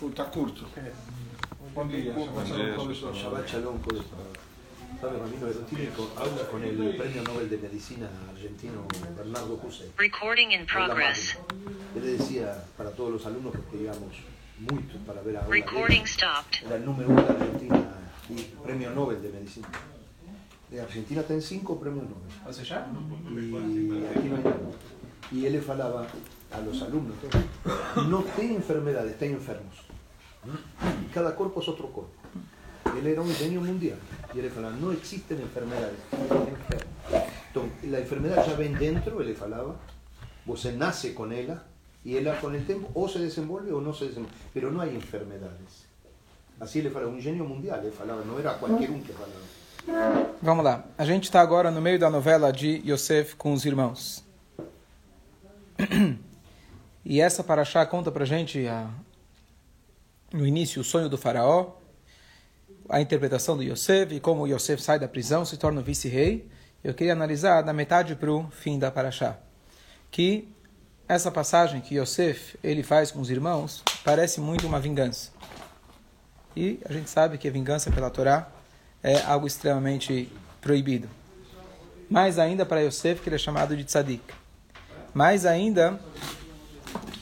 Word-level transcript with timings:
Está 0.00 0.24
curto. 0.30 0.66
Bom 1.74 1.88
dia. 1.88 2.12
Shabbat 2.12 3.46
Shalom. 3.48 3.78
Sabe, 5.00 5.18
Ramiro 5.18 5.48
Erotínico 5.48 6.10
habla 6.16 6.46
con 6.50 6.62
el 6.62 6.96
premio 6.96 7.22
Nobel 7.22 7.48
de 7.50 7.58
Medicina 7.58 8.08
argentino 8.30 8.86
Bernardo 9.16 9.60
Hussein. 9.62 9.90
Recording 9.96 10.52
in 10.52 10.66
progress. 10.66 11.38
Él 11.96 12.04
le 12.04 12.12
decía 12.18 12.64
para 12.76 12.90
todos 12.90 13.12
los 13.12 13.26
alumnos, 13.26 13.52
porque 13.52 13.78
digamos, 13.78 14.14
mucho 14.58 14.98
para 15.06 15.22
ver 15.22 15.36
ahora. 15.38 15.48
Recording 15.48 16.06
stopped. 16.06 16.66
Era 16.66 16.76
el 16.76 16.84
número 16.84 17.08
uno 17.08 17.22
de 17.22 17.28
Argentina 17.28 17.94
y 18.28 18.42
premio 18.62 18.90
Nobel 18.90 19.22
de 19.22 19.30
Medicina. 19.30 19.68
De 20.70 20.80
Argentina 20.80 21.20
está 21.22 21.34
en 21.34 21.42
cinco 21.42 21.80
premios 21.80 22.04
Nobel. 22.04 22.30
Y 23.30 24.18
aquí 24.18 24.28
no 24.28 24.36
hay 24.36 24.42
nada. 24.42 24.56
Y 25.32 25.46
él 25.46 25.52
le 25.52 25.60
falaba 25.62 26.06
a 26.52 26.60
los 26.60 26.82
alumnos, 26.82 27.16
no 28.08 28.22
tem 28.36 28.54
enfermedades, 28.54 29.18
tem 29.18 29.32
enfermos. 29.32 29.76
Cada 31.14 31.34
cuerpo 31.34 31.60
es 31.60 31.68
otro 31.68 31.88
cuerpo. 31.88 32.12
Él 32.98 33.06
era 33.06 33.22
un 33.22 33.32
genio 33.32 33.60
mundial. 33.60 33.98
Y 34.34 34.38
él 34.38 34.44
le 34.44 34.50
falaba, 34.50 34.74
no 34.76 34.92
existen 34.92 35.40
enfermedades. 35.40 35.98
Entonces, 37.48 37.90
la 37.90 37.98
enfermedad 37.98 38.46
ya 38.46 38.54
ven 38.54 38.78
dentro, 38.78 39.20
él 39.20 39.28
le 39.28 39.34
falaba, 39.34 39.76
vos 40.44 40.60
se 40.60 40.72
nace 40.72 41.14
con 41.14 41.32
ella, 41.32 41.62
y 42.04 42.16
ella 42.16 42.40
con 42.40 42.54
el 42.54 42.66
tiempo 42.66 42.90
o 42.94 43.08
se 43.08 43.20
desenvuelve 43.20 43.72
o 43.72 43.80
no 43.80 43.94
se 43.94 44.06
desenvuelve. 44.06 44.36
Pero 44.52 44.70
no 44.70 44.80
hay 44.80 44.94
enfermedades. 44.94 45.86
Así 46.60 46.80
ele 46.80 46.90
falava, 46.90 47.12
um 47.12 47.20
gênio 47.20 47.44
mundial, 47.44 47.80
ele 47.80 47.92
falava, 47.92 48.24
não 48.24 48.38
era 48.38 48.54
qualquer 48.54 48.90
um 48.90 49.00
que 49.00 49.12
falava. 49.12 50.30
Vamos 50.40 50.64
lá. 50.64 50.84
A 50.96 51.04
gente 51.04 51.24
está 51.24 51.40
agora 51.40 51.70
no 51.70 51.80
meio 51.80 51.98
da 51.98 52.10
novela 52.10 52.52
de 52.52 52.82
Yosef 52.84 53.36
com 53.36 53.52
os 53.52 53.64
irmãos. 53.64 54.24
E 57.04 57.20
essa 57.20 57.42
paraxá 57.42 57.84
conta 57.84 58.10
pra 58.10 58.24
gente 58.24 58.64
no 60.32 60.46
início 60.46 60.80
o 60.80 60.84
sonho 60.84 61.08
do 61.08 61.18
faraó, 61.18 61.72
a 62.88 63.00
interpretação 63.00 63.56
do 63.56 63.62
Yosef 63.62 64.14
e 64.14 64.20
como 64.20 64.46
Yosef 64.46 64.82
sai 64.82 64.98
da 64.98 65.08
prisão, 65.08 65.44
se 65.44 65.56
torna 65.56 65.80
vice-rei. 65.80 66.48
Eu 66.82 66.94
queria 66.94 67.12
analisar 67.12 67.62
da 67.62 67.72
metade 67.72 68.16
para 68.16 68.30
o 68.30 68.50
fim 68.50 68.78
da 68.78 68.90
paraxá. 68.90 69.38
Que 70.10 70.48
essa 71.08 71.30
passagem 71.30 71.80
que 71.80 71.96
Yosef 71.96 72.58
ele 72.62 72.82
faz 72.82 73.10
com 73.10 73.20
os 73.20 73.30
irmãos 73.30 73.82
parece 74.04 74.40
muito 74.40 74.66
uma 74.66 74.80
vingança. 74.80 75.30
E 76.56 76.80
a 76.84 76.92
gente 76.92 77.08
sabe 77.08 77.38
que 77.38 77.48
a 77.48 77.50
vingança 77.50 77.90
pela 77.90 78.10
Torá 78.10 78.50
é 79.02 79.22
algo 79.22 79.46
extremamente 79.46 80.30
proibido. 80.60 81.08
Mais 82.10 82.38
ainda 82.38 82.66
para 82.66 82.80
Yosef, 82.80 83.22
que 83.22 83.28
ele 83.28 83.36
é 83.36 83.38
chamado 83.38 83.76
de 83.76 83.84
tzadik. 83.84 84.22
Mais 85.14 85.46
ainda, 85.46 85.98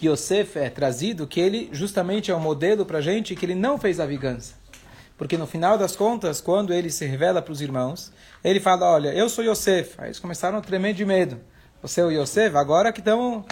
Yosef 0.08 0.58
é 0.58 0.70
trazido 0.70 1.26
que 1.26 1.40
ele 1.40 1.68
justamente 1.72 2.30
é 2.30 2.36
um 2.36 2.40
modelo 2.40 2.86
para 2.86 2.98
a 2.98 3.02
gente 3.02 3.34
que 3.34 3.44
ele 3.44 3.54
não 3.54 3.78
fez 3.78 4.00
a 4.00 4.06
vingança. 4.06 4.54
Porque 5.18 5.36
no 5.36 5.46
final 5.46 5.76
das 5.76 5.94
contas, 5.94 6.40
quando 6.40 6.72
ele 6.72 6.90
se 6.90 7.04
revela 7.04 7.42
para 7.42 7.52
os 7.52 7.60
irmãos, 7.60 8.10
ele 8.42 8.58
fala, 8.58 8.90
olha, 8.90 9.08
eu 9.12 9.28
sou 9.28 9.44
Yosef. 9.44 9.94
Aí 9.98 10.06
eles 10.06 10.18
começaram 10.18 10.56
a 10.56 10.60
tremer 10.62 10.94
de 10.94 11.04
medo. 11.04 11.40
Você 11.82 12.00
é 12.00 12.04
o 12.04 12.10
Yosef? 12.10 12.56
Agora 12.56 12.92
que 12.92 13.00
estão... 13.00 13.44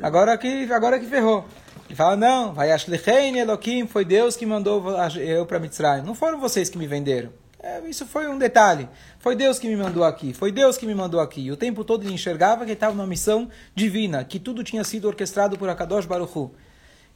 Agora 0.00 0.36
que, 0.38 0.72
agora 0.72 0.98
que 0.98 1.06
ferrou. 1.06 1.44
Ele 1.86 1.94
fala, 1.94 2.16
não, 2.16 2.54
vai 2.54 2.72
Ashlechein 2.72 3.36
Elohim, 3.36 3.86
foi 3.86 4.04
Deus 4.04 4.36
que 4.36 4.46
mandou 4.46 4.82
eu 5.18 5.44
para 5.44 5.58
Mitzrayim. 5.58 6.02
Não 6.02 6.14
foram 6.14 6.40
vocês 6.40 6.70
que 6.70 6.78
me 6.78 6.86
venderam. 6.86 7.30
É, 7.62 7.80
isso 7.88 8.04
foi 8.04 8.26
um 8.26 8.36
detalhe. 8.36 8.88
Foi 9.20 9.36
Deus 9.36 9.58
que 9.58 9.68
me 9.68 9.76
mandou 9.76 10.02
aqui. 10.02 10.34
Foi 10.34 10.50
Deus 10.50 10.76
que 10.76 10.84
me 10.84 10.94
mandou 10.94 11.20
aqui. 11.20 11.42
E 11.42 11.52
o 11.52 11.56
tempo 11.56 11.84
todo 11.84 12.04
ele 12.04 12.12
enxergava 12.12 12.66
que 12.66 12.72
estava 12.72 12.92
numa 12.92 13.06
missão 13.06 13.48
divina, 13.72 14.24
que 14.24 14.40
tudo 14.40 14.64
tinha 14.64 14.82
sido 14.82 15.06
orquestrado 15.06 15.56
por 15.56 15.68
Akadosh 15.68 16.04
Baruch 16.04 16.36
Hu. 16.36 16.50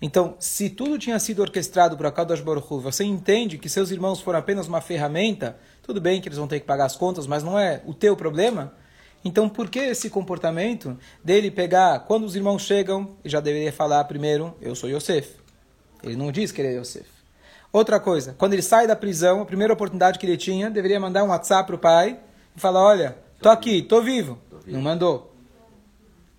Então, 0.01 0.37
se 0.39 0.71
tudo 0.71 0.99
tinha 0.99 1.19
sido 1.19 1.41
orquestrado 1.41 1.97
por 1.97 2.07
Akadosh 2.07 2.41
Baruch 2.41 2.67
Hu, 2.71 2.81
você 2.81 3.03
entende 3.03 3.59
que 3.59 3.69
seus 3.69 3.91
irmãos 3.91 4.21
foram 4.21 4.39
apenas 4.39 4.69
uma 4.69 4.81
ferramenta, 4.81 5.59
tudo 5.83 6.01
bem 6.01 6.21
que 6.21 6.29
eles 6.29 6.39
vão 6.39 6.47
ter 6.47 6.61
que 6.61 6.67
pagar 6.67 6.85
as 6.85 6.95
contas, 6.95 7.27
mas 7.27 7.43
não 7.43 7.59
é 7.59 7.83
o 7.85 7.95
teu 7.95 8.15
problema. 8.15 8.73
Então, 9.25 9.49
por 9.49 9.69
que 9.69 9.81
esse 9.81 10.09
comportamento 10.09 10.97
dele 11.25 11.51
pegar, 11.51 12.01
quando 12.01 12.25
os 12.25 12.37
irmãos 12.37 12.63
chegam, 12.63 13.17
ele 13.25 13.33
já 13.33 13.41
deveria 13.41 13.73
falar 13.73 14.05
primeiro, 14.05 14.55
eu 14.61 14.77
sou 14.77 14.89
Yosef. 14.89 15.35
Ele 16.05 16.15
não 16.15 16.31
diz 16.31 16.53
que 16.53 16.61
ele 16.61 16.69
é 16.69 16.79
Yosef. 16.79 17.16
Outra 17.77 18.01
coisa, 18.01 18.35
quando 18.39 18.55
ele 18.55 18.63
sai 18.63 18.87
da 18.87 18.97
prisão, 18.97 19.43
a 19.43 19.45
primeira 19.45 19.75
oportunidade 19.75 20.19
que 20.19 20.25
ele 20.25 20.39
tinha, 20.39 20.71
deveria 20.71 20.99
mandar 20.99 21.23
um 21.25 21.29
WhatsApp 21.29 21.67
para 21.67 21.77
o 21.77 21.79
pai 21.79 22.19
e 22.57 22.59
falar, 22.59 22.83
olha, 22.83 23.19
tô 23.43 23.51
aqui, 23.51 23.83
tô 23.83 24.01
vivo. 24.01 24.39
Não 24.67 24.81
mandou. 24.81 25.37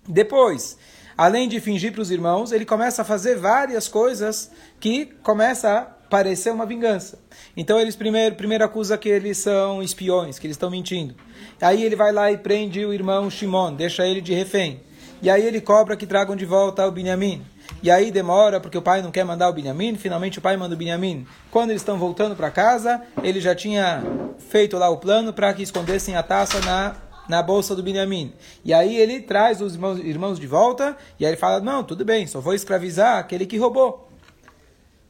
Depois, 0.08 0.76
além 1.16 1.48
de 1.48 1.60
fingir 1.60 1.92
para 1.92 2.02
os 2.02 2.10
irmãos, 2.10 2.50
ele 2.50 2.64
começa 2.64 3.02
a 3.02 3.04
fazer 3.04 3.36
várias 3.36 3.86
coisas 3.86 4.50
que 4.80 5.06
começa 5.22 5.78
a 5.78 5.82
parecer 6.10 6.50
uma 6.50 6.66
vingança. 6.66 7.20
Então 7.56 7.78
eles 7.78 7.94
primeiro, 7.94 8.34
primeiro 8.34 8.64
acusam 8.64 8.98
que 8.98 9.08
eles 9.08 9.38
são 9.38 9.80
espiões, 9.80 10.40
que 10.40 10.46
eles 10.48 10.56
estão 10.56 10.68
mentindo. 10.68 11.14
Aí 11.62 11.84
ele 11.84 11.94
vai 11.94 12.10
lá 12.10 12.32
e 12.32 12.36
prende 12.36 12.84
o 12.84 12.92
irmão 12.92 13.30
Shimon, 13.30 13.74
deixa 13.74 14.04
ele 14.04 14.20
de 14.20 14.34
refém. 14.34 14.80
E 15.22 15.30
aí 15.30 15.46
ele 15.46 15.60
cobra 15.60 15.96
que 15.96 16.04
tragam 16.04 16.34
de 16.34 16.44
volta 16.44 16.84
o 16.84 16.90
Binyamin. 16.90 17.44
E 17.82 17.90
aí 17.90 18.10
demora 18.10 18.60
porque 18.60 18.76
o 18.76 18.82
pai 18.82 19.00
não 19.02 19.10
quer 19.10 19.24
mandar 19.24 19.48
o 19.48 19.52
Binyamin, 19.52 19.96
finalmente 19.96 20.38
o 20.38 20.42
pai 20.42 20.56
manda 20.56 20.74
o 20.74 20.78
Binyamin. 20.78 21.26
Quando 21.50 21.70
eles 21.70 21.82
estão 21.82 21.98
voltando 21.98 22.34
para 22.34 22.50
casa, 22.50 23.02
ele 23.22 23.40
já 23.40 23.54
tinha 23.54 24.02
feito 24.50 24.76
lá 24.76 24.88
o 24.88 24.96
plano 24.96 25.32
para 25.32 25.52
que 25.54 25.62
escondessem 25.62 26.16
a 26.16 26.22
taça 26.22 26.60
na, 26.60 26.96
na 27.28 27.40
bolsa 27.40 27.76
do 27.76 27.82
Binyamin. 27.82 28.32
E 28.64 28.74
aí 28.74 28.96
ele 28.96 29.20
traz 29.20 29.60
os 29.60 29.74
irmãos, 29.74 29.98
irmãos 30.00 30.40
de 30.40 30.46
volta 30.46 30.96
e 31.20 31.24
aí 31.24 31.30
ele 31.30 31.36
fala, 31.36 31.60
não, 31.60 31.84
tudo 31.84 32.04
bem, 32.04 32.26
só 32.26 32.40
vou 32.40 32.54
escravizar 32.54 33.18
aquele 33.18 33.46
que 33.46 33.56
roubou. 33.56 34.08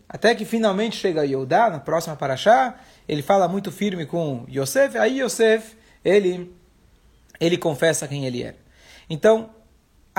Até 0.07 0.35
que 0.35 0.45
finalmente 0.45 0.97
chega 0.97 1.25
Yehudá, 1.25 1.69
na 1.71 1.79
próxima 1.79 2.17
paraxá, 2.17 2.77
ele 3.07 3.23
fala 3.23 3.47
muito 3.47 3.71
firme 3.71 4.07
com 4.07 4.45
Yosef, 4.49 4.97
aí 4.97 5.21
Yosef, 5.21 5.77
ele, 6.03 6.55
ele 7.39 7.59
confessa 7.59 8.09
quem 8.09 8.25
ele 8.25 8.43
é. 8.43 8.55
Então, 9.09 9.51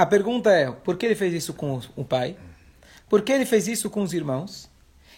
a 0.02 0.06
pergunta 0.06 0.50
é, 0.50 0.72
por 0.72 0.96
que 0.96 1.06
ele 1.06 1.16
fez 1.16 1.34
isso 1.34 1.54
com 1.54 1.82
o 1.94 2.06
pai? 2.06 2.38
Por 3.10 3.22
que 3.22 3.34
ele 3.34 3.46
fez 3.46 3.68
isso 3.68 3.90
com 3.90 4.02
os 4.02 4.14
irmãos? 4.14 4.70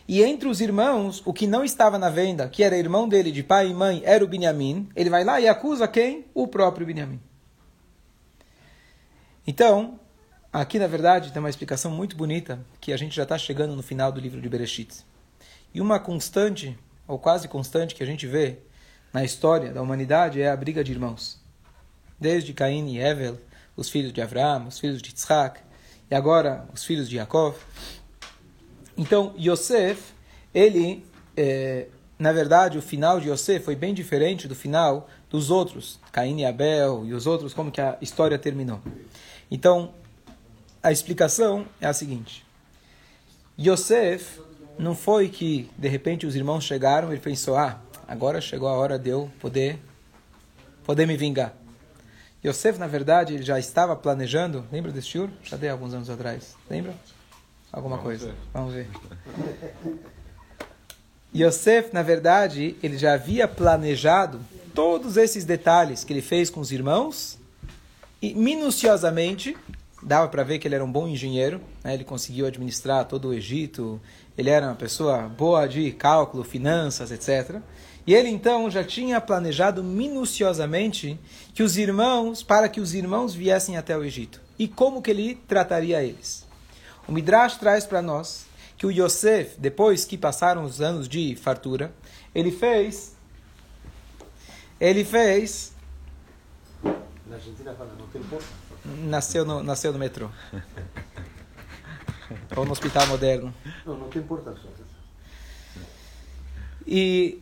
E 0.07 0.23
entre 0.23 0.47
os 0.47 0.59
irmãos, 0.59 1.21
o 1.23 1.31
que 1.31 1.45
não 1.45 1.63
estava 1.63 1.99
na 1.99 2.09
venda, 2.09 2.49
que 2.49 2.63
era 2.63 2.75
irmão 2.75 3.07
dele 3.07 3.31
de 3.31 3.43
pai 3.43 3.67
e 3.69 3.75
mãe, 3.75 4.01
era 4.03 4.23
o 4.23 4.27
Binyamin, 4.27 4.89
ele 4.95 5.11
vai 5.11 5.23
lá 5.23 5.39
e 5.39 5.47
acusa 5.47 5.87
quem? 5.87 6.25
O 6.33 6.47
próprio 6.47 6.87
Binyamin. 6.87 7.21
Então, 9.45 9.99
aqui 10.51 10.79
na 10.79 10.87
verdade 10.87 11.31
tem 11.31 11.39
uma 11.39 11.49
explicação 11.49 11.91
muito 11.91 12.17
bonita, 12.17 12.59
que 12.79 12.91
a 12.91 12.97
gente 12.97 13.15
já 13.15 13.23
está 13.23 13.37
chegando 13.37 13.75
no 13.75 13.83
final 13.83 14.11
do 14.11 14.19
livro 14.19 14.41
de 14.41 14.49
Bereshit. 14.49 15.05
E 15.75 15.79
uma 15.79 15.99
constante, 15.99 16.75
ou 17.07 17.19
quase 17.19 17.47
constante, 17.47 17.93
que 17.93 18.01
a 18.01 18.07
gente 18.07 18.25
vê 18.25 18.57
na 19.13 19.23
história 19.23 19.71
da 19.71 19.81
humanidade 19.83 20.41
é 20.41 20.49
a 20.49 20.57
briga 20.57 20.83
de 20.83 20.91
irmãos. 20.91 21.39
Desde 22.19 22.51
Caim 22.51 22.95
e 22.95 22.99
Evel, 22.99 23.37
os 23.81 23.89
filhos 23.89 24.13
de 24.13 24.21
Abraão, 24.21 24.67
os 24.67 24.79
filhos 24.79 25.01
de 25.01 25.09
Yitzhak, 25.09 25.59
e 26.09 26.15
agora 26.15 26.65
os 26.73 26.83
filhos 26.83 27.09
de 27.09 27.17
Yaakov. 27.17 27.55
Então, 28.97 29.33
Yosef, 29.37 30.13
ele, 30.53 31.05
é, 31.35 31.87
na 32.19 32.31
verdade, 32.31 32.77
o 32.77 32.81
final 32.81 33.19
de 33.19 33.29
Yosef 33.29 33.65
foi 33.65 33.75
bem 33.75 33.93
diferente 33.93 34.47
do 34.47 34.55
final 34.55 35.09
dos 35.29 35.49
outros, 35.49 35.99
Caim 36.11 36.41
e 36.41 36.45
Abel 36.45 37.05
e 37.05 37.13
os 37.13 37.25
outros, 37.25 37.53
como 37.53 37.71
que 37.71 37.81
a 37.81 37.97
história 38.01 38.37
terminou. 38.37 38.79
Então, 39.49 39.93
a 40.83 40.91
explicação 40.91 41.65
é 41.79 41.87
a 41.87 41.93
seguinte. 41.93 42.45
Yosef 43.59 44.41
não 44.77 44.95
foi 44.95 45.29
que, 45.29 45.69
de 45.77 45.87
repente, 45.87 46.25
os 46.25 46.35
irmãos 46.35 46.63
chegaram 46.63 47.09
e 47.09 47.13
ele 47.13 47.21
pensou, 47.21 47.55
ah, 47.55 47.79
agora 48.07 48.41
chegou 48.41 48.67
a 48.67 48.73
hora 48.73 48.99
de 48.99 49.09
eu 49.09 49.31
poder, 49.39 49.79
poder 50.83 51.05
me 51.05 51.15
vingar. 51.15 51.60
Yosef, 52.43 52.79
na 52.79 52.87
verdade, 52.87 53.35
ele 53.35 53.43
já 53.43 53.59
estava 53.59 53.95
planejando. 53.95 54.65
Lembra 54.71 54.91
desse 54.91 55.07
shiur? 55.07 55.29
Já 55.43 55.57
dei 55.57 55.69
alguns 55.69 55.93
anos 55.93 56.09
atrás. 56.09 56.55
Lembra? 56.69 56.95
Alguma 57.71 57.97
Vamos 57.97 58.09
coisa? 58.09 58.27
Ver. 58.27 58.35
Vamos 58.53 58.73
ver. 58.73 58.87
Yosef, 61.33 61.93
na 61.93 62.01
verdade, 62.01 62.75
ele 62.81 62.97
já 62.97 63.13
havia 63.13 63.47
planejado 63.47 64.41
todos 64.73 65.17
esses 65.17 65.45
detalhes 65.45 66.03
que 66.03 66.11
ele 66.11 66.21
fez 66.21 66.49
com 66.49 66.59
os 66.59 66.71
irmãos 66.71 67.37
e 68.21 68.33
minuciosamente 68.33 69.55
dava 70.01 70.27
para 70.27 70.43
ver 70.43 70.59
que 70.59 70.67
ele 70.67 70.75
era 70.75 70.83
um 70.83 70.91
bom 70.91 71.07
engenheiro. 71.07 71.61
Né? 71.83 71.93
Ele 71.93 72.03
conseguiu 72.03 72.45
administrar 72.47 73.05
todo 73.05 73.29
o 73.29 73.33
Egito. 73.33 74.01
Ele 74.37 74.49
era 74.49 74.65
uma 74.65 74.75
pessoa 74.75 75.29
boa 75.29 75.67
de 75.67 75.91
cálculo, 75.91 76.43
finanças, 76.43 77.11
etc. 77.11 77.61
E 78.05 78.15
ele 78.15 78.29
então 78.29 78.69
já 78.69 78.83
tinha 78.83 79.21
planejado 79.21 79.83
minuciosamente 79.83 81.19
que 81.53 81.61
os 81.61 81.77
irmãos, 81.77 82.41
para 82.41 82.67
que 82.67 82.81
os 82.81 82.93
irmãos 82.93 83.33
viessem 83.33 83.77
até 83.77 83.95
o 83.95 84.03
Egito. 84.03 84.41
E 84.57 84.67
como 84.67 85.01
que 85.01 85.11
ele 85.11 85.35
trataria 85.47 86.03
eles? 86.03 86.47
O 87.07 87.11
Midrash 87.11 87.57
traz 87.57 87.85
para 87.85 88.01
nós 88.01 88.45
que 88.77 88.85
o 88.85 88.91
Yosef, 88.91 89.59
depois 89.59 90.05
que 90.05 90.17
passaram 90.17 90.63
os 90.63 90.81
anos 90.81 91.07
de 91.07 91.35
fartura, 91.35 91.93
ele 92.33 92.51
fez 92.51 93.15
ele 94.79 95.05
fez 95.05 95.73
Na 96.83 97.35
Argentina 97.35 97.75
fala, 97.75 97.93
não 97.99 98.07
tem 98.07 98.23
porta. 98.23 98.47
nasceu 99.03 99.45
no 99.45 99.61
nasceu 99.61 99.93
no 99.93 99.99
metrô. 99.99 100.29
Ou 102.55 102.65
no 102.65 102.71
hospital 102.71 103.05
moderno. 103.07 103.53
Não, 103.85 103.97
não 103.97 104.09
tem 104.09 104.21
importância. 104.21 104.67
E 106.87 107.41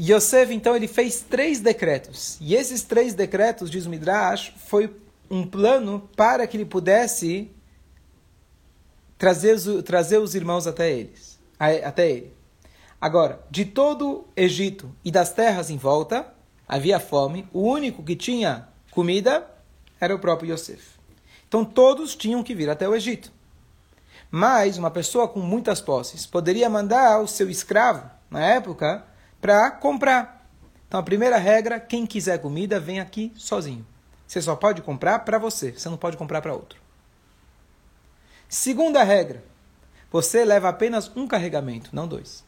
Yosef, 0.00 0.54
então, 0.54 0.74
ele 0.74 0.88
fez 0.88 1.20
três 1.20 1.60
decretos. 1.60 2.38
E 2.40 2.54
esses 2.54 2.82
três 2.82 3.12
decretos, 3.12 3.70
diz 3.70 3.84
o 3.84 3.90
Midrash, 3.90 4.54
foi 4.56 4.94
um 5.30 5.46
plano 5.46 6.08
para 6.16 6.46
que 6.46 6.56
ele 6.56 6.64
pudesse 6.64 7.50
trazer, 9.18 9.82
trazer 9.82 10.18
os 10.18 10.34
irmãos 10.34 10.66
até 10.66 10.90
eles, 10.90 11.38
até 11.84 12.10
ele. 12.10 12.34
Agora, 12.98 13.40
de 13.50 13.64
todo 13.64 14.26
Egito 14.34 14.90
e 15.04 15.10
das 15.10 15.32
terras 15.32 15.70
em 15.70 15.76
volta, 15.76 16.32
havia 16.66 16.98
fome. 16.98 17.46
O 17.52 17.62
único 17.62 18.02
que 18.02 18.16
tinha 18.16 18.68
comida 18.90 19.46
era 20.00 20.14
o 20.14 20.18
próprio 20.18 20.52
Yosef. 20.52 20.98
Então 21.46 21.64
todos 21.64 22.16
tinham 22.16 22.42
que 22.42 22.54
vir 22.54 22.70
até 22.70 22.88
o 22.88 22.94
Egito. 22.94 23.32
Mas 24.30 24.78
uma 24.78 24.90
pessoa 24.90 25.28
com 25.28 25.40
muitas 25.40 25.80
posses 25.80 26.24
poderia 26.24 26.70
mandar 26.70 27.20
o 27.20 27.26
seu 27.26 27.50
escravo, 27.50 28.08
na 28.30 28.44
época, 28.44 29.04
para 29.40 29.70
comprar. 29.70 30.48
Então 30.86 31.00
a 31.00 31.02
primeira 31.02 31.36
regra, 31.36 31.78
quem 31.78 32.06
quiser 32.06 32.40
comida, 32.40 32.80
vem 32.80 33.00
aqui 33.00 33.32
sozinho. 33.36 33.86
Você 34.26 34.40
só 34.40 34.54
pode 34.54 34.82
comprar 34.82 35.20
para 35.20 35.38
você, 35.38 35.72
você 35.72 35.88
não 35.88 35.96
pode 35.96 36.16
comprar 36.16 36.40
para 36.40 36.52
outro. 36.52 36.80
Segunda 38.48 39.02
regra, 39.02 39.42
você 40.10 40.44
leva 40.44 40.68
apenas 40.68 41.10
um 41.16 41.26
carregamento, 41.26 41.90
não 41.92 42.08
dois. 42.08 42.44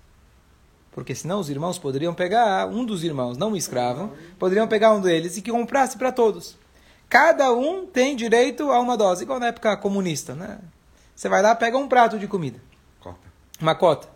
Porque 0.90 1.14
senão 1.14 1.40
os 1.40 1.48
irmãos 1.48 1.78
poderiam 1.78 2.12
pegar 2.12 2.66
um 2.66 2.84
dos 2.84 3.02
irmãos, 3.02 3.38
não 3.38 3.52
um 3.52 3.56
escravo, 3.56 4.12
poderiam 4.38 4.68
pegar 4.68 4.92
um 4.92 5.00
deles 5.00 5.36
e 5.36 5.42
que 5.42 5.50
comprasse 5.50 5.96
para 5.96 6.12
todos. 6.12 6.58
Cada 7.08 7.52
um 7.52 7.86
tem 7.86 8.14
direito 8.16 8.70
a 8.70 8.80
uma 8.80 8.96
dose, 8.96 9.22
igual 9.22 9.38
na 9.38 9.46
época 9.46 9.76
comunista, 9.76 10.34
né? 10.34 10.58
Você 11.14 11.28
vai 11.28 11.40
lá, 11.40 11.54
pega 11.54 11.78
um 11.78 11.88
prato 11.88 12.18
de 12.18 12.26
comida. 12.26 12.60
Cota. 13.00 13.18
Uma 13.60 13.74
cota. 13.74 14.08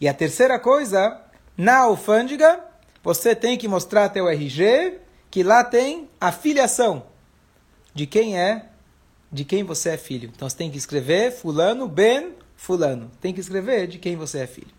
E 0.00 0.08
a 0.08 0.14
terceira 0.14 0.58
coisa, 0.58 1.20
na 1.60 1.80
alfândega, 1.80 2.58
você 3.02 3.34
tem 3.36 3.58
que 3.58 3.68
mostrar 3.68 4.08
teu 4.08 4.26
RG, 4.26 4.98
que 5.30 5.42
lá 5.42 5.62
tem 5.62 6.08
a 6.18 6.32
filiação 6.32 7.04
de 7.94 8.06
quem 8.06 8.38
é, 8.38 8.70
de 9.30 9.44
quem 9.44 9.62
você 9.62 9.90
é 9.90 9.96
filho. 9.98 10.30
Então 10.34 10.48
você 10.48 10.56
tem 10.56 10.70
que 10.70 10.78
escrever 10.78 11.30
fulano 11.30 11.86
ben 11.86 12.34
fulano. 12.56 13.10
Tem 13.20 13.34
que 13.34 13.40
escrever 13.40 13.86
de 13.86 13.98
quem 13.98 14.16
você 14.16 14.38
é 14.38 14.46
filho. 14.46 14.72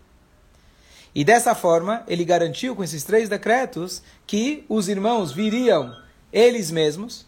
E 1.14 1.22
dessa 1.22 1.54
forma, 1.54 2.02
ele 2.08 2.24
garantiu 2.24 2.74
com 2.74 2.82
esses 2.82 3.04
três 3.04 3.28
decretos 3.28 4.02
que 4.26 4.64
os 4.68 4.88
irmãos 4.88 5.30
viriam 5.30 5.96
eles 6.32 6.72
mesmos. 6.72 7.24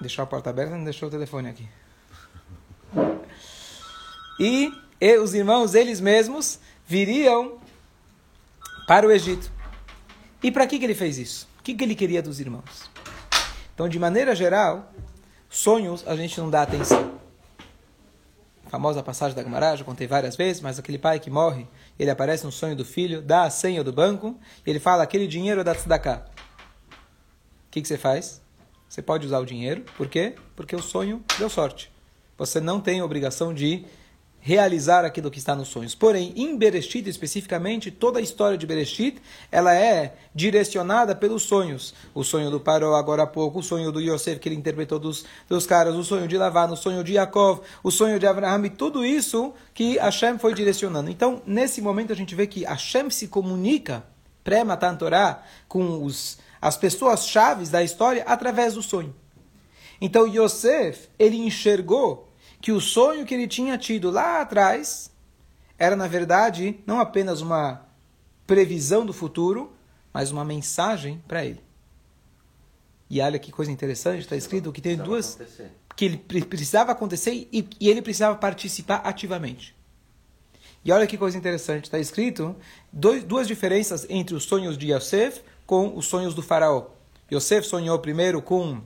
Deixou 0.00 0.24
a 0.24 0.26
porta 0.26 0.50
aberta, 0.50 0.76
não 0.76 0.82
deixou 0.82 1.08
o 1.08 1.12
telefone 1.12 1.48
aqui. 1.48 1.68
E, 4.40 4.72
e 5.04 5.18
os 5.18 5.34
irmãos, 5.34 5.74
eles 5.74 6.00
mesmos, 6.00 6.60
viriam 6.86 7.58
para 8.86 9.04
o 9.04 9.10
Egito. 9.10 9.50
E 10.40 10.52
para 10.52 10.64
que, 10.64 10.78
que 10.78 10.84
ele 10.84 10.94
fez 10.94 11.18
isso? 11.18 11.48
O 11.58 11.62
que, 11.64 11.74
que 11.74 11.82
ele 11.82 11.96
queria 11.96 12.22
dos 12.22 12.38
irmãos? 12.38 12.88
Então, 13.74 13.88
de 13.88 13.98
maneira 13.98 14.32
geral, 14.32 14.92
sonhos 15.50 16.06
a 16.06 16.14
gente 16.14 16.38
não 16.38 16.48
dá 16.48 16.62
atenção 16.62 17.20
famosa 18.72 19.02
passagem 19.02 19.36
da 19.36 19.42
Gemara, 19.42 19.76
já 19.76 19.84
contei 19.84 20.06
várias 20.06 20.34
vezes, 20.34 20.62
mas 20.62 20.78
aquele 20.78 20.96
pai 20.96 21.20
que 21.20 21.28
morre, 21.28 21.68
ele 21.98 22.08
aparece 22.08 22.46
no 22.46 22.50
sonho 22.50 22.74
do 22.74 22.86
filho, 22.86 23.20
dá 23.20 23.42
a 23.42 23.50
senha 23.50 23.84
do 23.84 23.92
banco, 23.92 24.40
e 24.64 24.70
ele 24.70 24.80
fala, 24.80 25.02
aquele 25.02 25.26
dinheiro 25.26 25.60
é 25.60 25.64
da 25.64 25.74
tzedakah. 25.74 26.24
O 27.66 27.70
que, 27.70 27.82
que 27.82 27.86
você 27.86 27.98
faz? 27.98 28.40
Você 28.88 29.02
pode 29.02 29.26
usar 29.26 29.40
o 29.40 29.44
dinheiro, 29.44 29.84
por 29.94 30.08
quê? 30.08 30.36
Porque 30.56 30.74
o 30.74 30.82
sonho 30.82 31.22
deu 31.38 31.50
sorte. 31.50 31.92
Você 32.38 32.60
não 32.60 32.80
tem 32.80 33.02
obrigação 33.02 33.52
de 33.52 33.84
realizar 34.44 35.04
aquilo 35.04 35.30
que 35.30 35.38
está 35.38 35.54
nos 35.54 35.68
sonhos. 35.68 35.94
Porém, 35.94 36.32
em 36.34 36.58
Bereshit 36.58 37.08
especificamente, 37.08 37.92
toda 37.92 38.18
a 38.18 38.22
história 38.22 38.58
de 38.58 38.66
Bereshit, 38.66 39.22
ela 39.52 39.72
é 39.72 40.16
direcionada 40.34 41.14
pelos 41.14 41.44
sonhos. 41.44 41.94
O 42.12 42.24
sonho 42.24 42.50
do 42.50 42.58
Paró 42.58 42.96
agora 42.96 43.22
há 43.22 43.26
pouco, 43.26 43.60
o 43.60 43.62
sonho 43.62 43.92
do 43.92 44.00
Yosef 44.00 44.40
que 44.40 44.48
ele 44.48 44.56
interpretou 44.56 44.98
dos, 44.98 45.24
dos 45.48 45.64
caras, 45.64 45.94
o 45.94 46.02
sonho 46.02 46.26
de 46.26 46.36
Lavan, 46.36 46.72
o 46.72 46.76
sonho 46.76 47.04
de 47.04 47.12
Yaakov, 47.12 47.60
o 47.84 47.90
sonho 47.92 48.18
de 48.18 48.26
Abraham, 48.26 48.66
e 48.66 48.70
tudo 48.70 49.06
isso 49.06 49.54
que 49.72 49.96
Hashem 49.96 50.36
foi 50.38 50.54
direcionando. 50.54 51.08
Então, 51.08 51.40
nesse 51.46 51.80
momento 51.80 52.12
a 52.12 52.16
gente 52.16 52.34
vê 52.34 52.48
que 52.48 52.64
Hashem 52.64 53.10
se 53.10 53.28
comunica, 53.28 54.04
pré-Matan 54.42 54.98
com 55.68 56.04
os, 56.04 56.38
as 56.60 56.76
pessoas 56.76 57.28
chaves 57.28 57.68
da 57.68 57.80
história 57.80 58.24
através 58.26 58.74
do 58.74 58.82
sonho. 58.82 59.14
Então, 60.00 60.26
Yosef, 60.26 61.08
ele 61.16 61.36
enxergou 61.36 62.31
que 62.62 62.70
o 62.70 62.80
sonho 62.80 63.26
que 63.26 63.34
ele 63.34 63.48
tinha 63.48 63.76
tido 63.76 64.08
lá 64.08 64.40
atrás 64.40 65.10
era, 65.76 65.96
na 65.96 66.06
verdade, 66.06 66.78
não 66.86 67.00
apenas 67.00 67.40
uma 67.40 67.84
previsão 68.46 69.04
do 69.04 69.12
futuro, 69.12 69.72
mas 70.12 70.30
uma 70.30 70.44
mensagem 70.44 71.20
para 71.26 71.44
ele. 71.44 71.60
E 73.10 73.20
olha 73.20 73.38
que 73.38 73.50
coisa 73.50 73.70
interessante, 73.72 74.20
está 74.20 74.36
escrito 74.36 74.70
que 74.70 74.80
tem 74.80 74.96
duas. 74.96 75.34
Acontecer. 75.34 75.72
que 75.96 76.04
ele 76.04 76.16
precisava 76.16 76.92
acontecer 76.92 77.48
e, 77.52 77.68
e 77.80 77.90
ele 77.90 78.00
precisava 78.00 78.36
participar 78.36 79.02
ativamente. 79.04 79.74
E 80.84 80.92
olha 80.92 81.06
que 81.06 81.18
coisa 81.18 81.36
interessante, 81.36 81.84
está 81.84 81.98
escrito 81.98 82.54
dois, 82.92 83.24
duas 83.24 83.48
diferenças 83.48 84.06
entre 84.08 84.34
os 84.36 84.44
sonhos 84.44 84.78
de 84.78 84.92
Yosef 84.92 85.42
com 85.66 85.96
os 85.96 86.06
sonhos 86.06 86.32
do 86.32 86.42
faraó. 86.42 86.86
Yosef 87.30 87.66
sonhou 87.66 87.98
primeiro 87.98 88.40
com 88.40 88.80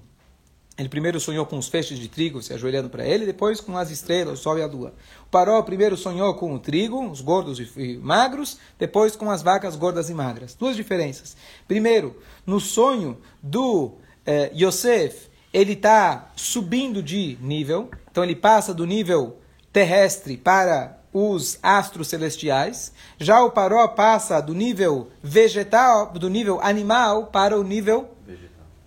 ele 0.79 0.89
primeiro 0.91 1.19
sonhou 1.19 1.47
com 1.47 1.57
os 1.57 1.69
feixes 1.69 1.99
de 1.99 2.07
trigo 2.07 2.43
se 2.43 2.53
ajoelhando 2.53 2.91
para 2.91 3.07
ele, 3.07 3.25
depois 3.25 3.61
com 3.61 3.79
as 3.79 3.91
estrelas, 3.91 4.39
o 4.39 4.43
sol 4.43 4.59
e 4.59 4.63
a 4.63 4.67
lua. 4.67 4.93
O 5.23 5.31
Paró 5.31 5.61
primeiro 5.63 5.97
sonhou 5.97 6.35
com 6.35 6.55
o 6.55 6.59
trigo, 6.59 7.09
os 7.09 7.23
gordos 7.23 7.59
e 7.77 7.97
magros, 7.97 8.59
depois 8.79 9.17
com 9.17 9.31
as 9.31 9.41
vacas 9.41 9.75
gordas 9.75 10.11
e 10.11 10.15
magras. 10.15 10.55
Duas 10.55 10.77
diferenças. 10.77 11.35
Primeiro, 11.67 12.21
no 12.45 12.61
sonho 12.61 13.17
do 13.43 13.93
eh, 14.27 14.53
Yosef, 14.55 15.31
ele 15.51 15.73
está 15.73 16.31
subindo 16.37 17.03
de 17.03 17.39
nível, 17.41 17.91
então 18.11 18.23
ele 18.23 18.37
passa 18.37 18.75
do 18.75 18.85
nível 18.85 19.39
terrestre 19.73 20.37
para 20.37 21.03
os 21.11 21.59
astros 21.63 22.09
celestiais. 22.09 22.93
Já 23.19 23.43
o 23.43 23.51
Paró 23.51 23.89
passa 23.89 24.43
do 24.43 24.53
nível 24.53 25.09
vegetal, 25.23 26.13
do 26.13 26.29
nível 26.29 26.61
animal 26.61 27.29
para 27.29 27.59
o 27.59 27.65
nível 27.65 28.16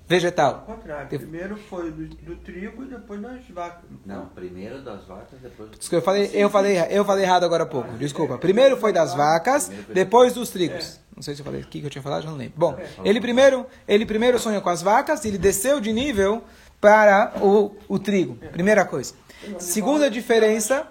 vegetal. 0.09 0.65
Ao 0.67 0.75
contrário, 0.75 1.07
primeiro 1.07 1.55
foi 1.55 1.91
do, 1.91 2.07
do, 2.07 2.35
trigo 2.37 2.83
e 2.83 2.87
depois 2.87 3.21
das 3.21 3.47
vacas. 3.47 3.83
Não, 4.03 4.25
primeiro 4.25 4.81
das 4.81 5.05
vacas, 5.05 5.39
depois. 5.39 5.69
Desculpa, 5.77 5.97
eu 5.97 6.01
falei, 6.01 6.31
eu 6.33 6.49
falei, 6.49 6.77
eu 6.89 7.05
falei 7.05 7.23
errado 7.25 7.43
agora 7.43 7.63
há 7.63 7.67
pouco. 7.67 7.95
Desculpa. 7.95 8.39
Primeiro 8.39 8.75
foi 8.75 8.91
das 8.91 9.13
vacas, 9.13 9.71
depois 9.93 10.33
dos 10.33 10.49
trigos. 10.49 10.95
É. 10.95 11.09
Não 11.15 11.21
sei 11.21 11.35
se 11.35 11.41
eu 11.41 11.45
falei 11.45 11.61
o 11.61 11.67
que 11.67 11.83
eu 11.83 11.89
tinha 11.91 12.01
falado, 12.01 12.23
já 12.23 12.29
não 12.31 12.37
lembro. 12.37 12.55
Bom, 12.57 12.75
é. 12.79 12.87
ele 13.07 13.21
primeiro, 13.21 13.67
ele 13.87 14.03
primeiro 14.03 14.39
sonhou 14.39 14.63
com 14.63 14.69
as 14.69 14.81
vacas, 14.81 15.23
ele 15.25 15.37
desceu 15.37 15.79
de 15.79 15.93
nível 15.93 16.43
para 16.81 17.33
o, 17.39 17.75
o 17.87 17.99
trigo. 17.99 18.35
Primeira 18.51 18.83
coisa. 18.85 19.13
Segunda 19.59 20.09
diferença. 20.09 20.87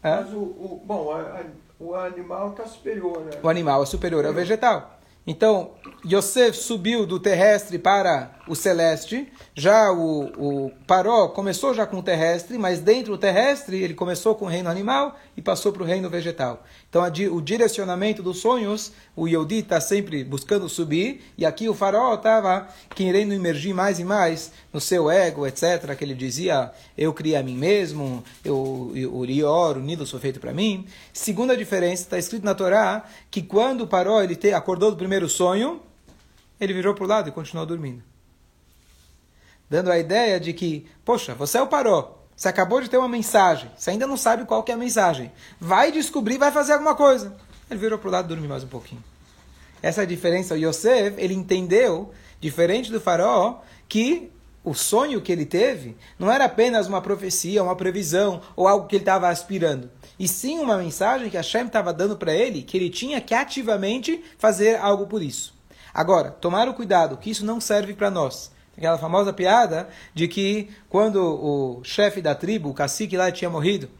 Mas 0.00 0.32
o, 0.32 0.38
o 0.38 0.82
bom, 0.84 1.10
a, 1.10 1.20
a, 1.20 1.42
o 1.80 1.94
animal 1.96 2.50
está 2.50 2.66
superior, 2.66 3.20
né? 3.24 3.32
O 3.42 3.48
animal 3.48 3.82
é 3.82 3.86
superior 3.86 4.24
ao 4.24 4.32
vegetal. 4.32 4.99
Então, 5.26 5.72
Yosef 6.04 6.56
subiu 6.56 7.06
do 7.06 7.20
terrestre 7.20 7.78
para 7.78 8.40
o 8.48 8.56
celeste. 8.56 9.28
Já 9.54 9.92
o, 9.92 10.66
o 10.66 10.70
Paró 10.86 11.28
começou 11.28 11.74
já 11.74 11.86
com 11.86 11.98
o 11.98 12.02
terrestre, 12.02 12.58
mas 12.58 12.80
dentro 12.80 13.12
do 13.12 13.18
terrestre 13.18 13.82
ele 13.82 13.94
começou 13.94 14.34
com 14.34 14.46
o 14.46 14.48
reino 14.48 14.68
animal 14.68 15.16
e 15.36 15.42
passou 15.42 15.72
para 15.72 15.82
o 15.82 15.86
reino 15.86 16.08
vegetal. 16.10 16.64
Então, 16.88 17.02
o 17.32 17.40
direcionamento 17.40 18.22
dos 18.22 18.38
sonhos, 18.38 18.92
o 19.14 19.28
Yodi 19.28 19.58
está 19.58 19.80
sempre 19.80 20.24
buscando 20.24 20.68
subir, 20.68 21.22
e 21.38 21.46
aqui 21.46 21.68
o 21.68 21.74
Faraó 21.74 22.14
estava 22.14 22.66
querendo 22.94 23.32
emergir 23.32 23.72
mais 23.72 24.00
e 24.00 24.04
mais 24.04 24.50
no 24.72 24.80
seu 24.80 25.08
ego, 25.10 25.46
etc., 25.46 25.94
que 25.96 26.04
ele 26.04 26.14
dizia, 26.14 26.72
eu 26.98 27.12
criei 27.12 27.36
a 27.36 27.42
mim 27.42 27.56
mesmo, 27.56 28.24
eu, 28.44 28.90
eu, 28.94 29.14
o 29.14 29.24
Rior, 29.24 29.76
o 29.76 29.80
Nilo 29.80 30.06
foi 30.06 30.18
feito 30.18 30.40
para 30.40 30.52
mim. 30.52 30.86
Segunda 31.12 31.56
diferença, 31.56 32.02
está 32.02 32.18
escrito 32.18 32.44
na 32.44 32.54
Torá, 32.54 33.04
que 33.30 33.42
quando 33.42 33.82
o 33.82 33.86
Paró 33.86 34.22
ele 34.22 34.34
te, 34.34 34.52
acordou 34.52 34.90
do 34.90 34.96
primeiro 34.96 35.19
sonho, 35.28 35.80
ele 36.60 36.72
virou 36.72 36.94
para 36.94 37.04
o 37.04 37.06
lado 37.06 37.28
e 37.28 37.32
continuou 37.32 37.66
dormindo. 37.66 38.02
Dando 39.68 39.90
a 39.90 39.98
ideia 39.98 40.40
de 40.40 40.52
que, 40.52 40.86
poxa, 41.04 41.34
você 41.34 41.58
é 41.58 41.62
o 41.62 41.66
Paró, 41.66 42.18
você 42.36 42.48
acabou 42.48 42.80
de 42.80 42.88
ter 42.88 42.96
uma 42.96 43.08
mensagem, 43.08 43.70
você 43.76 43.90
ainda 43.90 44.06
não 44.06 44.16
sabe 44.16 44.44
qual 44.44 44.62
que 44.62 44.72
é 44.72 44.74
a 44.74 44.78
mensagem. 44.78 45.30
Vai 45.60 45.92
descobrir, 45.92 46.38
vai 46.38 46.50
fazer 46.50 46.72
alguma 46.72 46.94
coisa. 46.94 47.36
Ele 47.70 47.78
virou 47.78 47.98
para 47.98 48.08
o 48.08 48.10
lado 48.10 48.24
e 48.24 48.28
dormiu 48.28 48.48
mais 48.48 48.64
um 48.64 48.68
pouquinho. 48.68 49.02
Essa 49.82 50.02
é 50.02 50.04
a 50.04 50.06
diferença. 50.06 50.54
O 50.54 50.56
Yosef, 50.56 51.14
ele 51.18 51.34
entendeu, 51.34 52.12
diferente 52.40 52.90
do 52.90 53.00
faraó, 53.00 53.60
que 53.88 54.30
o 54.62 54.74
sonho 54.74 55.20
que 55.20 55.32
ele 55.32 55.46
teve 55.46 55.96
não 56.18 56.30
era 56.30 56.44
apenas 56.44 56.86
uma 56.86 57.00
profecia, 57.00 57.62
uma 57.62 57.76
previsão 57.76 58.42
ou 58.54 58.68
algo 58.68 58.86
que 58.86 58.96
ele 58.96 59.02
estava 59.02 59.28
aspirando, 59.28 59.90
e 60.18 60.28
sim 60.28 60.58
uma 60.58 60.76
mensagem 60.76 61.30
que 61.30 61.36
Hashem 61.36 61.66
estava 61.66 61.92
dando 61.92 62.16
para 62.16 62.34
ele, 62.34 62.62
que 62.62 62.76
ele 62.76 62.90
tinha 62.90 63.20
que 63.20 63.34
ativamente 63.34 64.22
fazer 64.38 64.76
algo 64.76 65.06
por 65.06 65.22
isso. 65.22 65.58
Agora, 65.94 66.30
tomar 66.30 66.68
o 66.68 66.74
cuidado 66.74 67.16
que 67.16 67.30
isso 67.30 67.44
não 67.44 67.60
serve 67.60 67.94
para 67.94 68.10
nós. 68.10 68.52
Aquela 68.76 68.98
famosa 68.98 69.32
piada 69.32 69.88
de 70.14 70.28
que 70.28 70.70
quando 70.88 71.20
o 71.20 71.84
chefe 71.84 72.22
da 72.22 72.34
tribo, 72.34 72.70
o 72.70 72.74
cacique 72.74 73.16
lá, 73.16 73.30
tinha 73.30 73.50
morrido, 73.50 73.90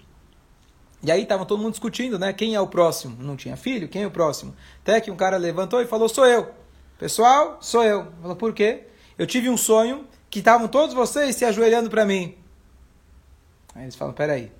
e 1.02 1.10
aí 1.10 1.22
estavam 1.22 1.46
todo 1.46 1.62
mundo 1.62 1.72
discutindo, 1.72 2.18
né? 2.18 2.32
Quem 2.32 2.54
é 2.54 2.60
o 2.60 2.66
próximo? 2.66 3.16
Não 3.18 3.34
tinha 3.34 3.56
filho? 3.56 3.88
Quem 3.88 4.02
é 4.02 4.06
o 4.06 4.10
próximo? 4.10 4.54
Até 4.82 5.00
que 5.00 5.10
um 5.10 5.16
cara 5.16 5.38
levantou 5.38 5.80
e 5.80 5.86
falou: 5.86 6.08
Sou 6.08 6.26
eu. 6.26 6.50
Pessoal, 6.98 7.56
sou 7.60 7.82
eu. 7.82 8.06
Falou: 8.20 8.36
Por 8.36 8.52
quê? 8.52 8.84
Eu 9.16 9.26
tive 9.26 9.48
um 9.48 9.56
sonho 9.56 10.06
que 10.30 10.38
estavam 10.38 10.68
todos 10.68 10.94
vocês 10.94 11.36
se 11.36 11.44
ajoelhando 11.44 11.90
para 11.90 12.04
mim. 12.04 12.36
Aí 13.74 13.82
eles 13.82 13.96
falam: 13.96 14.14
Peraí. 14.14 14.52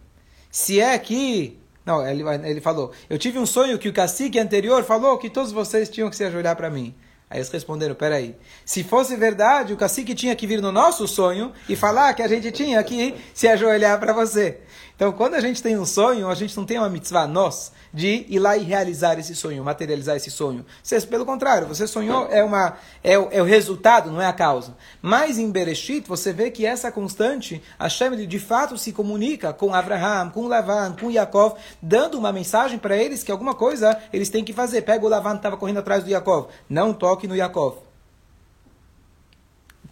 Se 0.51 0.81
é 0.81 0.99
que. 0.99 1.59
Não, 1.87 2.07
ele, 2.07 2.23
ele 2.45 2.61
falou: 2.61 2.93
Eu 3.09 3.19
tive 3.19 3.39
um 3.39 3.47
sonho 3.47 3.79
que 3.79 3.89
o 3.89 3.93
cacique 3.93 4.39
anterior 4.39 4.85
falou 4.85 5.17
que 5.19 5.31
todos 5.31 5.53
vocês 5.53 5.89
tinham 5.89 6.11
que 6.11 6.17
se 6.17 6.25
ajoelhar 6.25 6.57
para 6.57 6.69
mim. 6.69 6.95
Aí 7.31 7.39
eles 7.39 7.49
responderam: 7.49 7.95
peraí, 7.95 8.35
se 8.65 8.83
fosse 8.83 9.15
verdade, 9.15 9.73
o 9.73 9.77
cacique 9.77 10.17
tinha 10.17 10.35
que 10.35 10.49
vir 10.49 10.61
no 10.61 10.73
nosso 10.73 11.07
sonho 11.07 11.53
e 11.69 11.77
falar 11.77 12.13
que 12.13 12.23
a 12.23 12.29
gente 12.29 12.51
tinha 12.51 12.83
que 12.83 13.15
se 13.33 13.47
ajoelhar 13.47 14.01
para 14.01 14.13
você. 14.13 14.59
Então, 15.01 15.13
quando 15.13 15.33
a 15.33 15.41
gente 15.41 15.63
tem 15.63 15.79
um 15.79 15.87
sonho, 15.87 16.29
a 16.29 16.35
gente 16.35 16.55
não 16.55 16.67
tem 16.67 16.77
uma 16.77 16.91
mitzvah, 16.91 17.27
nós, 17.27 17.73
de 17.91 18.27
ir 18.29 18.39
lá 18.39 18.59
e 18.59 18.65
realizar 18.65 19.19
esse 19.19 19.35
sonho, 19.35 19.65
materializar 19.65 20.15
esse 20.15 20.31
sonho. 20.31 20.63
Você, 20.83 21.01
pelo 21.01 21.25
contrário, 21.25 21.67
você 21.67 21.87
sonhou, 21.87 22.29
é, 22.31 22.45
uma, 22.45 22.77
é, 23.03 23.19
o, 23.19 23.29
é 23.31 23.41
o 23.41 23.47
resultado, 23.47 24.11
não 24.11 24.21
é 24.21 24.27
a 24.27 24.33
causa. 24.35 24.77
Mas 25.01 25.39
em 25.39 25.51
Bereshit, 25.51 26.07
você 26.07 26.35
vê 26.35 26.51
que 26.51 26.67
essa 26.67 26.93
constante, 26.93 27.63
Hashem 27.79 28.15
de 28.27 28.39
fato 28.39 28.77
se 28.77 28.93
comunica 28.93 29.55
com 29.55 29.75
Abraham, 29.75 30.29
com 30.29 30.47
Lavan, 30.47 30.95
com 31.01 31.11
Yaakov, 31.11 31.55
dando 31.81 32.19
uma 32.19 32.31
mensagem 32.31 32.79
para 32.79 32.95
eles 32.95 33.23
que 33.23 33.33
alguma 33.33 33.55
coisa 33.55 33.99
eles 34.13 34.29
têm 34.29 34.45
que 34.45 34.53
fazer. 34.53 34.83
Pega 34.83 35.07
o 35.07 35.09
Lavan 35.09 35.31
que 35.31 35.37
estava 35.39 35.57
correndo 35.57 35.79
atrás 35.79 36.05
do 36.05 36.11
Yaakov, 36.11 36.49
não 36.69 36.93
toque 36.93 37.27
no 37.27 37.35
Yaakov 37.35 37.90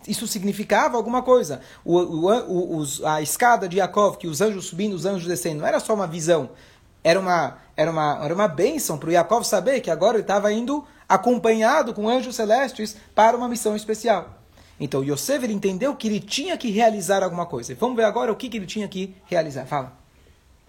isso 0.07 0.27
significava 0.27 0.97
alguma 0.97 1.23
coisa. 1.23 1.61
O, 1.85 1.99
o, 1.99 2.77
os, 2.77 3.03
a 3.05 3.21
escada 3.21 3.69
de 3.69 3.79
Yaakov, 3.79 4.17
que 4.17 4.27
os 4.27 4.41
anjos 4.41 4.67
subindo, 4.67 4.95
os 4.95 5.05
anjos 5.05 5.27
descendo, 5.27 5.61
não 5.61 5.67
era 5.67 5.81
só 5.81 5.95
uma 5.95 6.07
visão. 6.07 6.51
Era 7.03 7.19
uma, 7.19 7.59
era 7.77 7.91
uma, 7.91 8.25
era 8.25 8.35
uma 8.35 8.49
bênção 8.49 8.99
para 8.99 9.09
o 9.09 9.13
Yaakov 9.13 9.45
saber 9.45 9.81
que 9.81 9.91
agora 9.91 10.17
ele 10.17 10.23
estava 10.23 10.53
indo 10.53 10.85
acompanhado 11.09 11.95
com 11.95 12.09
anjos 12.09 12.37
celestes 12.37 12.97
para 13.15 13.37
uma 13.37 13.49
missão 13.49 13.75
especial. 13.75 14.39
Então 14.81 15.03
Yosef 15.03 15.43
ele 15.45 15.53
entendeu 15.55 15.97
que 15.97 16.07
ele 16.07 16.21
tinha 16.21 16.57
que 16.57 16.71
realizar 16.71 17.23
alguma 17.23 17.47
coisa. 17.47 17.75
Vamos 17.75 17.97
ver 17.97 18.05
agora 18.05 18.33
o 18.33 18.37
que, 18.37 18.49
que 18.49 18.57
ele 18.57 18.67
tinha 18.67 18.87
que 18.87 19.17
realizar. 19.25 19.67
Fala. 19.67 19.97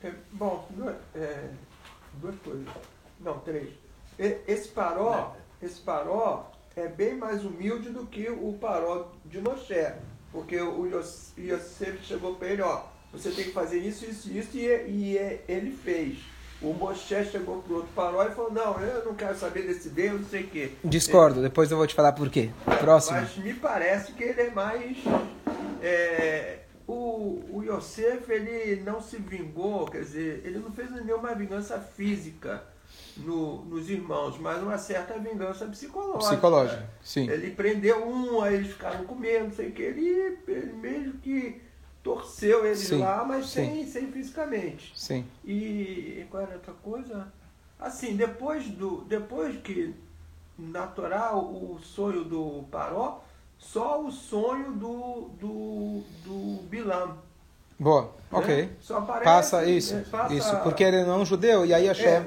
É, 0.03 0.11
bom, 0.31 0.65
duas, 0.71 0.95
é, 1.13 1.49
duas 2.13 2.35
coisas. 2.39 2.67
Não, 3.19 3.39
três. 3.39 3.69
Esse 4.17 4.69
paró, 4.69 5.35
esse 5.61 5.79
paró 5.81 6.49
é 6.79 6.87
bem 6.87 7.15
mais 7.15 7.43
humilde 7.43 7.89
do 7.89 8.05
que 8.05 8.29
o 8.29 8.57
paró 8.59 9.11
de 9.25 9.39
Moshe. 9.41 9.93
Porque 10.31 10.59
o 10.59 10.85
Yosef 11.37 11.99
chegou 12.03 12.35
para 12.35 12.49
ele, 12.49 12.61
ó, 12.61 12.83
você 13.11 13.31
tem 13.31 13.45
que 13.45 13.51
fazer 13.51 13.79
isso, 13.79 14.05
isso, 14.05 14.31
isso, 14.31 14.57
e, 14.57 14.67
e 14.87 15.41
ele 15.47 15.71
fez. 15.71 16.19
O 16.61 16.73
Moshe 16.73 17.25
chegou 17.25 17.61
para 17.61 17.73
o 17.73 17.75
outro 17.77 17.89
paró 17.95 18.23
e 18.25 18.31
falou, 18.31 18.51
não, 18.51 18.79
eu 18.79 19.05
não 19.05 19.15
quero 19.15 19.35
saber 19.37 19.63
desse 19.63 19.89
Deus, 19.89 20.21
não 20.21 20.27
sei 20.27 20.43
o 20.43 20.47
quê. 20.47 20.71
Discordo, 20.83 21.41
depois 21.41 21.71
eu 21.71 21.77
vou 21.77 21.87
te 21.87 21.95
falar 21.95 22.11
por 22.11 22.29
quê. 22.29 22.51
Próximo. 22.79 23.17
Mas 23.19 23.37
me 23.37 23.53
parece 23.53 24.11
que 24.11 24.23
ele 24.23 24.41
é 24.41 24.49
mais... 24.51 24.97
É, 25.81 26.59
o, 26.85 27.43
o 27.51 27.63
Yosef, 27.63 28.29
ele 28.31 28.81
não 28.81 29.01
se 29.01 29.17
vingou, 29.17 29.85
quer 29.85 30.01
dizer, 30.01 30.41
ele 30.43 30.59
não 30.59 30.71
fez 30.71 30.91
nenhuma 30.91 31.33
vingança 31.33 31.79
física 31.79 32.63
no, 33.19 33.65
nos 33.65 33.89
irmãos, 33.89 34.37
mas 34.37 34.61
uma 34.61 34.77
certa 34.77 35.17
vingança 35.17 35.65
psicológica. 35.65 36.29
Psicológica, 36.29 36.89
sim. 37.01 37.29
Ele 37.29 37.51
prendeu 37.51 38.07
um, 38.07 38.41
aí 38.41 38.55
eles 38.55 38.71
ficaram 38.71 39.05
com 39.05 39.15
medo, 39.15 39.45
não 39.45 39.51
sei 39.51 39.69
o 39.69 39.71
que. 39.71 39.81
Ele, 39.81 40.37
ele 40.47 40.73
mesmo 40.73 41.13
que 41.19 41.61
torceu 42.03 42.65
eles 42.65 42.79
sim, 42.79 42.99
lá, 42.99 43.23
mas 43.23 43.47
sem, 43.49 43.85
sem 43.85 44.11
fisicamente. 44.11 44.91
Sim. 44.95 45.25
E 45.45 46.25
qual 46.29 46.43
era 46.43 46.55
outra 46.55 46.73
coisa? 46.73 47.31
Assim, 47.79 48.15
depois, 48.15 48.67
do, 48.67 49.01
depois 49.05 49.55
que 49.61 49.93
natural 50.57 51.39
o 51.39 51.79
sonho 51.81 52.23
do 52.23 52.63
Paró, 52.69 53.23
só 53.57 54.03
o 54.03 54.11
sonho 54.11 54.71
do, 54.73 55.29
do, 55.39 56.03
do 56.23 56.61
Bilam 56.63 57.17
Boa, 57.79 58.13
ok. 58.29 58.63
Né? 58.63 58.69
passa 59.23 59.65
isso, 59.65 59.95
é, 59.95 60.01
passa... 60.01 60.33
isso, 60.33 60.55
porque 60.57 60.83
ele 60.83 61.03
não 61.03 61.13
é 61.13 61.17
um 61.17 61.25
judeu, 61.25 61.65
e 61.65 61.73
aí 61.73 61.87
Hashem... 61.87 62.07
É. 62.07 62.25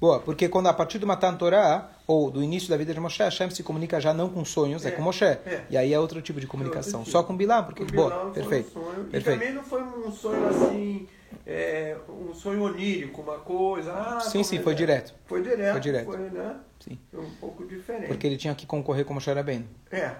Boa, 0.00 0.20
porque 0.20 0.48
quando 0.48 0.68
a 0.68 0.72
partir 0.72 0.98
do 0.98 1.06
Matan 1.06 1.34
Torah, 1.34 1.90
ou 2.06 2.30
do 2.30 2.42
início 2.42 2.70
da 2.70 2.76
vida 2.76 2.94
de 2.94 3.00
Moshe, 3.00 3.22
Hashem 3.22 3.50
se 3.50 3.62
comunica 3.62 4.00
já 4.00 4.14
não 4.14 4.30
com 4.30 4.44
sonhos, 4.44 4.86
é, 4.86 4.88
é 4.88 4.92
com 4.92 5.02
Moshe. 5.02 5.24
É. 5.24 5.64
E 5.68 5.76
aí 5.76 5.92
é 5.92 6.00
outro 6.00 6.22
tipo 6.22 6.40
de 6.40 6.46
comunicação, 6.46 7.04
só 7.04 7.22
com 7.22 7.36
Bilá, 7.36 7.62
porque... 7.62 7.84
Boa, 7.84 8.30
perfeito. 8.30 8.78
Um 8.78 9.04
perfeito. 9.04 9.16
E 9.16 9.32
também 9.32 9.52
não 9.52 9.62
foi 9.62 9.82
um 9.82 10.10
sonho 10.10 10.48
assim... 10.48 11.08
É, 11.46 11.96
um 12.08 12.34
sonho 12.34 12.62
onírico, 12.62 13.22
uma 13.22 13.38
coisa. 13.38 13.92
Ah, 13.92 14.20
sim, 14.20 14.42
sim, 14.42 14.60
foi 14.60 14.72
é? 14.72 14.76
direto. 14.76 15.14
Foi 15.26 15.42
direto. 15.42 15.72
Foi 15.72 15.80
direto. 15.80 16.04
Foi, 16.04 16.18
né? 16.18 16.56
Sim. 16.78 16.98
Foi 17.10 17.24
um 17.24 17.30
pouco 17.36 17.66
diferente. 17.66 18.08
Porque 18.08 18.26
ele 18.26 18.36
tinha 18.36 18.54
que 18.54 18.66
concorrer 18.66 19.04
com 19.04 19.14
Moshe 19.14 19.32
Rabbeinu. 19.32 19.66
É, 19.90 20.12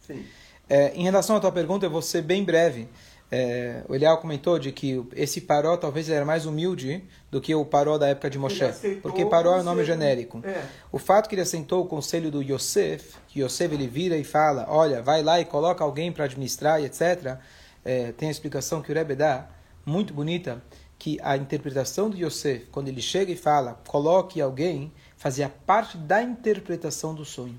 sim. 0.00 0.24
É, 0.68 0.92
em 0.94 1.04
relação 1.04 1.36
à 1.36 1.40
tua 1.40 1.52
pergunta, 1.52 1.86
eu 1.86 1.90
vou 1.90 2.02
ser 2.02 2.22
bem 2.22 2.44
breve. 2.44 2.88
É, 3.34 3.82
o 3.88 3.94
Eliel 3.94 4.18
comentou 4.18 4.58
de 4.58 4.70
que 4.70 5.02
esse 5.16 5.40
paró 5.40 5.74
talvez 5.78 6.10
era 6.10 6.22
mais 6.22 6.44
humilde 6.44 7.02
do 7.30 7.40
que 7.40 7.54
o 7.54 7.64
paró 7.64 7.96
da 7.96 8.08
época 8.08 8.28
de 8.28 8.38
Moshe, 8.38 8.62
porque 9.00 9.24
paró 9.24 9.56
é 9.56 9.60
um 9.62 9.64
nome 9.64 9.84
genérico. 9.84 10.42
É. 10.44 10.62
O 10.92 10.98
fato 10.98 11.30
que 11.30 11.34
ele 11.34 11.40
assentou 11.40 11.82
o 11.82 11.86
conselho 11.86 12.30
do 12.30 12.42
Yosef, 12.42 13.14
que 13.28 13.40
Yosef 13.40 13.72
ele 13.72 13.88
vira 13.88 14.18
e 14.18 14.22
fala, 14.22 14.66
olha, 14.68 15.00
vai 15.00 15.22
lá 15.22 15.40
e 15.40 15.46
coloca 15.46 15.82
alguém 15.82 16.12
para 16.12 16.26
administrar 16.26 16.82
e 16.82 16.84
etc. 16.84 17.38
É, 17.82 18.12
tem 18.12 18.28
a 18.28 18.30
explicação 18.30 18.82
que 18.82 18.92
o 18.92 18.94
Rebbe 18.94 19.14
dá, 19.14 19.48
muito 19.86 20.12
bonita, 20.12 20.62
que 20.98 21.18
a 21.22 21.34
interpretação 21.34 22.10
do 22.10 22.16
Yosef, 22.18 22.66
quando 22.66 22.88
ele 22.88 23.00
chega 23.00 23.32
e 23.32 23.36
fala, 23.36 23.80
coloque 23.88 24.42
alguém, 24.42 24.92
fazia 25.16 25.48
parte 25.48 25.96
da 25.96 26.22
interpretação 26.22 27.14
do 27.14 27.24
sonho. 27.24 27.58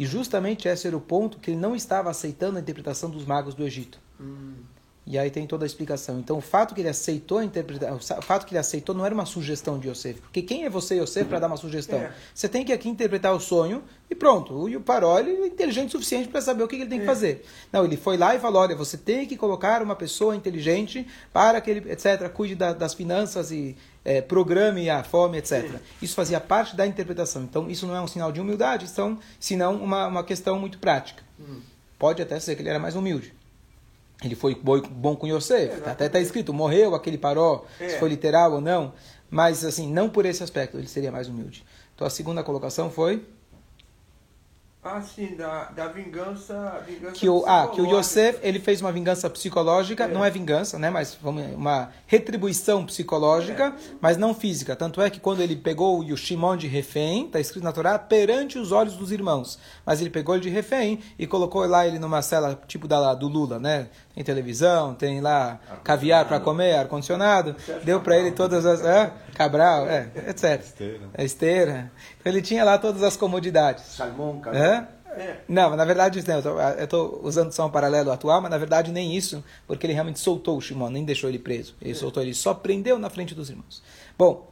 E 0.00 0.06
justamente 0.06 0.66
esse 0.66 0.86
era 0.86 0.96
o 0.96 1.00
ponto 1.00 1.38
que 1.38 1.50
ele 1.50 1.60
não 1.60 1.76
estava 1.76 2.08
aceitando 2.08 2.56
a 2.56 2.60
interpretação 2.62 3.10
dos 3.10 3.26
magos 3.26 3.54
do 3.54 3.62
Egito. 3.62 4.00
Hum. 4.18 4.54
E 5.06 5.18
aí 5.18 5.30
tem 5.30 5.46
toda 5.46 5.62
a 5.62 5.66
explicação. 5.66 6.18
Então, 6.18 6.38
o 6.38 6.40
fato 6.40 6.74
que 6.74 6.80
ele 6.80 6.88
aceitou 6.88 7.36
a 7.36 7.44
interpretação, 7.44 8.18
o 8.18 8.22
fato 8.22 8.46
que 8.46 8.52
ele 8.52 8.58
aceitou 8.60 8.94
não 8.94 9.04
era 9.04 9.14
uma 9.14 9.26
sugestão 9.26 9.78
de 9.78 9.90
Yosef. 9.90 10.22
Porque 10.22 10.40
quem 10.40 10.64
é 10.64 10.70
você, 10.70 10.94
Yosef, 10.94 11.28
para 11.28 11.40
dar 11.40 11.48
uma 11.48 11.58
sugestão? 11.58 11.98
É. 11.98 12.14
Você 12.34 12.48
tem 12.48 12.64
que 12.64 12.72
aqui 12.72 12.88
interpretar 12.88 13.34
o 13.34 13.40
sonho 13.40 13.82
e 14.08 14.14
pronto. 14.14 14.70
E 14.70 14.76
o 14.76 14.80
Paró 14.80 15.18
ele 15.18 15.32
é 15.32 15.46
inteligente 15.48 15.88
o 15.88 15.92
suficiente 15.92 16.28
para 16.30 16.40
saber 16.40 16.62
o 16.62 16.68
que 16.68 16.76
ele 16.76 16.86
tem 16.86 17.00
que 17.00 17.04
é. 17.04 17.06
fazer. 17.06 17.44
Não, 17.70 17.84
ele 17.84 17.98
foi 17.98 18.16
lá 18.16 18.34
e 18.34 18.38
falou: 18.38 18.62
olha, 18.62 18.74
você 18.74 18.96
tem 18.96 19.26
que 19.26 19.36
colocar 19.36 19.82
uma 19.82 19.94
pessoa 19.94 20.34
inteligente 20.34 21.06
para 21.30 21.60
que 21.60 21.70
ele, 21.72 21.92
etc., 21.92 22.26
cuide 22.32 22.54
da, 22.54 22.72
das 22.72 22.94
finanças 22.94 23.52
e 23.52 23.76
é, 24.04 24.20
programe 24.20 24.88
a 24.88 25.02
fome, 25.02 25.38
etc. 25.38 25.80
Isso 26.00 26.14
fazia 26.14 26.40
parte 26.40 26.74
da 26.74 26.86
interpretação. 26.86 27.42
Então, 27.42 27.70
isso 27.70 27.86
não 27.86 27.94
é 27.94 28.00
um 28.00 28.06
sinal 28.06 28.32
de 28.32 28.40
humildade, 28.40 28.88
são, 28.88 29.18
senão 29.38 29.76
uma, 29.76 30.06
uma 30.06 30.24
questão 30.24 30.58
muito 30.58 30.78
prática. 30.78 31.22
Hum. 31.38 31.60
Pode 31.98 32.22
até 32.22 32.38
ser 32.40 32.54
que 32.54 32.62
ele 32.62 32.70
era 32.70 32.78
mais 32.78 32.96
humilde. 32.96 33.34
Ele 34.22 34.34
foi 34.34 34.54
bom 34.54 35.16
com 35.16 35.26
Yosef. 35.26 35.82
É, 35.84 35.90
até 35.90 36.06
está 36.06 36.20
escrito, 36.20 36.52
morreu 36.52 36.94
aquele 36.94 37.18
paró, 37.18 37.64
é. 37.78 37.88
se 37.88 37.98
foi 37.98 38.08
literal 38.08 38.52
ou 38.52 38.60
não. 38.60 38.92
Mas, 39.30 39.64
assim, 39.64 39.90
não 39.90 40.08
por 40.08 40.26
esse 40.26 40.42
aspecto, 40.42 40.76
ele 40.76 40.88
seria 40.88 41.12
mais 41.12 41.28
humilde. 41.28 41.64
Então, 41.94 42.06
a 42.06 42.10
segunda 42.10 42.42
colocação 42.42 42.90
foi... 42.90 43.24
Ah, 44.82 45.02
sim, 45.02 45.36
da, 45.36 45.64
da 45.64 45.88
vingança, 45.88 46.82
vingança 46.86 47.12
que 47.12 47.28
o, 47.28 47.44
Ah, 47.46 47.68
que 47.68 47.82
o 47.82 47.86
Yosef, 47.86 48.38
ele 48.42 48.58
fez 48.58 48.80
uma 48.80 48.90
vingança 48.90 49.28
psicológica, 49.28 50.04
é. 50.04 50.08
não 50.08 50.24
é 50.24 50.30
vingança, 50.30 50.78
né, 50.78 50.88
mas 50.88 51.18
uma 51.22 51.90
retribuição 52.06 52.86
psicológica, 52.86 53.66
é. 53.66 53.72
mas 54.00 54.16
não 54.16 54.34
física. 54.34 54.74
Tanto 54.74 55.02
é 55.02 55.10
que 55.10 55.20
quando 55.20 55.42
ele 55.42 55.54
pegou 55.54 56.00
o 56.00 56.16
Shimon 56.16 56.56
de 56.56 56.66
refém, 56.66 57.26
está 57.26 57.38
escrito 57.38 57.62
na 57.62 57.72
Torá, 57.72 57.98
perante 57.98 58.58
os 58.58 58.72
olhos 58.72 58.96
dos 58.96 59.12
irmãos. 59.12 59.58
Mas 59.84 60.00
ele 60.00 60.08
pegou 60.08 60.34
ele 60.34 60.44
de 60.44 60.48
refém 60.48 61.00
e 61.18 61.26
colocou 61.26 61.62
lá 61.66 61.86
ele 61.86 61.98
numa 61.98 62.22
cela 62.22 62.58
tipo 62.66 62.88
da, 62.88 63.12
do 63.12 63.28
Lula, 63.28 63.58
né? 63.58 63.88
Tem 64.14 64.24
televisão, 64.24 64.94
tem 64.94 65.20
lá 65.20 65.60
caviar 65.84 66.26
para 66.26 66.40
comer, 66.40 66.76
ar-condicionado. 66.76 67.54
Deu 67.84 68.00
para 68.00 68.16
ele 68.18 68.32
todas 68.32 68.64
as... 68.64 68.80
É, 68.82 69.12
Cabral, 69.40 69.88
é, 69.88 70.10
etc. 70.28 70.60
Esteira. 70.60 71.00
É 71.14 71.24
esteira. 71.24 71.92
Então 72.20 72.30
ele 72.30 72.42
tinha 72.42 72.62
lá 72.62 72.76
todas 72.76 73.02
as 73.02 73.16
comodidades. 73.16 73.84
Salmão, 73.84 74.42
É? 74.52 74.86
É. 75.18 75.36
Não, 75.48 75.74
na 75.74 75.84
verdade, 75.86 76.18
eu 76.18 76.84
estou 76.84 77.20
usando 77.24 77.50
só 77.50 77.66
um 77.66 77.70
paralelo 77.70 78.12
atual, 78.12 78.42
mas 78.42 78.50
na 78.50 78.58
verdade 78.58 78.92
nem 78.92 79.16
isso, 79.16 79.42
porque 79.66 79.86
ele 79.86 79.94
realmente 79.94 80.20
soltou 80.20 80.58
o 80.58 80.60
Shimon, 80.60 80.90
nem 80.90 81.06
deixou 81.06 81.30
ele 81.30 81.38
preso. 81.38 81.74
Ele 81.80 81.92
é. 81.92 81.94
soltou, 81.94 82.22
ele 82.22 82.34
só 82.34 82.52
prendeu 82.52 82.98
na 82.98 83.08
frente 83.08 83.34
dos 83.34 83.48
irmãos. 83.48 83.82
Bom, 84.18 84.46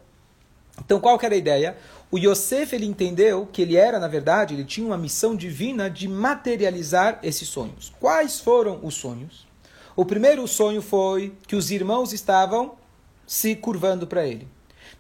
então 0.82 0.98
qual 0.98 1.18
que 1.18 1.26
era 1.26 1.34
a 1.34 1.38
ideia? 1.38 1.76
O 2.10 2.16
Yosef, 2.16 2.74
ele 2.74 2.86
entendeu 2.86 3.46
que 3.52 3.60
ele 3.60 3.76
era, 3.76 4.00
na 4.00 4.08
verdade, 4.08 4.54
ele 4.54 4.64
tinha 4.64 4.86
uma 4.86 4.96
missão 4.96 5.36
divina 5.36 5.90
de 5.90 6.08
materializar 6.08 7.18
esses 7.22 7.46
sonhos. 7.46 7.92
Quais 8.00 8.40
foram 8.40 8.80
os 8.82 8.94
sonhos? 8.94 9.46
O 9.94 10.06
primeiro 10.06 10.48
sonho 10.48 10.80
foi 10.80 11.34
que 11.46 11.54
os 11.54 11.70
irmãos 11.70 12.14
estavam 12.14 12.72
se 13.26 13.54
curvando 13.54 14.06
para 14.06 14.26
ele. 14.26 14.48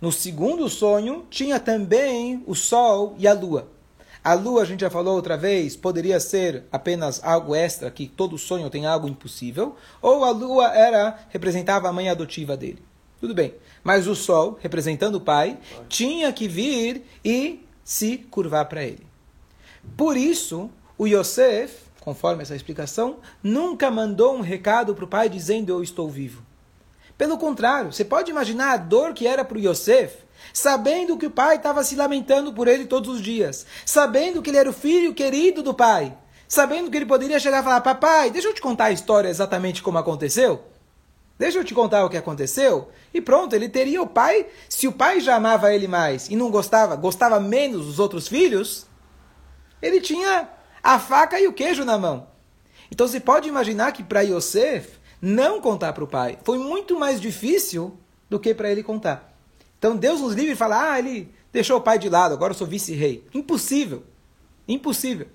No 0.00 0.12
segundo 0.12 0.68
sonho, 0.68 1.26
tinha 1.28 1.58
também 1.58 2.42
o 2.46 2.54
sol 2.54 3.16
e 3.18 3.26
a 3.26 3.32
lua. 3.32 3.68
A 4.22 4.34
lua, 4.34 4.62
a 4.62 4.64
gente 4.64 4.80
já 4.80 4.90
falou 4.90 5.16
outra 5.16 5.36
vez, 5.36 5.74
poderia 5.74 6.20
ser 6.20 6.64
apenas 6.70 7.22
algo 7.24 7.54
extra, 7.54 7.90
que 7.90 8.06
todo 8.06 8.38
sonho 8.38 8.70
tem 8.70 8.86
algo 8.86 9.08
impossível, 9.08 9.74
ou 10.00 10.24
a 10.24 10.30
lua 10.30 10.68
era 10.74 11.18
representava 11.30 11.88
a 11.88 11.92
mãe 11.92 12.08
adotiva 12.08 12.56
dele. 12.56 12.82
Tudo 13.20 13.34
bem. 13.34 13.54
Mas 13.82 14.06
o 14.06 14.14
sol, 14.14 14.58
representando 14.60 15.16
o 15.16 15.20
pai, 15.20 15.58
tinha 15.88 16.32
que 16.32 16.46
vir 16.46 17.04
e 17.24 17.64
se 17.82 18.18
curvar 18.18 18.66
para 18.66 18.84
ele. 18.84 19.06
Por 19.96 20.16
isso, 20.16 20.70
o 20.96 21.06
Yosef, 21.06 21.86
conforme 22.00 22.42
essa 22.42 22.54
explicação, 22.54 23.16
nunca 23.42 23.90
mandou 23.90 24.36
um 24.36 24.40
recado 24.40 24.94
para 24.94 25.04
o 25.04 25.08
pai 25.08 25.28
dizendo 25.28 25.70
eu 25.70 25.82
estou 25.82 26.08
vivo. 26.08 26.47
Pelo 27.18 27.36
contrário, 27.36 27.92
você 27.92 28.04
pode 28.04 28.30
imaginar 28.30 28.72
a 28.72 28.76
dor 28.76 29.12
que 29.12 29.26
era 29.26 29.44
para 29.44 29.58
o 29.58 29.60
Yosef 29.60 30.28
sabendo 30.52 31.16
que 31.16 31.26
o 31.26 31.30
pai 31.30 31.56
estava 31.56 31.82
se 31.82 31.96
lamentando 31.96 32.52
por 32.52 32.68
ele 32.68 32.86
todos 32.86 33.16
os 33.16 33.22
dias, 33.22 33.66
sabendo 33.84 34.40
que 34.40 34.50
ele 34.50 34.58
era 34.58 34.70
o 34.70 34.72
filho 34.72 35.14
querido 35.14 35.62
do 35.62 35.74
pai, 35.74 36.16
sabendo 36.46 36.90
que 36.90 36.96
ele 36.96 37.06
poderia 37.06 37.40
chegar 37.40 37.60
e 37.60 37.64
falar: 37.64 37.80
Papai, 37.80 38.30
deixa 38.30 38.48
eu 38.48 38.54
te 38.54 38.60
contar 38.60 38.86
a 38.86 38.92
história 38.92 39.28
exatamente 39.28 39.82
como 39.82 39.98
aconteceu. 39.98 40.64
Deixa 41.38 41.58
eu 41.58 41.64
te 41.64 41.72
contar 41.72 42.04
o 42.04 42.10
que 42.10 42.16
aconteceu. 42.16 42.88
E 43.14 43.20
pronto, 43.20 43.54
ele 43.54 43.68
teria 43.68 44.02
o 44.02 44.08
pai. 44.08 44.46
Se 44.68 44.88
o 44.88 44.92
pai 44.92 45.20
já 45.20 45.36
amava 45.36 45.72
ele 45.72 45.86
mais 45.86 46.28
e 46.28 46.34
não 46.34 46.50
gostava, 46.50 46.96
gostava 46.96 47.38
menos 47.38 47.86
dos 47.86 48.00
outros 48.00 48.26
filhos, 48.26 48.86
ele 49.80 50.00
tinha 50.00 50.48
a 50.82 50.98
faca 50.98 51.38
e 51.38 51.46
o 51.46 51.52
queijo 51.52 51.84
na 51.84 51.96
mão. 51.96 52.26
Então 52.90 53.06
você 53.06 53.20
pode 53.20 53.48
imaginar 53.48 53.92
que 53.92 54.02
para 54.02 54.22
Yosef 54.22 54.97
não 55.20 55.60
contar 55.60 55.92
para 55.92 56.04
o 56.04 56.08
pai 56.08 56.38
foi 56.44 56.58
muito 56.58 56.98
mais 56.98 57.20
difícil 57.20 57.96
do 58.28 58.38
que 58.38 58.54
para 58.54 58.70
ele 58.70 58.82
contar. 58.82 59.34
Então 59.78 59.96
Deus 59.96 60.20
nos 60.20 60.34
livre 60.34 60.52
e 60.52 60.56
fala: 60.56 60.92
ah, 60.92 60.98
ele 60.98 61.32
deixou 61.52 61.78
o 61.78 61.80
pai 61.80 61.98
de 61.98 62.08
lado, 62.08 62.34
agora 62.34 62.52
eu 62.52 62.56
sou 62.56 62.66
vice-rei. 62.66 63.24
Impossível. 63.34 64.02
Impossível. 64.66 65.26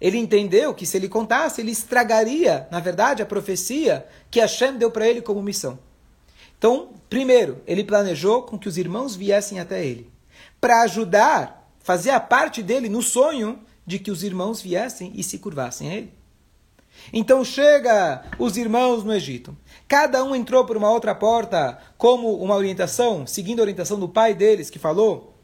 Ele 0.00 0.18
entendeu 0.18 0.74
que 0.74 0.84
se 0.84 0.96
ele 0.96 1.08
contasse, 1.08 1.60
ele 1.60 1.70
estragaria, 1.70 2.66
na 2.72 2.80
verdade, 2.80 3.22
a 3.22 3.26
profecia 3.26 4.06
que 4.30 4.40
Hashem 4.40 4.76
deu 4.76 4.90
para 4.90 5.06
ele 5.06 5.22
como 5.22 5.40
missão. 5.40 5.78
Então, 6.58 6.90
primeiro, 7.08 7.62
ele 7.66 7.84
planejou 7.84 8.42
com 8.42 8.58
que 8.58 8.68
os 8.68 8.76
irmãos 8.76 9.14
viessem 9.14 9.60
até 9.60 9.84
ele, 9.84 10.10
para 10.60 10.82
ajudar, 10.82 11.72
fazer 11.80 12.10
a 12.10 12.20
parte 12.20 12.62
dele 12.62 12.88
no 12.88 13.00
sonho 13.00 13.60
de 13.86 13.98
que 13.98 14.10
os 14.10 14.24
irmãos 14.24 14.60
viessem 14.60 15.12
e 15.14 15.22
se 15.22 15.38
curvassem 15.38 15.88
a 15.88 15.94
ele. 15.94 16.12
Então 17.12 17.44
chega 17.44 18.22
os 18.38 18.56
irmãos 18.56 19.02
no 19.02 19.12
Egito. 19.12 19.56
Cada 19.88 20.22
um 20.22 20.34
entrou 20.34 20.64
por 20.64 20.76
uma 20.76 20.90
outra 20.90 21.14
porta, 21.14 21.78
como 21.96 22.34
uma 22.36 22.54
orientação, 22.54 23.26
seguindo 23.26 23.60
a 23.60 23.62
orientação 23.62 23.98
do 23.98 24.08
pai 24.08 24.34
deles, 24.34 24.70
que 24.70 24.78
falou. 24.78 25.34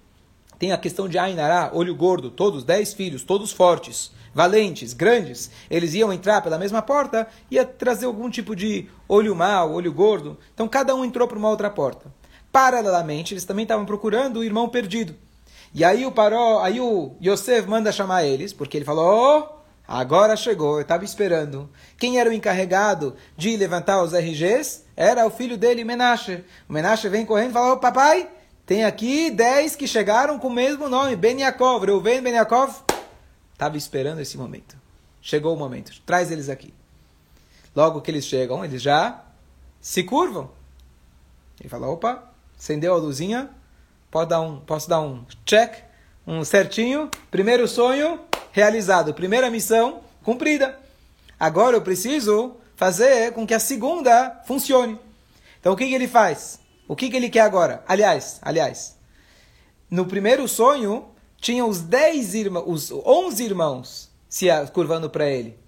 Tem 0.59 0.73
a 0.73 0.79
questão 0.79 1.09
de 1.09 1.19
Ainará, 1.19 1.71
olho 1.73 1.95
gordo, 1.95 2.31
todos 2.31 2.65
dez 2.65 2.93
filhos, 2.93 3.23
todos 3.23 3.53
fortes, 3.53 4.11
valentes, 4.35 4.93
grandes. 4.93 5.51
Eles 5.71 5.95
iam 5.95 6.13
entrar 6.13 6.43
pela 6.43 6.59
mesma 6.59 6.83
porta, 6.83 7.29
ia 7.51 7.65
trazer 7.65 8.07
algum 8.07 8.29
tipo 8.29 8.57
de 8.57 8.89
olho 9.09 9.37
mau, 9.37 9.73
olho 9.73 9.93
gordo. 9.93 10.37
Então 10.53 10.67
cada 10.67 10.95
um 10.95 11.05
entrou 11.05 11.29
por 11.29 11.39
uma 11.39 11.49
outra 11.49 11.71
porta. 11.71 12.13
Paralelamente, 12.51 13.35
eles 13.35 13.45
também 13.45 13.63
estavam 13.63 13.87
procurando 13.87 14.39
o 14.39 14.45
irmão 14.45 14.69
perdido. 14.69 15.15
E 15.75 15.85
aí 15.85 16.07
o 16.07 16.13
Paró, 16.13 16.61
aí 16.63 16.81
o 16.81 17.15
Yosef 17.23 17.69
manda 17.69 17.93
chamar 17.93 18.25
eles, 18.25 18.53
porque 18.53 18.79
ele 18.79 18.85
falou: 18.85 19.58
Agora 19.91 20.37
chegou, 20.37 20.75
eu 20.75 20.83
estava 20.83 21.03
esperando. 21.03 21.67
Quem 21.97 22.21
era 22.21 22.29
o 22.29 22.33
encarregado 22.33 23.17
de 23.39 23.57
levantar 23.57 24.03
os 24.03 24.13
RGs? 24.13 24.85
Era 24.95 25.27
o 25.27 25.31
filho 25.31 25.57
dele, 25.57 25.83
Menashe. 25.83 26.45
O 26.69 26.75
Menashe 26.75 27.09
vem 27.09 27.25
correndo 27.25 27.51
e 27.51 27.53
fala: 27.55 27.73
oh, 27.73 27.79
Papai, 27.79 28.29
tem 28.67 28.85
aqui 28.85 29.31
10 29.31 29.77
que 29.77 29.89
chegaram 29.89 30.39
com 30.39 30.49
o 30.49 30.53
mesmo 30.53 30.91
nome, 30.91 31.17
Ben 31.17 31.41
Yaakov. 31.41 31.87
Reuven 31.87 32.21
Ben 32.21 32.35
Yaakov. 32.35 32.83
Estava 33.55 33.79
esperando 33.79 34.21
esse 34.21 34.37
momento. 34.37 34.77
Chegou 35.23 35.57
o 35.57 35.59
momento. 35.59 35.91
Traz 36.05 36.31
eles 36.31 36.51
aqui. 36.51 36.75
Logo 37.75 38.03
que 38.03 38.11
eles 38.11 38.27
chegam, 38.27 38.63
eles 38.63 38.83
já 38.83 39.25
se 39.81 40.03
curvam. 40.03 40.51
Ele 41.59 41.71
fala: 41.71 41.89
opa, 41.89 42.31
acendeu 42.59 42.93
a 42.93 42.99
luzinha. 42.99 43.49
Pode 44.11 44.29
dar 44.29 44.43
um, 44.43 44.61
posso 44.61 44.87
dar 44.87 45.01
um 45.01 45.25
check, 45.47 45.83
um 46.27 46.45
certinho. 46.45 47.11
Primeiro 47.31 47.67
sonho, 47.67 48.21
realizado. 48.53 49.15
Primeira 49.15 49.51
missão 49.51 50.01
cumprida. 50.23 50.79
Agora 51.39 51.77
eu 51.77 51.83
preciso 51.83 52.57
fazer 52.77 53.33
com 53.33 53.47
que 53.47 53.55
a 53.55 53.61
segunda 53.61 54.43
funcione. 54.47 54.99
Então 55.61 55.73
o 55.73 55.77
que, 55.77 55.87
que 55.87 55.95
ele 55.95 56.09
faz? 56.09 56.61
O 56.87 56.97
que, 56.97 57.11
que 57.11 57.17
ele 57.17 57.29
quer 57.29 57.41
agora? 57.41 57.85
Aliás, 57.87 58.39
aliás, 58.43 58.97
no 59.91 60.07
primeiro 60.07 60.47
sonho 60.49 61.07
tinha 61.41 61.65
os 61.65 61.81
10 61.81 62.35
irmãos, 62.35 62.91
os 62.91 62.93
11 63.05 63.45
irmãos 63.45 64.11
se 64.29 64.47
curvando 64.73 65.09
para 65.09 65.29
ele. 65.29 65.59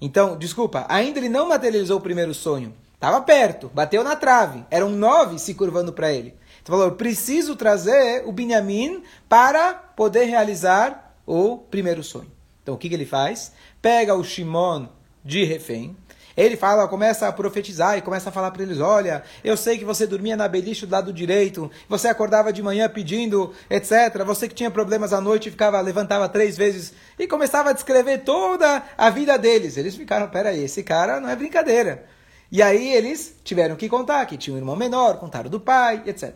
Então, 0.00 0.36
desculpa, 0.36 0.84
ainda 0.88 1.18
ele 1.18 1.28
não 1.28 1.48
materializou 1.48 1.98
o 1.98 2.02
primeiro 2.02 2.34
sonho. 2.34 2.74
Estava 2.94 3.20
perto, 3.20 3.70
bateu 3.74 4.02
na 4.02 4.16
trave. 4.16 4.64
Eram 4.70 4.90
nove 4.90 5.38
se 5.38 5.54
curvando 5.54 5.92
para 5.92 6.12
ele. 6.12 6.34
Então 6.62 6.76
falou, 6.76 6.92
preciso 6.92 7.54
trazer 7.54 8.22
o 8.26 8.32
Benjamim 8.32 9.02
para 9.28 9.74
poder 9.74 10.24
realizar 10.24 11.03
o 11.26 11.58
primeiro 11.58 12.02
sonho. 12.02 12.30
Então 12.62 12.74
o 12.74 12.78
que, 12.78 12.88
que 12.88 12.94
ele 12.94 13.06
faz? 13.06 13.52
Pega 13.80 14.14
o 14.14 14.24
Shimon 14.24 14.88
de 15.24 15.44
refém, 15.44 15.96
ele 16.36 16.56
fala, 16.56 16.88
começa 16.88 17.28
a 17.28 17.32
profetizar 17.32 17.96
e 17.96 18.02
começa 18.02 18.28
a 18.28 18.32
falar 18.32 18.50
para 18.50 18.62
eles: 18.62 18.80
olha, 18.80 19.22
eu 19.42 19.56
sei 19.56 19.78
que 19.78 19.84
você 19.84 20.06
dormia 20.06 20.36
na 20.36 20.48
beliche 20.48 20.84
do 20.84 20.92
lado 20.92 21.12
direito, 21.12 21.70
você 21.88 22.08
acordava 22.08 22.52
de 22.52 22.62
manhã 22.62 22.88
pedindo, 22.88 23.52
etc. 23.70 24.24
Você 24.26 24.48
que 24.48 24.54
tinha 24.54 24.70
problemas 24.70 25.12
à 25.12 25.20
noite 25.20 25.50
ficava, 25.50 25.80
levantava 25.80 26.28
três 26.28 26.56
vezes 26.56 26.92
e 27.18 27.26
começava 27.26 27.70
a 27.70 27.72
descrever 27.72 28.18
toda 28.18 28.82
a 28.98 29.10
vida 29.10 29.38
deles. 29.38 29.76
Eles 29.76 29.94
ficaram: 29.94 30.28
peraí, 30.28 30.64
esse 30.64 30.82
cara 30.82 31.20
não 31.20 31.28
é 31.28 31.36
brincadeira. 31.36 32.04
E 32.50 32.62
aí 32.62 32.92
eles 32.92 33.36
tiveram 33.44 33.76
que 33.76 33.88
contar 33.88 34.26
que 34.26 34.36
tinha 34.36 34.54
um 34.54 34.58
irmão 34.58 34.76
menor, 34.76 35.18
contaram 35.18 35.48
do 35.48 35.60
pai, 35.60 36.02
etc. 36.06 36.34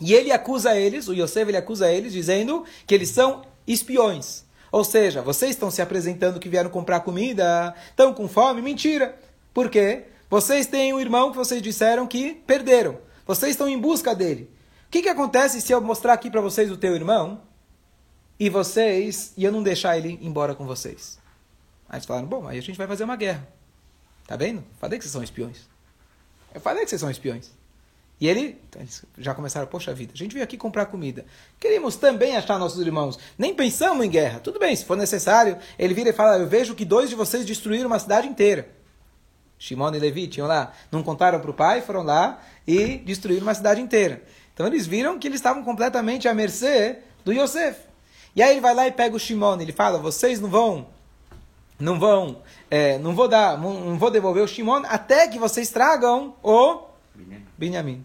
E 0.00 0.14
ele 0.14 0.30
acusa 0.30 0.76
eles, 0.76 1.08
o 1.08 1.14
Yosef 1.14 1.48
ele 1.48 1.56
acusa 1.56 1.90
eles, 1.90 2.12
dizendo 2.12 2.64
que 2.86 2.94
eles 2.94 3.08
são 3.08 3.42
espiões. 3.72 4.44
Ou 4.72 4.84
seja, 4.84 5.22
vocês 5.22 5.52
estão 5.52 5.70
se 5.70 5.80
apresentando 5.80 6.40
que 6.40 6.48
vieram 6.48 6.70
comprar 6.70 7.00
comida, 7.00 7.74
estão 7.90 8.12
com 8.12 8.28
fome? 8.28 8.60
Mentira. 8.60 9.18
Por 9.54 9.70
quê? 9.70 10.04
Vocês 10.28 10.66
têm 10.66 10.92
um 10.92 11.00
irmão 11.00 11.30
que 11.30 11.36
vocês 11.36 11.62
disseram 11.62 12.06
que 12.06 12.34
perderam. 12.46 12.98
Vocês 13.26 13.52
estão 13.52 13.68
em 13.68 13.78
busca 13.78 14.14
dele. 14.14 14.50
O 14.86 14.90
que, 14.90 15.02
que 15.02 15.08
acontece 15.08 15.60
se 15.60 15.72
eu 15.72 15.80
mostrar 15.80 16.14
aqui 16.14 16.30
para 16.30 16.40
vocês 16.40 16.70
o 16.70 16.76
teu 16.76 16.94
irmão 16.94 17.42
e 18.38 18.48
vocês 18.48 19.32
e 19.36 19.44
eu 19.44 19.52
não 19.52 19.62
deixar 19.62 19.96
ele 19.96 20.18
embora 20.22 20.54
com 20.54 20.66
vocês? 20.66 21.18
Aí 21.88 21.96
eles 21.96 22.06
falaram: 22.06 22.26
bom, 22.26 22.46
aí 22.46 22.58
a 22.58 22.62
gente 22.62 22.76
vai 22.76 22.86
fazer 22.86 23.04
uma 23.04 23.16
guerra. 23.16 23.46
Tá 24.26 24.36
vendo? 24.36 24.62
Falei 24.78 24.98
que 24.98 25.04
vocês 25.04 25.12
são 25.12 25.22
espiões. 25.22 25.68
Eu 26.54 26.60
falei 26.60 26.84
que 26.84 26.90
vocês 26.90 27.00
são 27.00 27.10
espiões. 27.10 27.50
E 28.20 28.28
ele, 28.28 28.60
então 28.68 28.82
eles 28.82 29.02
já 29.16 29.32
começaram, 29.32 29.66
poxa 29.68 29.94
vida, 29.94 30.12
a 30.12 30.16
gente 30.16 30.32
veio 30.32 30.42
aqui 30.42 30.56
comprar 30.56 30.86
comida. 30.86 31.24
Queremos 31.60 31.94
também 31.94 32.36
achar 32.36 32.58
nossos 32.58 32.84
irmãos. 32.84 33.18
Nem 33.38 33.54
pensamos 33.54 34.04
em 34.04 34.10
guerra. 34.10 34.40
Tudo 34.40 34.58
bem, 34.58 34.74
se 34.74 34.84
for 34.84 34.96
necessário, 34.96 35.56
ele 35.78 35.94
vira 35.94 36.10
e 36.10 36.12
fala, 36.12 36.36
eu 36.38 36.48
vejo 36.48 36.74
que 36.74 36.84
dois 36.84 37.08
de 37.08 37.14
vocês 37.14 37.44
destruíram 37.44 37.86
uma 37.86 37.98
cidade 37.98 38.26
inteira. 38.26 38.68
Shimon 39.56 39.94
e 39.94 39.98
Levi 39.98 40.26
tinham 40.26 40.48
lá, 40.48 40.72
não 40.90 41.02
contaram 41.02 41.40
para 41.40 41.50
o 41.50 41.54
pai, 41.54 41.80
foram 41.80 42.02
lá 42.02 42.40
e 42.66 42.98
destruíram 42.98 43.42
uma 43.42 43.54
cidade 43.54 43.80
inteira. 43.80 44.22
Então 44.52 44.66
eles 44.66 44.86
viram 44.86 45.18
que 45.18 45.26
eles 45.26 45.38
estavam 45.38 45.62
completamente 45.62 46.26
à 46.26 46.34
mercê 46.34 46.98
do 47.24 47.32
Yosef. 47.32 47.78
E 48.34 48.42
aí 48.42 48.52
ele 48.52 48.60
vai 48.60 48.74
lá 48.74 48.86
e 48.86 48.92
pega 48.92 49.14
o 49.14 49.18
Shimon, 49.18 49.60
ele 49.60 49.72
fala, 49.72 49.98
vocês 49.98 50.40
não 50.40 50.48
vão, 50.48 50.88
não 51.78 51.98
vão, 51.98 52.42
é, 52.70 52.98
não 52.98 53.14
vou 53.14 53.28
dar, 53.28 53.58
não 53.58 53.98
vou 53.98 54.10
devolver 54.10 54.42
o 54.42 54.48
Shimon 54.48 54.82
até 54.88 55.26
que 55.28 55.38
vocês 55.38 55.70
tragam 55.70 56.34
o 56.42 56.87
Benjamim. 57.56 58.04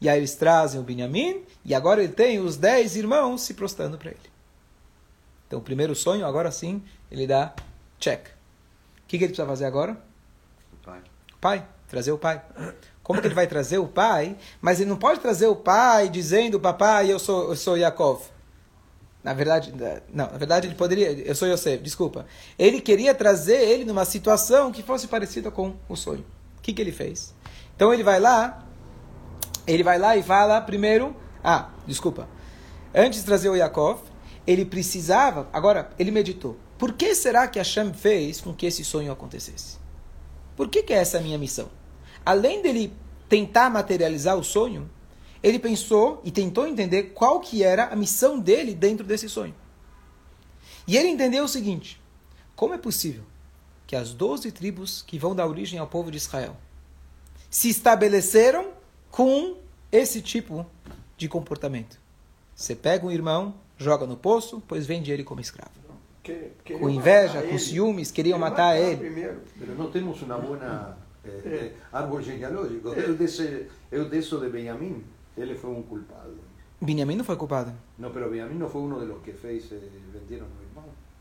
E 0.00 0.08
aí 0.08 0.18
eles 0.18 0.34
trazem 0.34 0.80
o 0.80 0.84
Benjamim, 0.84 1.42
e 1.64 1.74
agora 1.74 2.02
ele 2.02 2.12
tem 2.12 2.38
os 2.38 2.56
dez 2.56 2.96
irmãos 2.96 3.42
se 3.42 3.54
prostrando 3.54 3.96
para 3.96 4.10
ele. 4.10 4.34
Então 5.46 5.58
o 5.58 5.62
primeiro 5.62 5.94
sonho, 5.94 6.26
agora 6.26 6.50
sim, 6.50 6.82
ele 7.10 7.26
dá 7.26 7.54
check. 7.98 8.26
O 8.26 9.06
que, 9.06 9.18
que 9.18 9.24
ele 9.24 9.28
precisa 9.28 9.46
fazer 9.46 9.64
agora? 9.66 9.96
O 10.72 10.76
pai. 10.84 11.00
O 11.32 11.38
pai, 11.38 11.68
trazer 11.88 12.12
o 12.12 12.18
pai. 12.18 12.42
Como 13.02 13.20
que 13.20 13.26
ele 13.26 13.34
vai 13.34 13.46
trazer 13.46 13.78
o 13.78 13.86
pai? 13.86 14.36
Mas 14.60 14.80
ele 14.80 14.88
não 14.88 14.96
pode 14.96 15.20
trazer 15.20 15.46
o 15.46 15.54
pai 15.54 16.08
dizendo, 16.08 16.58
papai, 16.58 17.12
eu 17.12 17.18
sou, 17.18 17.50
eu 17.50 17.56
sou 17.56 17.76
Yaakov. 17.76 18.22
Na 19.22 19.32
verdade, 19.32 19.72
não, 20.12 20.30
na 20.30 20.36
verdade 20.36 20.66
ele 20.66 20.74
poderia, 20.74 21.10
eu 21.12 21.34
sou 21.34 21.48
Yosef, 21.48 21.82
desculpa. 21.82 22.26
Ele 22.58 22.78
queria 22.80 23.14
trazer 23.14 23.56
ele 23.56 23.84
numa 23.84 24.04
situação 24.04 24.70
que 24.70 24.82
fosse 24.82 25.06
parecida 25.06 25.50
com 25.50 25.74
o 25.88 25.96
sonho. 25.96 26.24
O 26.58 26.60
que, 26.60 26.74
que 26.74 26.82
ele 26.82 26.92
fez? 26.92 27.34
Então 27.76 27.92
ele 27.92 28.02
vai 28.02 28.20
lá 28.20 28.64
ele 29.66 29.82
vai 29.82 29.98
lá 29.98 30.16
e 30.16 30.22
fala 30.22 30.60
primeiro, 30.60 31.16
ah, 31.42 31.70
desculpa, 31.86 32.28
antes 32.94 33.20
de 33.20 33.26
trazer 33.26 33.48
o 33.48 33.56
Yaakov, 33.56 34.00
ele 34.46 34.64
precisava, 34.64 35.48
agora 35.52 35.90
ele 35.98 36.10
meditou. 36.10 36.56
Por 36.78 36.92
que 36.92 37.14
será 37.14 37.48
que 37.48 37.58
Hashem 37.58 37.94
fez 37.94 38.40
com 38.40 38.52
que 38.52 38.66
esse 38.66 38.84
sonho 38.84 39.10
acontecesse? 39.10 39.78
Por 40.56 40.68
que, 40.68 40.82
que 40.82 40.92
é 40.92 40.96
essa 40.96 41.18
a 41.18 41.20
minha 41.20 41.38
missão? 41.38 41.70
Além 42.24 42.60
dele 42.62 42.92
tentar 43.28 43.70
materializar 43.70 44.36
o 44.36 44.44
sonho, 44.44 44.90
ele 45.42 45.58
pensou 45.58 46.20
e 46.24 46.30
tentou 46.30 46.66
entender 46.66 47.14
qual 47.14 47.40
que 47.40 47.62
era 47.62 47.86
a 47.86 47.96
missão 47.96 48.38
dele 48.38 48.74
dentro 48.74 49.06
desse 49.06 49.28
sonho. 49.28 49.54
E 50.86 50.96
ele 50.96 51.08
entendeu 51.08 51.44
o 51.44 51.48
seguinte: 51.48 52.00
como 52.54 52.74
é 52.74 52.78
possível 52.78 53.24
que 53.86 53.96
as 53.96 54.12
doze 54.12 54.52
tribos 54.52 55.02
que 55.02 55.18
vão 55.18 55.34
dar 55.34 55.46
origem 55.46 55.78
ao 55.78 55.86
povo 55.86 56.10
de 56.10 56.16
Israel 56.16 56.56
se 57.54 57.68
estabeleceram 57.68 58.72
com 59.12 59.58
esse 59.92 60.20
tipo 60.20 60.66
de 61.16 61.28
comportamento? 61.28 62.00
Você 62.52 62.74
pega 62.74 63.06
um 63.06 63.12
irmão, 63.12 63.54
joga 63.78 64.06
no 64.06 64.16
poço, 64.16 64.60
pois 64.66 64.84
vende 64.88 65.12
ele 65.12 65.22
como 65.22 65.40
escravo. 65.40 65.70
Com 66.76 66.90
inveja, 66.90 67.42
com 67.42 67.56
ciúmes, 67.56 68.10
queriam 68.10 68.40
matar 68.40 68.76
ele. 68.76 69.38
Mas 69.56 69.78
não 69.78 69.88
temos 69.88 70.20
uma 70.22 70.36
boa 70.36 70.98
eh, 71.24 71.70
árvore 71.92 72.24
genealógica. 72.24 72.88
Eu 72.88 73.14
desse, 73.14 73.68
eu 73.92 74.08
desse 74.08 74.36
de 74.36 74.48
Benjamim, 74.48 75.04
ele 75.38 75.54
foi 75.54 75.70
um 75.70 75.82
culpado. 75.84 76.36
Benjamim 76.80 77.14
não 77.14 77.24
foi 77.24 77.36
culpado. 77.36 77.72
Não, 77.96 78.12
mas 78.12 78.30
Benjamim 78.30 78.56
não 78.56 78.68
foi 78.68 78.82
um 78.82 79.06
dos 79.06 79.22
que 79.22 79.32
fez, 79.32 79.70
eh, 79.70 79.78
venderam. 80.12 80.46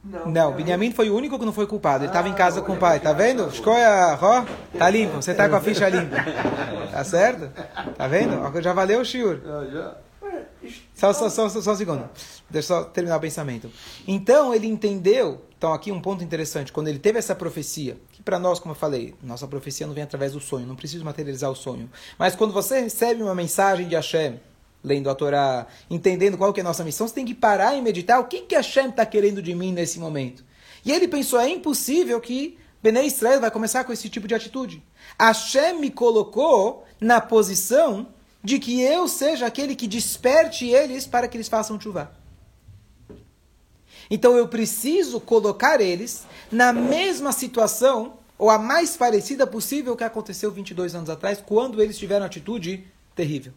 Não, 0.04 0.30
não 0.30 0.52
Benjamim 0.52 0.92
foi 0.92 1.10
o 1.10 1.16
único 1.16 1.40
que 1.40 1.46
não 1.46 1.54
foi 1.54 1.66
culpado. 1.66 2.04
Ele 2.04 2.10
estava 2.10 2.28
ah, 2.28 2.32
em 2.32 2.34
casa 2.34 2.62
com 2.62 2.74
o 2.74 2.78
pai, 2.78 3.00
tá 3.00 3.14
vendo? 3.14 3.48
Escolha, 3.48 4.20
ó, 4.22 4.46
tá 4.78 4.90
limpo, 4.90 5.16
você 5.16 5.34
tá 5.34 5.48
com 5.48 5.56
a 5.56 5.62
ficha 5.62 5.88
limpa. 5.88 6.18
Tá 6.92 7.04
certo? 7.04 7.50
Tá 7.96 8.08
vendo? 8.08 8.62
Já 8.62 8.74
valeu 8.74 9.00
o 9.00 9.06
shiur. 9.06 9.40
Ah, 9.46 9.66
já. 9.72 9.96
Só, 10.94 11.12
só, 11.14 11.30
só, 11.30 11.50
só 11.50 11.72
um 11.72 11.76
segundo. 11.76 12.10
Deixa 12.50 12.74
eu 12.74 12.78
só 12.78 12.84
terminar 12.86 13.18
o 13.18 13.20
pensamento. 13.20 13.70
Então, 14.08 14.54
ele 14.54 14.68
entendeu. 14.68 15.42
Então, 15.58 15.74
aqui 15.74 15.92
um 15.92 16.02
ponto 16.02 16.24
interessante. 16.24 16.72
Quando 16.72 16.88
ele 16.88 17.00
teve 17.00 17.20
essa 17.20 17.36
profecia, 17.36 17.98
que 18.12 18.22
para 18.22 18.40
nós, 18.40 18.60
como 18.60 18.72
eu 18.72 18.78
falei, 18.78 19.16
nossa 19.22 19.48
profecia 19.48 19.88
não 19.88 19.94
vem 19.94 20.04
através 20.04 20.34
do 20.34 20.40
sonho, 20.40 20.66
não 20.66 20.76
preciso 20.76 21.04
materializar 21.04 21.50
o 21.50 21.56
sonho. 21.56 21.90
Mas 22.18 22.36
quando 22.36 22.54
você 22.54 22.82
recebe 22.82 23.22
uma 23.22 23.36
mensagem 23.36 23.88
de 23.88 23.96
Hashem, 23.96 24.40
lendo 24.84 25.10
a 25.10 25.16
Torá, 25.16 25.66
entendendo 25.90 26.38
qual 26.38 26.52
que 26.52 26.60
é 26.60 26.64
a 26.64 26.66
nossa 26.66 26.84
missão, 26.84 27.08
você 27.08 27.14
tem 27.14 27.26
que 27.26 27.34
parar 27.34 27.76
e 27.76 27.82
meditar 27.82 28.20
o 28.20 28.26
que, 28.26 28.42
que 28.42 28.56
Hashem 28.56 28.90
está 28.90 29.06
querendo 29.06 29.42
de 29.42 29.56
mim 29.56 29.72
nesse 29.72 30.00
momento. 30.00 30.44
E 30.84 30.92
ele 30.92 31.08
pensou, 31.08 31.40
é 31.40 31.50
impossível 31.50 32.20
que 32.20 32.58
Bené 32.82 33.06
Israel 33.06 33.40
vai 33.40 33.50
começar 33.50 33.86
com 33.86 33.94
esse 33.94 34.10
tipo 34.10 34.28
de 34.28 34.36
atitude. 34.36 34.84
Hashem 35.18 35.80
me 35.80 35.90
colocou 35.90 36.84
na 37.00 37.22
posição 37.22 38.08
de 38.44 38.60
que 38.60 38.82
eu 38.82 39.08
seja 39.08 39.46
aquele 39.46 39.74
que 39.74 39.88
desperte 39.88 40.68
eles 40.68 41.08
para 41.08 41.30
que 41.30 41.38
eles 41.38 41.48
façam 41.48 41.80
chuva. 41.80 42.12
Então 44.10 44.36
eu 44.36 44.50
preciso 44.50 45.22
colocar 45.22 45.80
eles 45.80 46.26
na 46.52 46.74
mesma 46.74 47.32
situação, 47.32 48.16
ou 48.38 48.50
a 48.50 48.60
mais 48.60 48.98
parecida 48.98 49.48
possível 49.48 49.96
que 49.96 50.04
aconteceu 50.04 50.52
22 50.52 50.94
anos 50.94 51.10
atrás, 51.10 51.42
quando 51.44 51.82
eles 51.82 51.98
tiveram 51.98 52.26
atitude 52.26 52.86
terrível. 53.16 53.54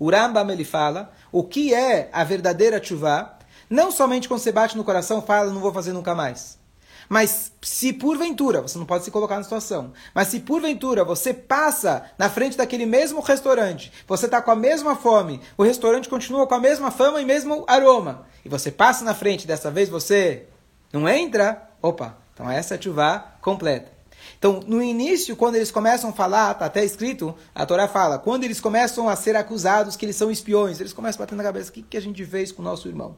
O 0.00 0.10
Rambam 0.10 0.50
ele 0.50 0.64
fala 0.64 1.12
o 1.30 1.44
que 1.44 1.74
é 1.74 2.08
a 2.10 2.24
verdadeira 2.24 2.82
chuva, 2.82 3.38
não 3.68 3.92
somente 3.92 4.26
quando 4.26 4.40
você 4.40 4.50
bate 4.50 4.74
no 4.74 4.82
coração 4.82 5.20
fala, 5.20 5.52
não 5.52 5.60
vou 5.60 5.74
fazer 5.74 5.92
nunca 5.92 6.14
mais. 6.14 6.58
Mas 7.06 7.52
se 7.60 7.92
porventura, 7.92 8.62
você 8.62 8.78
não 8.78 8.86
pode 8.86 9.04
se 9.04 9.10
colocar 9.10 9.36
na 9.36 9.42
situação, 9.42 9.92
mas 10.14 10.28
se 10.28 10.40
porventura 10.40 11.04
você 11.04 11.34
passa 11.34 12.04
na 12.16 12.30
frente 12.30 12.56
daquele 12.56 12.86
mesmo 12.86 13.20
restaurante, 13.20 13.92
você 14.08 14.24
está 14.24 14.40
com 14.40 14.50
a 14.50 14.56
mesma 14.56 14.96
fome, 14.96 15.40
o 15.58 15.62
restaurante 15.62 16.08
continua 16.08 16.46
com 16.46 16.54
a 16.54 16.60
mesma 16.60 16.90
fama 16.90 17.20
e 17.20 17.26
mesmo 17.26 17.64
aroma, 17.66 18.26
e 18.42 18.48
você 18.48 18.70
passa 18.70 19.04
na 19.04 19.14
frente, 19.14 19.46
dessa 19.46 19.70
vez 19.70 19.88
você 19.88 20.46
não 20.92 21.06
entra, 21.06 21.68
opa, 21.82 22.16
então 22.32 22.50
essa 22.50 22.74
é 22.74 22.78
a 22.78 22.80
chuva 22.80 23.24
completa. 23.42 23.99
Então, 24.40 24.60
no 24.66 24.82
início, 24.82 25.36
quando 25.36 25.56
eles 25.56 25.70
começam 25.70 26.08
a 26.08 26.12
falar, 26.14 26.52
está 26.52 26.64
até 26.64 26.82
escrito, 26.82 27.34
a 27.54 27.66
Torá 27.66 27.86
fala, 27.86 28.18
quando 28.18 28.42
eles 28.42 28.58
começam 28.58 29.06
a 29.06 29.14
ser 29.14 29.36
acusados 29.36 29.96
que 29.96 30.06
eles 30.06 30.16
são 30.16 30.30
espiões, 30.30 30.80
eles 30.80 30.94
começam 30.94 31.22
a 31.22 31.26
bater 31.26 31.36
na 31.36 31.42
cabeça, 31.44 31.68
o 31.68 31.74
que, 31.74 31.82
que 31.82 31.96
a 31.98 32.00
gente 32.00 32.24
fez 32.24 32.50
com 32.50 32.62
o 32.62 32.64
nosso 32.64 32.88
irmão? 32.88 33.14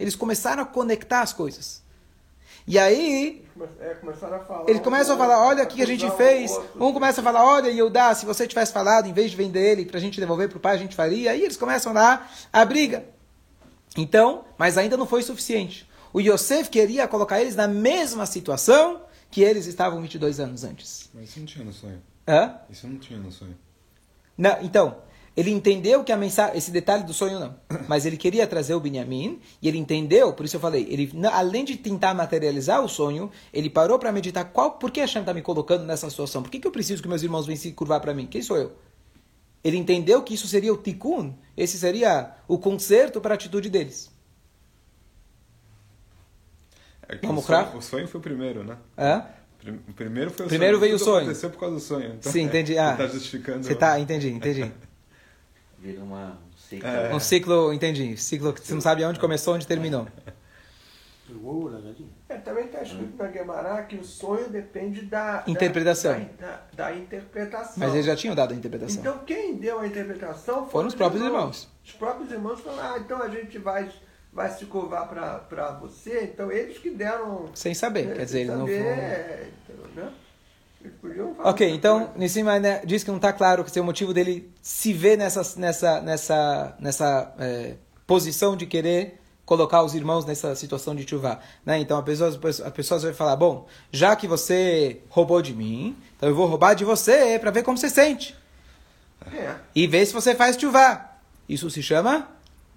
Eles 0.00 0.16
começaram 0.16 0.64
a 0.64 0.66
conectar 0.66 1.20
as 1.20 1.32
coisas. 1.32 1.80
E 2.66 2.76
aí, 2.76 3.44
é, 3.78 3.94
falar, 3.94 4.64
eles 4.66 4.82
começam 4.82 5.14
a 5.14 5.18
falar, 5.18 5.46
olha 5.46 5.62
o 5.62 5.66
que 5.68 5.80
a 5.80 5.86
gente 5.86 6.10
fez. 6.16 6.50
Um 6.74 6.92
começa 6.92 7.20
a 7.20 7.24
falar, 7.24 7.44
olha, 7.44 7.68
Yehudá, 7.68 8.12
se 8.12 8.26
você 8.26 8.48
tivesse 8.48 8.72
falado, 8.72 9.06
em 9.06 9.12
vez 9.12 9.30
de 9.30 9.36
vender 9.36 9.70
ele 9.70 9.86
para 9.86 9.98
a 9.98 10.00
gente 10.00 10.18
devolver 10.18 10.48
para 10.48 10.58
o 10.58 10.60
pai, 10.60 10.74
a 10.74 10.78
gente 10.78 10.96
faria. 10.96 11.30
Aí 11.30 11.44
eles 11.44 11.56
começam 11.56 11.92
lá 11.92 12.28
a 12.52 12.64
briga. 12.64 13.04
Então, 13.96 14.44
mas 14.58 14.76
ainda 14.76 14.96
não 14.96 15.06
foi 15.06 15.22
suficiente. 15.22 15.88
O 16.12 16.20
Yosef 16.20 16.68
queria 16.68 17.06
colocar 17.06 17.40
eles 17.40 17.54
na 17.54 17.68
mesma 17.68 18.26
situação 18.26 19.02
que 19.30 19.42
eles 19.42 19.66
estavam 19.66 20.00
22 20.00 20.40
anos 20.40 20.64
antes. 20.64 21.10
Mas 21.14 21.30
isso 21.30 21.38
não 21.40 21.46
tinha 21.46 21.64
no 21.64 21.72
sonho. 21.72 22.02
Hã? 22.26 22.56
Isso 22.70 22.86
não 22.86 22.98
tinha 22.98 23.18
no 23.18 23.30
sonho. 23.30 23.56
Não, 24.36 24.62
então, 24.62 24.96
ele 25.36 25.50
entendeu 25.50 26.02
que 26.02 26.10
a 26.10 26.16
mensagem, 26.16 26.56
esse 26.56 26.70
detalhe 26.70 27.04
do 27.04 27.12
sonho 27.12 27.38
não, 27.38 27.56
mas 27.86 28.06
ele 28.06 28.16
queria 28.16 28.46
trazer 28.46 28.74
o 28.74 28.80
Benjamin 28.80 29.38
e 29.60 29.68
ele 29.68 29.76
entendeu, 29.76 30.32
por 30.32 30.46
isso 30.46 30.56
eu 30.56 30.60
falei, 30.60 30.86
ele 30.88 31.12
além 31.30 31.64
de 31.64 31.76
tentar 31.76 32.14
materializar 32.14 32.82
o 32.82 32.88
sonho, 32.88 33.30
ele 33.52 33.68
parou 33.68 33.98
para 33.98 34.10
meditar 34.10 34.46
qual, 34.46 34.72
por 34.72 34.90
que 34.90 35.00
a 35.00 35.04
Hashem 35.04 35.20
está 35.20 35.34
me 35.34 35.42
colocando 35.42 35.84
nessa 35.84 36.08
situação? 36.08 36.42
Por 36.42 36.50
que, 36.50 36.58
que 36.58 36.66
eu 36.66 36.72
preciso 36.72 37.02
que 37.02 37.08
meus 37.08 37.22
irmãos 37.22 37.46
venham 37.46 37.60
se 37.60 37.70
curvar 37.72 38.00
para 38.00 38.14
mim? 38.14 38.26
Quem 38.26 38.40
sou 38.40 38.56
eu? 38.56 38.72
Ele 39.62 39.76
entendeu 39.76 40.22
que 40.22 40.32
isso 40.32 40.46
seria 40.46 40.72
o 40.72 40.76
tikkun, 40.76 41.34
esse 41.56 41.76
seria 41.76 42.34
o 42.48 42.56
conserto 42.58 43.20
para 43.20 43.34
a 43.34 43.36
atitude 43.36 43.68
deles. 43.68 44.10
É 47.08 47.16
Vamos 47.18 47.44
o, 47.44 47.46
sonho, 47.46 47.76
o 47.76 47.82
sonho 47.82 48.08
foi 48.08 48.18
o 48.18 48.22
primeiro, 48.22 48.64
né? 48.64 48.76
É? 48.96 49.22
O 49.88 49.92
primeiro 49.92 50.30
foi 50.30 50.46
o 50.46 50.48
primeiro 50.48 50.74
sonho. 50.74 50.80
veio 50.80 50.96
o 50.96 50.98
sonho. 50.98 51.16
aconteceu 51.24 51.50
por 51.50 51.60
causa 51.60 51.74
do 51.74 51.80
sonho. 51.80 52.14
Então, 52.14 52.32
Sim, 52.32 52.42
entendi. 52.42 52.76
Ah, 52.78 52.96
você 52.96 53.02
está 53.02 53.14
justificando. 53.14 53.64
Você 53.64 53.74
tá, 53.74 53.98
entendi, 53.98 54.28
entendi. 54.30 54.72
Vira 55.78 56.02
uma, 56.02 56.30
um 56.30 56.56
ciclo. 56.56 56.88
É. 56.88 57.14
Um 57.14 57.20
ciclo, 57.20 57.72
entendi. 57.72 58.16
Ciclo 58.16 58.52
que 58.52 58.60
você 58.60 58.74
não 58.74 58.80
sabe 58.80 59.04
onde 59.04 59.20
começou, 59.20 59.54
onde 59.54 59.66
terminou. 59.66 60.06
É, 62.28 62.36
também 62.36 62.66
está 62.66 62.82
escrito 62.82 63.16
na 63.16 63.26
Guemará 63.26 63.82
que 63.82 63.96
o 63.96 64.04
sonho 64.04 64.48
depende 64.48 65.02
da 65.02 65.42
interpretação. 65.46 66.12
Da, 66.38 66.46
da, 66.46 66.90
da, 66.90 66.96
interpretação. 66.96 67.74
Mas 67.76 67.94
eles 67.94 68.06
já 68.06 68.14
tinham 68.14 68.34
dado 68.34 68.54
a 68.54 68.56
interpretação. 68.56 69.00
Então 69.00 69.18
quem 69.24 69.56
deu 69.56 69.80
a 69.80 69.86
interpretação 69.86 70.54
foram, 70.54 70.68
foram 70.68 70.88
os 70.88 70.94
próprios 70.94 71.24
irmãos. 71.24 71.38
irmãos. 71.40 71.68
Os 71.84 71.92
próprios 71.92 72.30
irmãos 72.30 72.60
falaram, 72.60 72.94
ah, 72.94 72.98
então 72.98 73.20
a 73.20 73.28
gente 73.28 73.58
vai, 73.58 73.90
vai 74.36 74.50
se 74.50 74.66
curvar 74.66 75.08
para 75.08 75.78
você. 75.80 76.30
Então 76.32 76.52
eles 76.52 76.76
que 76.76 76.90
deram. 76.90 77.48
Sem 77.54 77.74
saber, 77.74 78.06
né, 78.06 78.14
quer 78.14 78.24
dizer, 78.26 78.40
eles 78.40 78.54
não 78.54 78.66
foram. 78.66 78.78
É, 78.78 79.46
né? 79.96 80.12
Ok, 81.42 81.68
então 81.68 82.12
Nissim 82.14 82.44
né, 82.44 82.80
diz 82.84 83.02
que 83.02 83.10
não 83.10 83.16
está 83.16 83.32
claro 83.32 83.64
que 83.64 83.76
é 83.76 83.82
o 83.82 83.84
motivo 83.84 84.14
dele 84.14 84.52
se 84.62 84.92
ver 84.92 85.18
nessa, 85.18 85.58
nessa, 85.58 86.00
nessa, 86.00 86.76
nessa 86.78 87.34
é, 87.40 87.74
posição 88.06 88.56
de 88.56 88.66
querer 88.66 89.20
colocar 89.44 89.82
os 89.82 89.94
irmãos 89.94 90.24
nessa 90.24 90.54
situação 90.54 90.94
de 90.94 91.08
chuva. 91.08 91.40
Né? 91.64 91.80
Então 91.80 91.98
a 91.98 92.02
pessoa, 92.02 92.38
a 92.64 92.70
pessoa 92.70 93.00
vai 93.00 93.14
falar: 93.14 93.34
bom, 93.34 93.66
já 93.90 94.14
que 94.14 94.28
você 94.28 95.00
roubou 95.08 95.42
de 95.42 95.54
mim, 95.54 95.96
então 96.16 96.28
eu 96.28 96.34
vou 96.34 96.46
roubar 96.46 96.74
de 96.74 96.84
você 96.84 97.36
para 97.38 97.50
ver 97.50 97.64
como 97.64 97.76
você 97.76 97.90
sente. 97.90 98.36
É. 99.32 99.56
E 99.74 99.88
ver 99.88 100.06
se 100.06 100.12
você 100.12 100.34
faz 100.36 100.56
chuva. 100.56 101.04
Isso 101.48 101.68
se 101.70 101.82
chama 101.82 102.28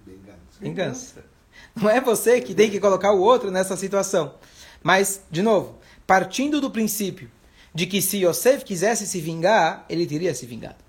vingança. 0.05 0.37
vingança. 0.59 1.28
Não 1.81 1.89
é 1.89 2.01
você 2.01 2.41
que 2.41 2.53
tem 2.53 2.69
que 2.69 2.79
colocar 2.79 3.11
o 3.13 3.21
outro 3.21 3.49
nessa 3.51 3.77
situação. 3.77 4.33
Mas, 4.83 5.21
de 5.31 5.41
novo, 5.41 5.77
partindo 6.05 6.59
do 6.59 6.69
princípio 6.69 7.29
de 7.73 7.85
que 7.85 8.01
se 8.01 8.25
Yosef 8.25 8.65
quisesse 8.65 9.05
se 9.07 9.21
vingar, 9.21 9.85
ele 9.89 10.05
teria 10.05 10.33
se 10.33 10.45
vingado. 10.45 10.83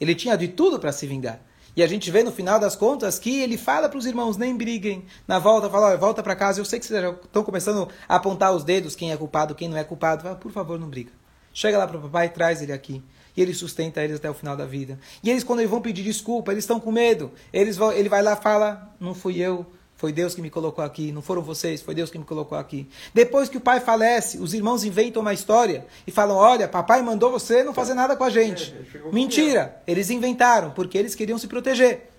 Ele 0.00 0.14
tinha 0.14 0.36
de 0.36 0.48
tudo 0.48 0.78
para 0.78 0.92
se 0.92 1.06
vingar. 1.06 1.40
E 1.74 1.82
a 1.82 1.86
gente 1.86 2.10
vê 2.10 2.22
no 2.22 2.32
final 2.32 2.58
das 2.58 2.74
contas 2.74 3.18
que 3.18 3.40
ele 3.40 3.56
fala 3.56 3.88
para 3.88 3.98
os 3.98 4.06
irmãos, 4.06 4.36
nem 4.36 4.56
briguem. 4.56 5.04
Na 5.26 5.38
volta, 5.38 5.70
fala, 5.70 5.96
volta 5.96 6.22
para 6.22 6.34
casa. 6.34 6.60
Eu 6.60 6.64
sei 6.64 6.78
que 6.78 6.86
vocês 6.86 7.00
já 7.00 7.10
estão 7.10 7.44
começando 7.44 7.88
a 8.08 8.16
apontar 8.16 8.52
os 8.52 8.64
dedos, 8.64 8.96
quem 8.96 9.12
é 9.12 9.16
culpado, 9.16 9.54
quem 9.54 9.68
não 9.68 9.76
é 9.76 9.84
culpado. 9.84 10.22
Fala, 10.22 10.34
por 10.34 10.50
favor, 10.50 10.78
não 10.78 10.88
briga. 10.88 11.12
Chega 11.52 11.78
lá 11.78 11.86
para 11.86 11.98
o 11.98 12.02
papai 12.02 12.28
traz 12.28 12.62
ele 12.62 12.72
aqui. 12.72 13.02
E 13.36 13.42
ele 13.42 13.54
sustenta 13.54 14.02
eles 14.02 14.16
até 14.16 14.28
o 14.28 14.34
final 14.34 14.56
da 14.56 14.66
vida. 14.66 14.98
E 15.22 15.30
eles, 15.30 15.44
quando 15.44 15.60
eles 15.60 15.70
vão 15.70 15.80
pedir 15.80 16.02
desculpa, 16.02 16.50
eles 16.50 16.64
estão 16.64 16.80
com 16.80 16.90
medo. 16.90 17.30
Eles 17.52 17.76
vão, 17.76 17.92
ele 17.92 18.08
vai 18.08 18.22
lá 18.22 18.32
e 18.32 18.42
fala, 18.42 18.92
não 18.98 19.14
fui 19.14 19.38
eu, 19.38 19.64
foi 19.98 20.12
Deus 20.12 20.32
que 20.32 20.40
me 20.40 20.48
colocou 20.48 20.84
aqui, 20.84 21.10
não 21.10 21.20
foram 21.20 21.42
vocês, 21.42 21.82
foi 21.82 21.92
Deus 21.92 22.08
que 22.08 22.16
me 22.16 22.24
colocou 22.24 22.56
aqui. 22.56 22.88
Depois 23.12 23.48
que 23.48 23.56
o 23.56 23.60
pai 23.60 23.80
falece, 23.80 24.38
os 24.38 24.54
irmãos 24.54 24.84
inventam 24.84 25.20
uma 25.20 25.34
história 25.34 25.84
e 26.06 26.12
falam: 26.12 26.36
Olha, 26.36 26.68
papai 26.68 27.02
mandou 27.02 27.32
você 27.32 27.64
não 27.64 27.74
fazer 27.74 27.94
nada 27.94 28.16
com 28.16 28.22
a 28.22 28.30
gente. 28.30 28.72
É, 28.94 29.10
Mentira! 29.12 29.82
Eles 29.88 30.08
inventaram, 30.08 30.70
porque 30.70 30.96
eles 30.96 31.16
queriam 31.16 31.36
se 31.36 31.48
proteger. 31.48 32.10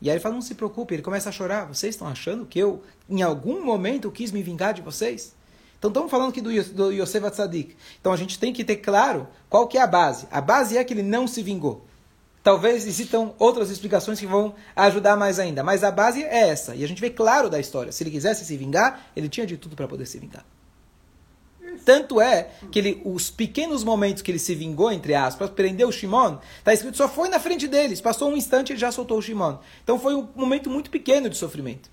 E 0.00 0.08
aí 0.08 0.14
ele 0.14 0.20
fala: 0.22 0.34
Não 0.34 0.40
se 0.40 0.54
preocupe, 0.54 0.94
ele 0.94 1.02
começa 1.02 1.28
a 1.28 1.32
chorar. 1.32 1.66
Vocês 1.66 1.94
estão 1.94 2.08
achando 2.08 2.46
que 2.46 2.58
eu, 2.58 2.82
em 3.06 3.20
algum 3.20 3.62
momento, 3.62 4.10
quis 4.10 4.32
me 4.32 4.42
vingar 4.42 4.72
de 4.72 4.80
vocês? 4.80 5.34
Então 5.78 5.90
estamos 5.90 6.10
falando 6.10 6.30
aqui 6.30 6.40
do, 6.40 6.50
do 6.72 6.90
Yosef 6.90 7.26
Atzadik. 7.26 7.76
Então 8.00 8.14
a 8.14 8.16
gente 8.16 8.38
tem 8.38 8.50
que 8.50 8.64
ter 8.64 8.76
claro 8.76 9.28
qual 9.50 9.68
que 9.68 9.76
é 9.76 9.82
a 9.82 9.86
base. 9.86 10.26
A 10.30 10.40
base 10.40 10.78
é 10.78 10.82
que 10.82 10.94
ele 10.94 11.02
não 11.02 11.26
se 11.26 11.42
vingou. 11.42 11.86
Talvez 12.48 12.86
existam 12.86 13.32
outras 13.38 13.68
explicações 13.68 14.18
que 14.18 14.26
vão 14.26 14.54
ajudar 14.74 15.18
mais 15.18 15.38
ainda. 15.38 15.62
Mas 15.62 15.84
a 15.84 15.90
base 15.90 16.22
é 16.22 16.48
essa. 16.48 16.74
E 16.74 16.82
a 16.82 16.88
gente 16.88 16.98
vê 16.98 17.10
claro 17.10 17.50
da 17.50 17.60
história. 17.60 17.92
Se 17.92 18.02
ele 18.02 18.10
quisesse 18.10 18.42
se 18.42 18.56
vingar, 18.56 19.10
ele 19.14 19.28
tinha 19.28 19.46
de 19.46 19.58
tudo 19.58 19.76
para 19.76 19.86
poder 19.86 20.06
se 20.06 20.18
vingar. 20.18 20.46
Tanto 21.84 22.22
é 22.22 22.48
que 22.72 22.78
ele, 22.78 23.02
os 23.04 23.28
pequenos 23.28 23.84
momentos 23.84 24.22
que 24.22 24.30
ele 24.30 24.38
se 24.38 24.54
vingou, 24.54 24.90
entre 24.90 25.14
aspas, 25.14 25.50
prendeu 25.50 25.88
o 25.88 25.92
Shimon, 25.92 26.38
está 26.58 26.72
escrito 26.72 26.96
só 26.96 27.06
foi 27.06 27.28
na 27.28 27.38
frente 27.38 27.68
deles. 27.68 28.00
Passou 28.00 28.30
um 28.30 28.36
instante 28.38 28.70
e 28.70 28.72
ele 28.72 28.80
já 28.80 28.90
soltou 28.90 29.18
o 29.18 29.22
Shimon. 29.22 29.58
Então 29.84 29.98
foi 29.98 30.14
um 30.14 30.26
momento 30.34 30.70
muito 30.70 30.88
pequeno 30.88 31.28
de 31.28 31.36
sofrimento. 31.36 31.90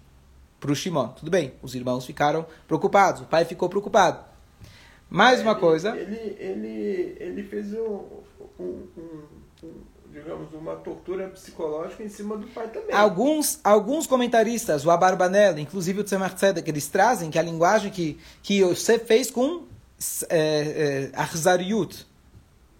para 0.57 0.71
o 0.71 0.75
Shimon. 0.75 1.09
Tudo 1.09 1.29
bem, 1.29 1.51
os 1.61 1.75
irmãos 1.75 2.05
ficaram 2.05 2.45
preocupados, 2.65 3.23
o 3.23 3.25
pai 3.25 3.43
ficou 3.43 3.67
preocupado. 3.67 4.23
Mais 5.09 5.41
uma 5.41 5.51
ele, 5.51 5.59
coisa. 5.59 5.97
Ele, 5.97 6.37
ele, 6.39 7.17
ele 7.19 7.43
fez 7.43 7.73
um, 7.73 8.05
um, 8.57 8.87
um, 8.97 9.23
um, 9.61 9.94
digamos, 10.15 10.53
uma 10.53 10.77
tortura 10.77 11.27
psicológica 11.27 12.01
em 12.01 12.07
cima 12.07 12.37
do 12.37 12.47
pai 12.47 12.69
também. 12.69 12.95
Alguns, 12.95 13.59
alguns 13.61 14.07
comentaristas, 14.07 14.85
o 14.85 14.89
Abarbanel, 14.89 15.59
inclusive 15.59 15.99
o 15.99 16.03
Tzemach 16.05 16.35
Tzedek, 16.35 16.69
eles 16.69 16.87
trazem 16.87 17.29
que 17.29 17.37
a 17.37 17.41
linguagem 17.41 17.91
que, 17.91 18.17
que 18.41 18.63
você 18.63 18.97
fez 18.97 19.29
com 19.29 19.65
é, 20.29 21.11
é, 21.11 21.25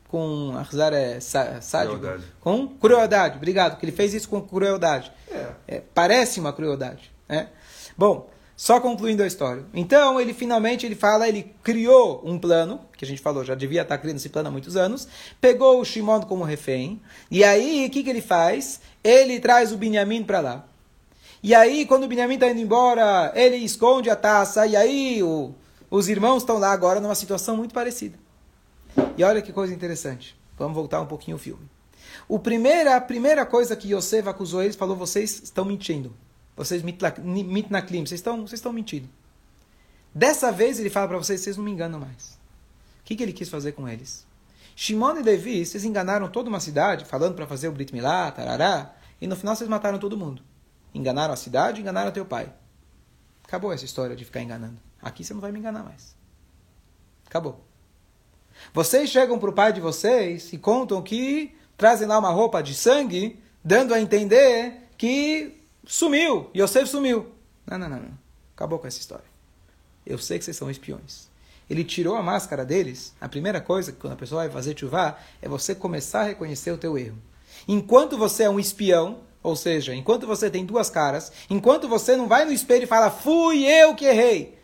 com 0.08 0.56
Arzar 0.56 0.94
é 0.94 1.20
sádico, 1.20 2.00
com 2.40 2.68
crueldade, 2.70 3.36
obrigado, 3.36 3.78
que 3.78 3.86
ele 3.86 3.92
fez 3.92 4.14
isso 4.14 4.30
com 4.30 4.42
crueldade. 4.42 5.12
É. 5.30 5.48
É, 5.68 5.84
parece 5.94 6.40
uma 6.40 6.54
crueldade. 6.54 7.12
Né? 7.28 7.50
Bom, 7.98 8.30
só 8.56 8.80
concluindo 8.80 9.22
a 9.22 9.28
história. 9.28 9.66
Então, 9.74 10.20
ele 10.20 10.34
finalmente 10.34 10.86
ele 10.86 10.96
fala, 10.96 11.28
ele 11.28 11.54
criou 11.62 12.22
um 12.24 12.40
plano, 12.40 12.80
que 12.98 13.04
a 13.04 13.08
gente 13.08 13.22
falou, 13.22 13.44
já 13.44 13.56
devia 13.56 13.82
estar 13.82 13.98
criando 13.98 14.18
esse 14.18 14.30
plano 14.30 14.48
há 14.48 14.52
muitos 14.52 14.76
anos, 14.78 15.08
pegou 15.42 15.80
o 15.80 15.86
Shimon 15.86 16.22
como 16.22 16.44
refém, 16.44 17.02
e 17.30 17.44
aí 17.44 17.86
o 17.86 17.90
que, 17.90 18.04
que 18.04 18.10
ele 18.10 18.22
faz? 18.22 18.80
Ele 19.04 19.40
traz 19.40 19.72
o 19.72 19.78
Binyamin 19.78 20.24
para 20.24 20.40
lá. 20.40 20.66
E 21.44 21.54
aí, 21.54 21.86
quando 21.86 22.06
o 22.06 22.08
Binyamin 22.08 22.36
está 22.36 22.50
indo 22.50 22.62
embora, 22.62 23.32
ele 23.36 23.58
esconde 23.58 24.10
a 24.10 24.16
taça, 24.16 24.66
e 24.66 24.76
aí 24.76 25.22
o, 25.22 25.54
os 25.92 26.08
irmãos 26.08 26.38
estão 26.38 26.58
lá 26.58 26.72
agora 26.72 27.00
numa 27.00 27.16
situação 27.16 27.58
muito 27.58 27.74
parecida. 27.74 28.18
E 29.18 29.24
olha 29.24 29.42
que 29.42 29.52
coisa 29.52 29.74
interessante. 29.74 30.36
Vamos 30.58 30.74
voltar 30.74 31.02
um 31.02 31.06
pouquinho 31.06 31.36
o 31.36 31.40
filme. 31.40 31.70
O 32.28 32.40
primeira, 32.40 32.96
a 32.96 33.02
primeira 33.02 33.46
coisa 33.46 33.76
que 33.76 33.94
Yosef 33.94 34.28
acusou 34.28 34.64
eles, 34.64 34.76
falou, 34.76 34.96
vocês 34.96 35.42
estão 35.44 35.66
mentindo. 35.66 36.16
Vocês 36.56 36.82
mitnaklim, 36.82 38.06
vocês 38.06 38.20
estão, 38.20 38.38
vocês 38.38 38.60
estão 38.60 38.72
mentindo. 38.72 39.10
Dessa 40.14 40.52
vez 40.52 40.80
ele 40.80 40.90
fala 40.90 41.08
para 41.08 41.18
vocês, 41.18 41.42
vocês 41.42 41.58
não 41.58 41.64
me 41.64 41.72
enganam 41.72 42.00
mais. 42.00 42.40
O 43.02 43.04
que, 43.04 43.16
que 43.16 43.24
ele 43.24 43.34
quis 43.34 43.50
fazer 43.50 43.74
com 43.74 43.88
eles? 43.88 44.26
Shimon 44.76 45.18
e 45.18 45.24
Levi, 45.24 45.66
vocês 45.66 45.84
enganaram 45.84 46.30
toda 46.30 46.50
uma 46.50 46.60
cidade, 46.60 47.06
falando 47.06 47.36
para 47.36 47.46
fazer 47.46 47.68
o 47.68 47.72
Brit 47.72 47.94
Milá, 47.94 48.32
tarará, 48.32 48.94
e 49.20 49.28
no 49.28 49.36
final 49.36 49.56
vocês 49.56 49.70
mataram 49.70 50.00
todo 50.00 50.18
mundo. 50.18 50.42
Enganaram 50.94 51.34
a 51.34 51.38
cidade, 51.38 51.82
enganaram 51.82 52.12
teu 52.12 52.26
pai. 52.26 52.52
Acabou 53.44 53.72
essa 53.72 53.86
história 53.86 54.16
de 54.16 54.26
ficar 54.26 54.42
enganando. 54.42 54.78
Aqui 55.02 55.24
você 55.24 55.34
não 55.34 55.42
vai 55.42 55.52
me 55.52 55.60
enganar 55.60 55.84
mais. 55.84 56.16
Acabou. 57.28 57.64
Vocês 58.74 59.10
chegam 59.10 59.38
para 59.38 59.50
o 59.50 59.54
pai 59.54 59.74
de 59.74 59.82
vocês 59.82 60.52
e 60.54 60.58
contam 60.58 61.02
que 61.02 61.56
trazem 61.78 62.08
lá 62.08 62.18
uma 62.18 62.30
roupa 62.30 62.64
de 62.64 62.74
sangue, 62.74 63.40
dando 63.64 63.94
a 63.94 64.00
entender 64.00 64.90
que 64.98 65.65
sumiu, 65.86 66.50
Yosef 66.56 66.88
sumiu. 66.88 67.32
Não, 67.66 67.78
não, 67.78 67.90
não, 67.90 68.00
não. 68.00 68.18
Acabou 68.56 68.80
com 68.80 68.88
essa 68.88 69.00
história. 69.00 69.26
Eu 70.06 70.18
sei 70.18 70.38
que 70.38 70.46
vocês 70.46 70.58
são 70.58 70.70
espiões. 70.70 71.28
Ele 71.70 71.84
tirou 71.84 72.16
a 72.16 72.22
máscara 72.22 72.64
deles. 72.64 73.14
A 73.20 73.28
primeira 73.28 73.60
coisa 73.60 73.92
que 73.92 74.00
quando 74.00 74.14
a 74.14 74.18
pessoa 74.18 74.44
vai 74.44 74.52
fazer 74.52 74.78
chuvá 74.78 75.18
é 75.42 75.50
você 75.50 75.74
começar 75.74 76.22
a 76.22 76.26
reconhecer 76.26 76.72
o 76.72 76.78
teu 76.78 76.98
erro. 76.98 77.18
Enquanto 77.68 78.18
você 78.18 78.44
é 78.44 78.50
um 78.50 78.60
espião, 78.60 79.20
ou 79.42 79.56
seja, 79.56 79.96
enquanto 79.96 80.28
você 80.28 80.50
tem 80.50 80.66
duas 80.66 80.90
caras, 80.90 81.32
enquanto 81.50 81.88
você 81.88 82.16
não 82.16 82.28
vai 82.28 82.46
no 82.46 82.52
espelho 82.52 82.84
e 82.84 82.88
fala, 82.88 83.10
fui 83.10 83.66
eu 83.66 83.96
que 83.96 84.06
errei, 84.06 84.58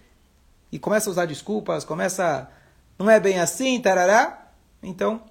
e 0.72 0.80
começa 0.80 1.10
a 1.10 1.12
usar 1.12 1.26
desculpas, 1.26 1.84
começa, 1.84 2.50
não 2.98 3.10
é 3.10 3.20
bem 3.20 3.40
assim, 3.40 3.80
tarará, 3.82 4.52
então 4.82 5.24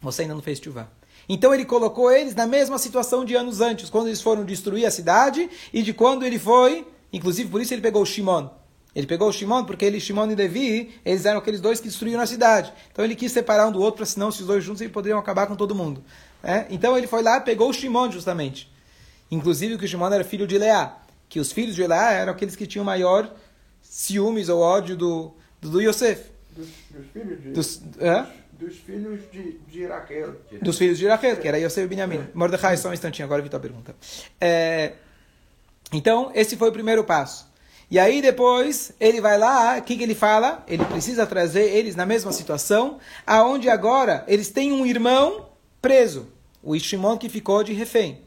você 0.00 0.22
ainda 0.22 0.34
não 0.34 0.42
fez 0.42 0.58
chuvá. 0.58 0.88
Então 1.28 1.52
ele 1.52 1.64
colocou 1.64 2.10
eles 2.10 2.34
na 2.34 2.46
mesma 2.46 2.78
situação 2.78 3.24
de 3.24 3.34
anos 3.34 3.60
antes, 3.60 3.90
quando 3.90 4.06
eles 4.06 4.20
foram 4.20 4.44
destruir 4.44 4.86
a 4.86 4.90
cidade 4.90 5.48
e 5.72 5.82
de 5.82 5.92
quando 5.92 6.24
ele 6.24 6.38
foi, 6.38 6.86
inclusive 7.12 7.50
por 7.50 7.60
isso 7.60 7.74
ele 7.74 7.82
pegou 7.82 8.02
o 8.02 8.06
Shimon. 8.06 8.48
Ele 8.94 9.06
pegou 9.06 9.28
o 9.28 9.32
Shimon 9.32 9.64
porque 9.64 9.84
ele, 9.84 10.00
Shimon 10.00 10.30
e 10.30 10.34
Levi, 10.34 10.94
eles 11.04 11.26
eram 11.26 11.38
aqueles 11.38 11.60
dois 11.60 11.80
que 11.80 11.86
destruíram 11.86 12.20
a 12.20 12.26
cidade. 12.26 12.72
Então 12.90 13.04
ele 13.04 13.14
quis 13.14 13.30
separar 13.30 13.66
um 13.68 13.72
do 13.72 13.80
outro, 13.80 14.06
senão 14.06 14.30
esses 14.30 14.46
dois 14.46 14.64
juntos 14.64 14.80
eles 14.80 14.92
poderiam 14.92 15.18
acabar 15.18 15.46
com 15.46 15.54
todo 15.54 15.74
mundo. 15.74 16.02
É? 16.42 16.66
Então 16.70 16.96
ele 16.96 17.06
foi 17.06 17.22
lá 17.22 17.40
pegou 17.40 17.68
o 17.68 17.72
Shimon 17.74 18.10
justamente. 18.10 18.72
Inclusive 19.30 19.76
que 19.76 19.84
o 19.84 19.88
Shimon 19.88 20.10
era 20.12 20.24
filho 20.24 20.46
de 20.46 20.56
Leá. 20.56 20.96
Que 21.28 21.40
os 21.40 21.52
filhos 21.52 21.74
de 21.74 21.86
Leá 21.86 22.12
eram 22.12 22.32
aqueles 22.32 22.56
que 22.56 22.66
tinham 22.66 22.84
maior 22.84 23.30
ciúmes 23.82 24.48
ou 24.48 24.60
ódio 24.60 24.96
do, 24.96 25.34
do, 25.60 25.70
do 25.70 25.80
Yosef. 25.80 26.30
Dos, 26.56 26.68
dos 26.90 27.06
filhos 27.12 27.42
de... 27.42 27.50
Dos, 27.50 27.82
é? 27.98 28.26
Dos 28.58 28.76
filhos 28.76 29.20
de, 29.30 29.58
de 29.68 29.86
Raquel. 29.86 30.34
Dos 30.62 30.78
filhos 30.78 30.98
de 30.98 31.06
Raquel, 31.06 31.36
que 31.36 31.46
era 31.46 31.58
Yosef 31.58 31.84
e 31.84 31.88
Benjamin. 31.88 32.18
É. 32.18 32.28
Mordecai, 32.34 32.76
só 32.76 32.88
um 32.88 32.92
instantinho, 32.92 33.26
agora 33.26 33.42
Vitor 33.42 33.60
pergunta. 33.60 33.94
É, 34.40 34.94
então, 35.92 36.30
esse 36.34 36.56
foi 36.56 36.68
o 36.68 36.72
primeiro 36.72 37.04
passo. 37.04 37.46
E 37.88 37.98
aí 37.98 38.20
depois 38.20 38.92
ele 38.98 39.20
vai 39.20 39.38
lá, 39.38 39.78
o 39.78 39.82
que, 39.82 39.96
que 39.96 40.02
ele 40.02 40.14
fala? 40.14 40.64
Ele 40.66 40.84
precisa 40.84 41.24
trazer 41.24 41.70
eles 41.70 41.94
na 41.94 42.04
mesma 42.04 42.32
situação, 42.32 42.98
aonde 43.24 43.68
agora 43.68 44.24
eles 44.26 44.48
têm 44.48 44.72
um 44.72 44.84
irmão 44.84 45.50
preso, 45.80 46.26
o 46.62 46.74
Ishimon 46.74 47.16
que 47.16 47.28
ficou 47.28 47.62
de 47.62 47.72
refém. 47.72 48.22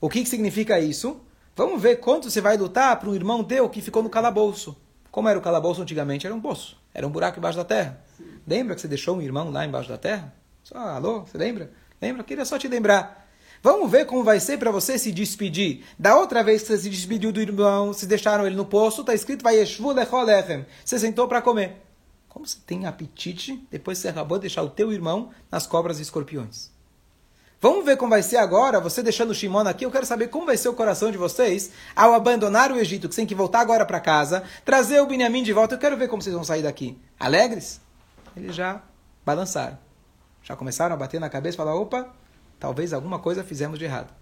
O 0.00 0.08
que, 0.08 0.22
que 0.24 0.28
significa 0.28 0.80
isso? 0.80 1.20
Vamos 1.54 1.80
ver 1.80 1.96
quanto 1.96 2.28
você 2.28 2.40
vai 2.40 2.56
lutar 2.56 2.98
para 2.98 3.08
um 3.08 3.14
irmão 3.14 3.44
teu 3.44 3.68
que 3.68 3.80
ficou 3.80 4.02
no 4.02 4.10
calabouço. 4.10 4.76
Como 5.12 5.28
era 5.28 5.38
o 5.38 5.42
calabouço 5.42 5.80
antigamente? 5.80 6.26
Era 6.26 6.34
um 6.34 6.40
poço, 6.40 6.76
era 6.92 7.06
um 7.06 7.10
buraco 7.10 7.38
embaixo 7.38 7.58
da 7.58 7.64
terra. 7.64 8.02
Lembra 8.46 8.74
que 8.74 8.80
você 8.80 8.88
deixou 8.88 9.16
um 9.16 9.22
irmão 9.22 9.50
lá 9.50 9.64
embaixo 9.64 9.88
da 9.88 9.98
terra? 9.98 10.34
Só, 10.62 10.76
alô, 10.76 11.20
você 11.20 11.38
lembra? 11.38 11.70
Lembra? 12.00 12.24
Queria 12.24 12.44
só 12.44 12.58
te 12.58 12.68
lembrar. 12.68 13.28
Vamos 13.62 13.88
ver 13.90 14.06
como 14.06 14.24
vai 14.24 14.40
ser 14.40 14.58
para 14.58 14.72
você 14.72 14.98
se 14.98 15.12
despedir. 15.12 15.84
Da 15.96 16.16
outra 16.16 16.42
vez 16.42 16.62
que 16.62 16.68
você 16.68 16.78
se 16.78 16.90
despediu 16.90 17.30
do 17.30 17.40
irmão, 17.40 17.92
se 17.92 18.06
deixaram 18.06 18.44
ele 18.44 18.56
no 18.56 18.64
poço, 18.64 19.02
está 19.02 19.14
escrito 19.14 19.44
vai 19.44 19.64
Você 19.64 20.98
sentou 20.98 21.28
para 21.28 21.40
comer. 21.40 21.80
Como 22.28 22.44
você 22.44 22.58
tem 22.66 22.86
apetite 22.86 23.64
depois 23.70 23.98
que 23.98 24.02
você 24.02 24.08
acabou 24.08 24.38
de 24.38 24.42
deixar 24.42 24.62
o 24.62 24.70
teu 24.70 24.92
irmão 24.92 25.30
nas 25.50 25.66
cobras 25.66 25.98
e 25.98 26.02
escorpiões? 26.02 26.70
Vamos 27.60 27.84
ver 27.84 27.96
como 27.96 28.10
vai 28.10 28.24
ser 28.24 28.38
agora, 28.38 28.80
você 28.80 29.04
deixando 29.04 29.30
o 29.30 29.34
Shimon 29.34 29.60
aqui, 29.60 29.84
eu 29.84 29.90
quero 29.90 30.04
saber 30.04 30.26
como 30.26 30.46
vai 30.46 30.56
ser 30.56 30.68
o 30.68 30.74
coração 30.74 31.12
de 31.12 31.16
vocês 31.16 31.70
ao 31.94 32.12
abandonar 32.12 32.72
o 32.72 32.76
Egito, 32.76 33.08
que 33.08 33.14
você 33.14 33.20
tem 33.20 33.26
que 33.26 33.36
voltar 33.36 33.60
agora 33.60 33.86
para 33.86 34.00
casa, 34.00 34.42
trazer 34.64 35.00
o 35.00 35.06
Benjamim 35.06 35.44
de 35.44 35.52
volta, 35.52 35.76
eu 35.76 35.78
quero 35.78 35.96
ver 35.96 36.08
como 36.08 36.20
vocês 36.20 36.34
vão 36.34 36.42
sair 36.42 36.62
daqui. 36.62 36.98
Alegres? 37.20 37.80
Eles 38.36 38.54
já 38.54 38.82
balançaram. 39.24 39.78
Já 40.42 40.56
começaram 40.56 40.94
a 40.94 40.98
bater 40.98 41.20
na 41.20 41.28
cabeça 41.28 41.56
e 41.56 41.58
falar: 41.58 41.74
opa, 41.74 42.12
talvez 42.58 42.92
alguma 42.92 43.18
coisa 43.18 43.44
fizemos 43.44 43.78
de 43.78 43.84
errado. 43.84 44.12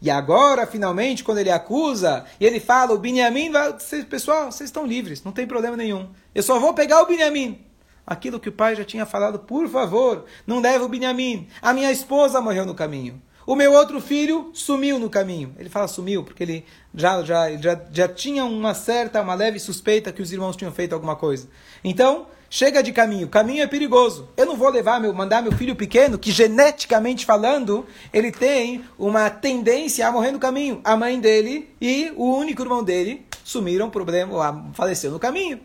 E 0.00 0.10
agora, 0.10 0.66
finalmente, 0.66 1.24
quando 1.24 1.38
ele 1.38 1.50
acusa 1.50 2.24
e 2.38 2.44
ele 2.44 2.60
fala: 2.60 2.92
o 2.92 2.98
Binyamin, 2.98 3.50
vai... 3.50 3.74
pessoal, 4.08 4.52
vocês 4.52 4.68
estão 4.68 4.86
livres, 4.86 5.22
não 5.24 5.32
tem 5.32 5.46
problema 5.46 5.76
nenhum. 5.76 6.10
Eu 6.34 6.42
só 6.42 6.58
vou 6.58 6.74
pegar 6.74 7.02
o 7.02 7.06
Binyamin. 7.06 7.64
Aquilo 8.06 8.38
que 8.38 8.50
o 8.50 8.52
pai 8.52 8.76
já 8.76 8.84
tinha 8.84 9.06
falado: 9.06 9.38
por 9.38 9.68
favor, 9.68 10.26
não 10.46 10.60
leve 10.60 10.84
o 10.84 10.88
Binyamin. 10.88 11.48
A 11.62 11.72
minha 11.72 11.90
esposa 11.90 12.40
morreu 12.40 12.66
no 12.66 12.74
caminho. 12.74 13.20
O 13.46 13.54
meu 13.54 13.72
outro 13.72 14.00
filho 14.00 14.50
sumiu 14.54 14.98
no 14.98 15.10
caminho. 15.10 15.54
Ele 15.58 15.68
fala 15.68 15.86
sumiu 15.86 16.24
porque 16.24 16.42
ele 16.42 16.64
já, 16.94 17.22
já, 17.22 17.56
já, 17.56 17.80
já 17.92 18.08
tinha 18.08 18.44
uma 18.44 18.74
certa, 18.74 19.20
uma 19.20 19.34
leve 19.34 19.58
suspeita 19.58 20.12
que 20.12 20.22
os 20.22 20.32
irmãos 20.32 20.56
tinham 20.56 20.72
feito 20.72 20.94
alguma 20.94 21.14
coisa. 21.14 21.48
Então, 21.82 22.26
chega 22.48 22.82
de 22.82 22.92
caminho. 22.92 23.28
Caminho 23.28 23.62
é 23.62 23.66
perigoso. 23.66 24.28
Eu 24.36 24.46
não 24.46 24.56
vou 24.56 24.70
levar 24.70 25.00
meu, 25.00 25.12
mandar 25.12 25.42
meu 25.42 25.52
filho 25.52 25.76
pequeno, 25.76 26.18
que 26.18 26.30
geneticamente 26.30 27.26
falando, 27.26 27.84
ele 28.12 28.32
tem 28.32 28.84
uma 28.98 29.28
tendência 29.28 30.06
a 30.06 30.12
morrer 30.12 30.30
no 30.30 30.38
caminho. 30.38 30.80
A 30.84 30.96
mãe 30.96 31.20
dele 31.20 31.68
e 31.80 32.12
o 32.16 32.36
único 32.36 32.62
irmão 32.62 32.82
dele 32.82 33.26
sumiram, 33.44 33.90
problema, 33.90 34.70
faleceu 34.72 35.10
no 35.10 35.18
caminho. 35.18 35.60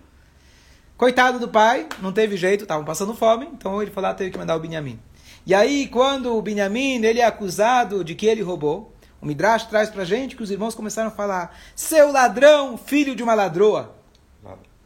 Coitado 0.97 1.39
do 1.39 1.47
pai, 1.47 1.87
não 2.01 2.11
teve 2.11 2.35
jeito, 2.35 2.63
estavam 2.63 2.83
passando 2.83 3.13
fome, 3.13 3.47
então 3.53 3.81
ele 3.81 3.89
falou, 3.89 4.09
ah, 4.09 4.13
teve 4.13 4.31
que 4.31 4.37
mandar 4.37 4.57
o 4.57 4.59
Binyamin. 4.59 4.99
E 5.45 5.54
aí, 5.54 5.88
quando 5.88 6.36
o 6.36 6.41
Binyamin 6.41 7.04
ele 7.04 7.19
é 7.19 7.25
acusado 7.25 8.04
de 8.04 8.15
que 8.15 8.25
ele 8.25 8.41
roubou, 8.41 8.93
o 9.21 9.25
Midrash 9.25 9.65
traz 9.65 9.89
pra 9.89 10.06
gente 10.06 10.36
que 10.36 10.43
os 10.43 10.52
irmãos 10.52 10.75
começaram 10.75 11.10
a 11.10 11.12
falar: 11.12 11.58
seu 11.75 12.12
ladrão, 12.12 12.78
filho 12.78 13.15
de 13.15 13.23
uma 13.23 13.34
ladroa. 13.34 13.95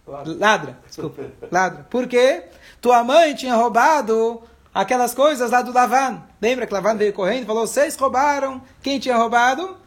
Ladra. 0.06 0.36
Ladra, 0.38 0.80
desculpa. 0.86 1.32
Ladra. 1.52 1.88
Por 1.90 2.08
quê? 2.08 2.44
Tua 2.82 3.04
mãe 3.04 3.34
tinha 3.34 3.56
roubado 3.56 4.42
aquelas 4.74 5.14
coisas 5.14 5.52
lá 5.52 5.62
do 5.62 5.72
Lavan. 5.72 6.24
Lembra 6.42 6.68
que 6.68 6.74
Lavan 6.74 6.96
veio 6.96 7.14
correndo 7.14 7.44
e 7.44 7.46
falou: 7.46 7.66
vocês 7.66 7.96
roubaram. 7.96 8.62
Quem 8.82 9.00
tinha 9.00 9.16
roubado? 9.16 9.78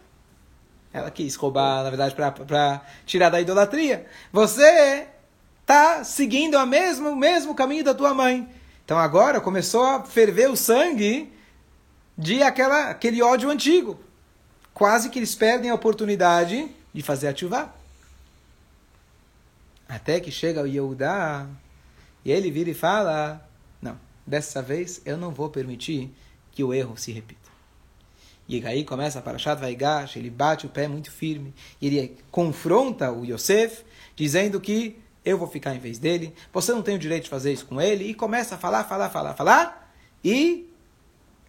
Ela 0.93 1.11
quis 1.11 1.35
roubar, 1.35 1.83
na 1.83 1.91
verdade, 1.91 2.15
para 2.15 2.81
tirar 3.05 3.29
da 3.29 3.41
idolatria. 3.41 4.07
Você 4.33 5.07
está 5.61 6.03
seguindo 6.05 6.57
o 6.57 6.67
mesmo, 6.67 7.15
mesmo 7.15 7.55
caminho 7.55 7.85
da 7.85 7.93
tua 7.93 8.15
mãe. 8.15 8.49
Então 8.87 8.99
agora 8.99 9.41
começou 9.41 9.83
a 9.83 10.05
ferver 10.05 10.49
o 10.49 10.55
sangue 10.57 11.33
de 12.17 12.41
aquela, 12.41 12.91
aquele 12.91 13.21
ódio 13.21 13.51
antigo. 13.51 13.99
Quase 14.73 15.11
que 15.11 15.19
eles 15.19 15.35
perdem 15.35 15.71
a 15.71 15.75
oportunidade 15.75 16.71
de 16.95 17.03
fazer 17.03 17.27
ativar. 17.27 17.75
Até 19.89 20.21
que 20.21 20.31
chega 20.31 20.63
o 20.63 20.69
Yehudá 20.69 21.49
e 22.25 22.31
ele 22.31 22.49
vira 22.49 22.71
e 22.71 22.75
fala: 22.75 23.45
Não, 23.83 23.99
dessa 24.25 24.63
vez 24.63 25.03
eu 25.05 25.17
não 25.17 25.33
vou 25.33 25.51
permitir 25.51 26.15
que 26.53 26.63
o 26.63 26.73
erro 26.73 26.97
se 26.97 27.11
repita. 27.11 27.51
E 28.49 28.65
aí 28.65 28.85
começa 28.85 29.19
a 29.19 29.23
Parashat 29.23 29.61
Vaigash, 29.61 30.17
ele 30.17 30.31
bate 30.31 30.65
o 30.65 30.69
pé 30.69 30.87
muito 30.87 31.11
firme, 31.11 31.53
e 31.81 31.89
ele 31.89 32.19
confronta 32.31 33.11
o 33.11 33.25
Yosef, 33.25 33.85
dizendo 34.15 34.61
que 34.61 34.97
eu 35.27 35.37
vou 35.37 35.49
ficar 35.49 35.75
em 35.75 35.79
vez 35.81 35.99
dele, 35.99 36.33
você 36.53 36.73
não 36.73 36.83
tem 36.83 36.95
o 36.95 36.99
direito 36.99 37.25
de 37.25 37.31
fazer 37.31 37.53
isso 37.53 37.67
com 37.67 37.81
ele, 37.81 38.05
e 38.05 38.15
começa 38.15 38.55
a 38.55 38.59
falar, 38.59 38.85
falar, 38.85 39.11
falar, 39.11 39.35
falar, 39.35 39.93
e 40.25 40.71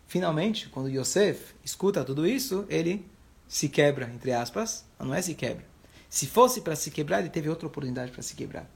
finalmente, 0.08 0.68
quando 0.70 0.90
Yosef 0.90 1.54
escuta 1.64 2.04
tudo 2.04 2.26
isso, 2.28 2.66
ele 2.68 3.06
se 3.48 3.70
quebra, 3.70 4.12
entre 4.14 4.34
aspas, 4.34 4.84
não 5.00 5.14
é 5.14 5.22
se 5.22 5.36
quebra. 5.36 5.64
Se 6.10 6.26
fosse 6.26 6.62
para 6.62 6.76
se 6.76 6.90
quebrar, 6.90 7.20
ele 7.20 7.30
teve 7.30 7.48
outra 7.50 7.68
oportunidade 7.68 8.12
para 8.12 8.24
se 8.24 8.36
quebrar. 8.36 8.68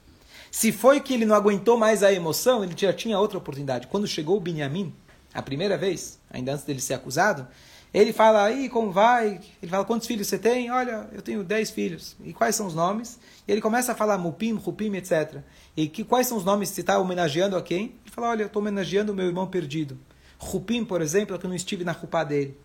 Se 0.52 0.72
foi 0.72 1.00
que 1.00 1.14
ele 1.14 1.26
não 1.26 1.36
aguentou 1.36 1.78
mais 1.78 2.04
a 2.04 2.14
emoção, 2.14 2.64
ele 2.64 2.76
já 2.78 2.94
tinha 2.94 3.18
outra 3.18 3.38
oportunidade. 3.38 3.88
Quando 3.88 4.06
chegou 4.06 4.38
o 4.38 4.40
Benjamim, 4.40 4.94
a 5.34 5.42
primeira 5.42 5.78
vez, 5.78 6.20
ainda 6.30 6.54
antes 6.54 6.66
dele 6.66 6.82
ser 6.82 6.94
acusado, 6.94 7.48
ele 7.94 8.14
fala, 8.14 8.46
aí, 8.46 8.70
como 8.70 8.92
vai? 8.92 9.42
Ele 9.62 9.70
fala, 9.70 9.84
quantos 9.84 10.08
filhos 10.08 10.28
você 10.28 10.38
tem? 10.38 10.72
Olha, 10.72 11.10
eu 11.12 11.22
tenho 11.22 11.44
dez 11.44 11.70
filhos. 11.70 12.16
E 12.24 12.32
quais 12.32 12.56
são 12.56 12.66
os 12.66 12.74
nomes? 12.74 13.20
E 13.46 13.52
ele 13.52 13.60
começa 13.60 13.92
a 13.92 13.96
falar 13.96 14.18
Mupim, 14.18 14.54
Rupim, 14.54 14.96
etc. 14.96 15.40
E 15.76 15.88
que, 15.88 16.04
quais 16.04 16.26
são 16.28 16.38
os 16.38 16.46
nomes 16.46 16.70
que 16.70 16.76
você 16.76 16.82
está 16.82 16.98
homenageando 16.98 17.58
a 17.58 17.62
quem? 17.62 17.96
Ele 18.06 18.12
fala, 18.12 18.30
olha, 18.30 18.44
eu 18.44 18.48
estou 18.48 18.62
homenageando 18.62 19.12
o 19.12 19.16
meu 19.16 19.26
irmão 19.26 19.46
perdido. 19.46 20.00
Rupim, 20.38 20.86
por 20.86 21.02
exemplo, 21.02 21.36
é 21.36 21.40
que 21.40 21.46
eu 21.46 21.50
não 21.50 21.56
estive 21.56 21.84
na 21.84 21.92
Rupá 21.92 22.24
dele. 22.24 22.58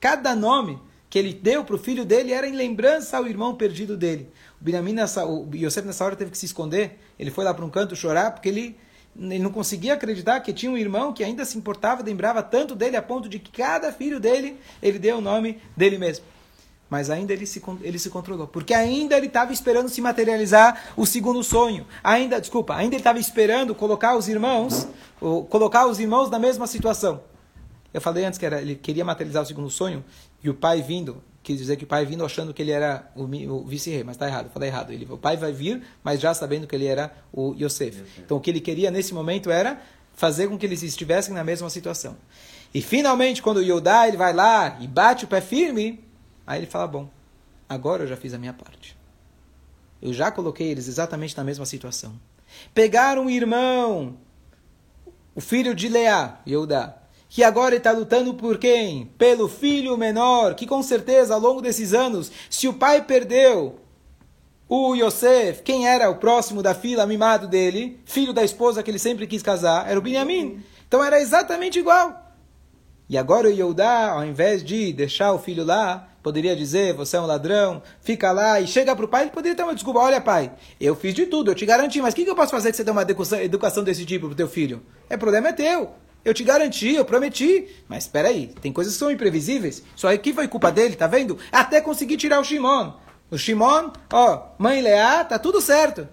Cada 0.00 0.34
nome 0.34 0.80
que 1.08 1.18
ele 1.18 1.32
deu 1.32 1.62
para 1.62 1.76
o 1.76 1.78
filho 1.78 2.04
dele 2.04 2.32
era 2.32 2.48
em 2.48 2.56
lembrança 2.56 3.18
ao 3.18 3.26
irmão 3.26 3.54
perdido 3.54 3.96
dele. 3.96 4.30
O 4.60 4.64
Benjamin, 4.64 4.94
nessa, 4.94 5.24
o 5.24 5.48
Yosef 5.54 5.86
nessa 5.86 6.04
hora 6.04 6.16
teve 6.16 6.30
que 6.32 6.38
se 6.38 6.46
esconder. 6.46 6.98
Ele 7.18 7.30
foi 7.30 7.44
lá 7.44 7.54
para 7.54 7.64
um 7.64 7.70
canto 7.70 7.94
chorar 7.94 8.32
porque 8.32 8.48
ele 8.48 8.76
ele 9.18 9.38
não 9.38 9.50
conseguia 9.50 9.94
acreditar 9.94 10.40
que 10.40 10.52
tinha 10.52 10.72
um 10.72 10.76
irmão 10.76 11.12
que 11.12 11.22
ainda 11.22 11.44
se 11.44 11.58
importava, 11.58 12.02
lembrava 12.02 12.42
tanto 12.42 12.74
dele, 12.74 12.96
a 12.96 13.02
ponto 13.02 13.28
de 13.28 13.38
que 13.38 13.50
cada 13.50 13.92
filho 13.92 14.18
dele, 14.18 14.58
ele 14.82 14.98
deu 14.98 15.18
o 15.18 15.20
nome 15.20 15.60
dele 15.76 15.98
mesmo. 15.98 16.24
Mas 16.88 17.08
ainda 17.08 17.32
ele 17.32 17.46
se, 17.46 17.62
ele 17.82 17.98
se 17.98 18.10
controlou, 18.10 18.46
porque 18.46 18.74
ainda 18.74 19.16
ele 19.16 19.26
estava 19.26 19.52
esperando 19.52 19.88
se 19.88 20.00
materializar 20.00 20.92
o 20.96 21.06
segundo 21.06 21.42
sonho. 21.42 21.86
Ainda, 22.04 22.40
desculpa, 22.40 22.74
ainda 22.74 22.94
ele 22.94 23.00
estava 23.00 23.18
esperando 23.18 23.74
colocar 23.74 24.16
os 24.16 24.28
irmãos, 24.28 24.86
colocar 25.48 25.86
os 25.86 25.98
irmãos 25.98 26.28
na 26.30 26.38
mesma 26.38 26.66
situação. 26.66 27.22
Eu 27.94 28.00
falei 28.00 28.24
antes 28.24 28.38
que 28.38 28.46
era, 28.46 28.60
ele 28.60 28.74
queria 28.74 29.04
materializar 29.04 29.42
o 29.42 29.46
segundo 29.46 29.70
sonho, 29.70 30.04
e 30.42 30.50
o 30.50 30.54
pai 30.54 30.82
vindo, 30.82 31.22
quis 31.42 31.58
dizer 31.58 31.76
que 31.76 31.84
o 31.84 31.86
pai 31.86 32.06
vindo 32.06 32.24
achando 32.24 32.54
que 32.54 32.62
ele 32.62 32.70
era 32.70 33.10
o, 33.16 33.24
o 33.24 33.64
vice-rei, 33.64 34.04
mas 34.04 34.14
está 34.14 34.28
errado, 34.28 34.50
falei 34.50 34.68
errado. 34.68 34.92
Ele, 34.92 35.06
o 35.10 35.18
pai 35.18 35.36
vai 35.36 35.52
vir, 35.52 35.82
mas 36.02 36.20
já 36.20 36.32
sabendo 36.32 36.66
que 36.66 36.74
ele 36.74 36.86
era 36.86 37.12
o 37.32 37.54
Yosef. 37.54 38.02
Então 38.18 38.36
o 38.36 38.40
que 38.40 38.50
ele 38.50 38.60
queria 38.60 38.90
nesse 38.90 39.12
momento 39.12 39.50
era 39.50 39.82
fazer 40.14 40.48
com 40.48 40.56
que 40.56 40.64
eles 40.64 40.82
estivessem 40.82 41.34
na 41.34 41.42
mesma 41.42 41.68
situação. 41.68 42.16
E 42.72 42.80
finalmente, 42.80 43.42
quando 43.42 43.58
o 43.58 43.62
Yodá 43.62 44.08
ele 44.08 44.16
vai 44.16 44.32
lá 44.32 44.78
e 44.80 44.86
bate 44.86 45.24
o 45.24 45.28
pé 45.28 45.40
firme, 45.40 46.02
aí 46.46 46.60
ele 46.60 46.66
fala: 46.66 46.86
Bom, 46.86 47.10
agora 47.68 48.04
eu 48.04 48.06
já 48.06 48.16
fiz 48.16 48.32
a 48.32 48.38
minha 48.38 48.52
parte. 48.52 48.96
Eu 50.00 50.12
já 50.12 50.30
coloquei 50.30 50.68
eles 50.68 50.88
exatamente 50.88 51.36
na 51.36 51.44
mesma 51.44 51.66
situação. 51.66 52.18
Pegaram 52.74 53.26
um 53.26 53.30
irmão, 53.30 54.16
o 55.34 55.40
filho 55.40 55.74
de 55.74 55.88
Leá, 55.88 56.40
Yodá, 56.46 57.01
que 57.32 57.42
agora 57.42 57.74
está 57.76 57.92
lutando 57.92 58.34
por 58.34 58.58
quem? 58.58 59.06
Pelo 59.16 59.48
filho 59.48 59.96
menor, 59.96 60.54
que 60.54 60.66
com 60.66 60.82
certeza 60.82 61.32
ao 61.32 61.40
longo 61.40 61.62
desses 61.62 61.94
anos, 61.94 62.30
se 62.50 62.68
o 62.68 62.74
pai 62.74 63.00
perdeu 63.00 63.80
o 64.68 64.94
Yosef, 64.94 65.62
quem 65.62 65.88
era 65.88 66.10
o 66.10 66.16
próximo 66.16 66.62
da 66.62 66.74
fila 66.74 67.06
mimado 67.06 67.48
dele, 67.48 67.98
filho 68.04 68.34
da 68.34 68.44
esposa 68.44 68.82
que 68.82 68.90
ele 68.90 68.98
sempre 68.98 69.26
quis 69.26 69.42
casar, 69.42 69.90
era 69.90 69.98
o 69.98 70.02
Benjamim. 70.02 70.62
Então 70.86 71.02
era 71.02 71.18
exatamente 71.18 71.78
igual. 71.78 72.34
E 73.08 73.16
agora 73.16 73.48
o 73.48 73.50
Yehudá, 73.50 74.10
ao 74.10 74.26
invés 74.26 74.62
de 74.62 74.92
deixar 74.92 75.32
o 75.32 75.38
filho 75.38 75.64
lá, 75.64 76.10
poderia 76.22 76.54
dizer, 76.54 76.92
você 76.92 77.16
é 77.16 77.20
um 77.20 77.24
ladrão, 77.24 77.82
fica 78.02 78.30
lá 78.30 78.60
e 78.60 78.66
chega 78.66 78.94
para 78.94 79.06
o 79.06 79.08
pai, 79.08 79.22
ele 79.22 79.30
poderia 79.30 79.56
ter 79.56 79.62
uma 79.62 79.74
desculpa, 79.74 80.00
olha 80.00 80.20
pai, 80.20 80.52
eu 80.78 80.94
fiz 80.94 81.14
de 81.14 81.24
tudo, 81.24 81.50
eu 81.50 81.54
te 81.54 81.64
garanti, 81.64 81.98
mas 82.02 82.12
o 82.12 82.16
que, 82.16 82.24
que 82.24 82.30
eu 82.30 82.36
posso 82.36 82.50
fazer 82.52 82.70
que 82.70 82.76
você 82.76 82.84
dê 82.84 82.90
uma 82.90 83.06
educação 83.42 83.82
desse 83.82 84.04
tipo 84.04 84.26
para 84.26 84.34
o 84.34 84.36
teu 84.36 84.48
filho? 84.48 84.82
É 85.08 85.16
problema 85.16 85.48
é 85.48 85.52
teu. 85.54 85.94
Eu 86.24 86.32
te 86.32 86.44
garanti, 86.44 86.94
eu 86.94 87.04
prometi. 87.04 87.68
Mas 87.88 88.04
espera 88.04 88.28
aí, 88.28 88.48
tem 88.60 88.72
coisas 88.72 88.92
que 88.94 88.98
são 88.98 89.10
imprevisíveis. 89.10 89.82
Só 89.96 90.12
aqui 90.12 90.32
foi 90.32 90.48
culpa 90.48 90.70
dele, 90.70 90.96
tá 90.96 91.06
vendo? 91.06 91.38
Até 91.50 91.80
conseguir 91.80 92.16
tirar 92.16 92.40
o 92.40 92.44
Shimon. 92.44 92.92
O 93.30 93.38
Shimon, 93.38 93.90
ó, 94.12 94.48
mãe 94.58 94.80
Leá, 94.80 95.24
tá 95.24 95.38
tudo 95.38 95.60
certo. 95.60 96.06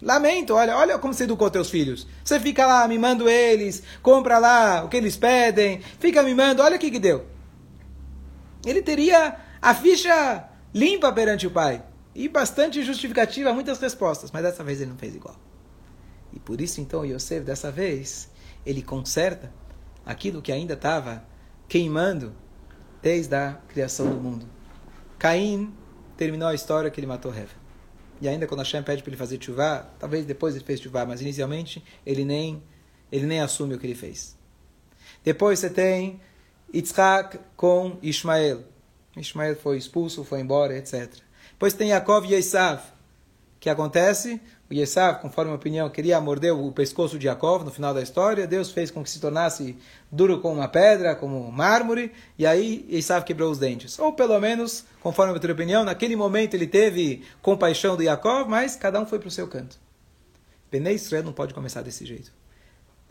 Lamento, 0.00 0.54
olha, 0.54 0.76
olha 0.76 0.98
como 0.98 1.14
você 1.14 1.24
educou 1.24 1.48
teus 1.48 1.70
filhos. 1.70 2.08
Você 2.24 2.40
fica 2.40 2.66
lá 2.66 2.88
mimando 2.88 3.28
eles, 3.28 3.84
compra 4.02 4.38
lá 4.38 4.82
o 4.84 4.88
que 4.88 4.96
eles 4.96 5.16
pedem, 5.16 5.80
fica 6.00 6.22
mimando, 6.22 6.60
olha 6.60 6.76
o 6.76 6.78
que 6.78 6.90
que 6.90 6.98
deu. 6.98 7.26
Ele 8.66 8.82
teria 8.82 9.36
a 9.60 9.74
ficha 9.74 10.48
limpa 10.74 11.12
perante 11.12 11.46
o 11.46 11.50
pai. 11.50 11.84
E 12.14 12.28
bastante 12.28 12.82
justificativa, 12.82 13.52
muitas 13.52 13.78
respostas. 13.78 14.30
Mas 14.32 14.42
dessa 14.42 14.64
vez 14.64 14.80
ele 14.80 14.90
não 14.90 14.98
fez 14.98 15.14
igual. 15.14 15.36
E 16.32 16.40
por 16.40 16.60
isso 16.60 16.80
então 16.80 17.04
Yosef, 17.04 17.44
dessa 17.44 17.70
vez, 17.70 18.28
ele 18.64 18.82
conserta 18.82 19.52
aquilo 20.04 20.42
que 20.42 20.52
ainda 20.52 20.74
estava 20.74 21.24
queimando 21.68 22.34
desde 23.00 23.34
a 23.34 23.58
criação 23.68 24.08
do 24.08 24.16
mundo. 24.16 24.46
Caim 25.18 25.74
terminou 26.16 26.48
a 26.48 26.54
história 26.54 26.90
que 26.90 27.00
ele 27.00 27.06
matou 27.06 27.32
Heva. 27.32 27.62
E 28.20 28.28
ainda 28.28 28.46
quando 28.46 28.60
Hashem 28.60 28.82
pede 28.82 29.02
para 29.02 29.10
ele 29.10 29.16
fazer 29.16 29.42
chuvá, 29.42 29.90
talvez 29.98 30.24
depois 30.24 30.54
ele 30.54 30.64
fez 30.64 30.80
chuvá, 30.80 31.04
mas 31.04 31.20
inicialmente 31.20 31.82
ele 32.06 32.24
nem, 32.24 32.62
ele 33.10 33.26
nem 33.26 33.40
assume 33.40 33.74
o 33.74 33.78
que 33.78 33.86
ele 33.86 33.96
fez. 33.96 34.36
Depois 35.24 35.58
você 35.58 35.68
tem 35.68 36.20
Yitzhak 36.72 37.38
com 37.56 37.98
Ismael. 38.00 38.62
Ismael 39.16 39.56
foi 39.56 39.76
expulso, 39.76 40.24
foi 40.24 40.40
embora, 40.40 40.76
etc. 40.76 41.12
Depois 41.50 41.74
tem 41.74 41.88
Yaakov 41.88 42.26
e 42.26 42.34
Esav. 42.34 42.80
Que 43.58 43.68
acontece? 43.68 44.40
O 44.72 44.74
Yesav, 44.74 45.20
conforme 45.20 45.52
a 45.52 45.54
opinião, 45.54 45.90
queria 45.90 46.18
morder 46.18 46.54
o 46.54 46.72
pescoço 46.72 47.18
de 47.18 47.26
Yaakov 47.26 47.62
no 47.62 47.70
final 47.70 47.92
da 47.92 48.00
história. 48.00 48.46
Deus 48.46 48.70
fez 48.70 48.90
com 48.90 49.02
que 49.02 49.10
se 49.10 49.20
tornasse 49.20 49.76
duro 50.10 50.40
como 50.40 50.54
uma 50.54 50.68
pedra, 50.68 51.14
como 51.14 51.52
mármore, 51.52 52.10
e 52.38 52.46
aí 52.46 52.86
Yesav 52.90 53.22
quebrou 53.24 53.50
os 53.50 53.58
dentes. 53.58 53.98
Ou 53.98 54.14
pelo 54.14 54.40
menos, 54.40 54.86
conforme 55.02 55.30
a 55.30 55.34
outra 55.34 55.52
opinião, 55.52 55.84
naquele 55.84 56.16
momento 56.16 56.54
ele 56.54 56.66
teve 56.66 57.22
compaixão 57.42 57.98
de 57.98 58.04
Yaakov, 58.04 58.48
mas 58.48 58.74
cada 58.74 58.98
um 58.98 59.04
foi 59.04 59.18
para 59.18 59.28
o 59.28 59.30
seu 59.30 59.46
canto. 59.46 59.78
Benei 60.70 60.94
Israel 60.94 61.24
não 61.24 61.34
pode 61.34 61.52
começar 61.52 61.82
desse 61.82 62.06
jeito. 62.06 62.32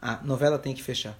A 0.01 0.15
novela 0.23 0.57
tem 0.57 0.73
que 0.73 0.81
fechar. 0.81 1.15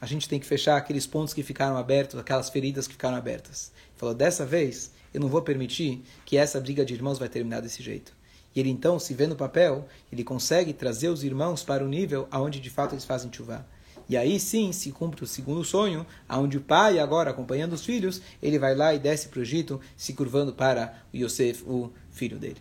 A 0.00 0.06
gente 0.06 0.28
tem 0.28 0.38
que 0.38 0.46
fechar 0.46 0.76
aqueles 0.76 1.04
pontos 1.04 1.34
que 1.34 1.42
ficaram 1.42 1.76
abertos, 1.76 2.16
aquelas 2.16 2.48
feridas 2.48 2.86
que 2.86 2.92
ficaram 2.92 3.16
abertas. 3.16 3.72
Ele 3.74 3.96
falou, 3.96 4.14
dessa 4.14 4.46
vez, 4.46 4.92
eu 5.12 5.20
não 5.20 5.28
vou 5.28 5.42
permitir 5.42 6.04
que 6.24 6.36
essa 6.36 6.60
briga 6.60 6.84
de 6.84 6.94
irmãos 6.94 7.18
vai 7.18 7.28
terminar 7.28 7.60
desse 7.60 7.82
jeito. 7.82 8.16
E 8.54 8.60
ele 8.60 8.70
então 8.70 8.98
se 8.98 9.14
vê 9.14 9.26
no 9.26 9.36
papel, 9.36 9.86
ele 10.10 10.24
consegue 10.24 10.72
trazer 10.72 11.08
os 11.08 11.22
irmãos 11.22 11.62
para 11.62 11.84
o 11.84 11.88
nível 11.88 12.26
aonde 12.30 12.60
de 12.60 12.70
fato 12.70 12.94
eles 12.94 13.04
fazem 13.04 13.32
chuvá. 13.32 13.64
E 14.08 14.16
aí 14.16 14.40
sim 14.40 14.72
se 14.72 14.90
cumpre 14.90 15.22
o 15.22 15.26
segundo 15.26 15.62
sonho, 15.62 16.06
aonde 16.26 16.56
o 16.56 16.62
pai, 16.62 16.98
agora 16.98 17.30
acompanhando 17.30 17.74
os 17.74 17.84
filhos, 17.84 18.22
ele 18.42 18.58
vai 18.58 18.74
lá 18.74 18.94
e 18.94 18.98
desce 18.98 19.28
para 19.28 19.40
o 19.40 19.42
Egito, 19.42 19.80
se 19.96 20.14
curvando 20.14 20.52
para 20.52 21.02
o 21.12 21.16
Yosef, 21.16 21.62
o 21.64 21.92
filho 22.10 22.38
dele. 22.38 22.56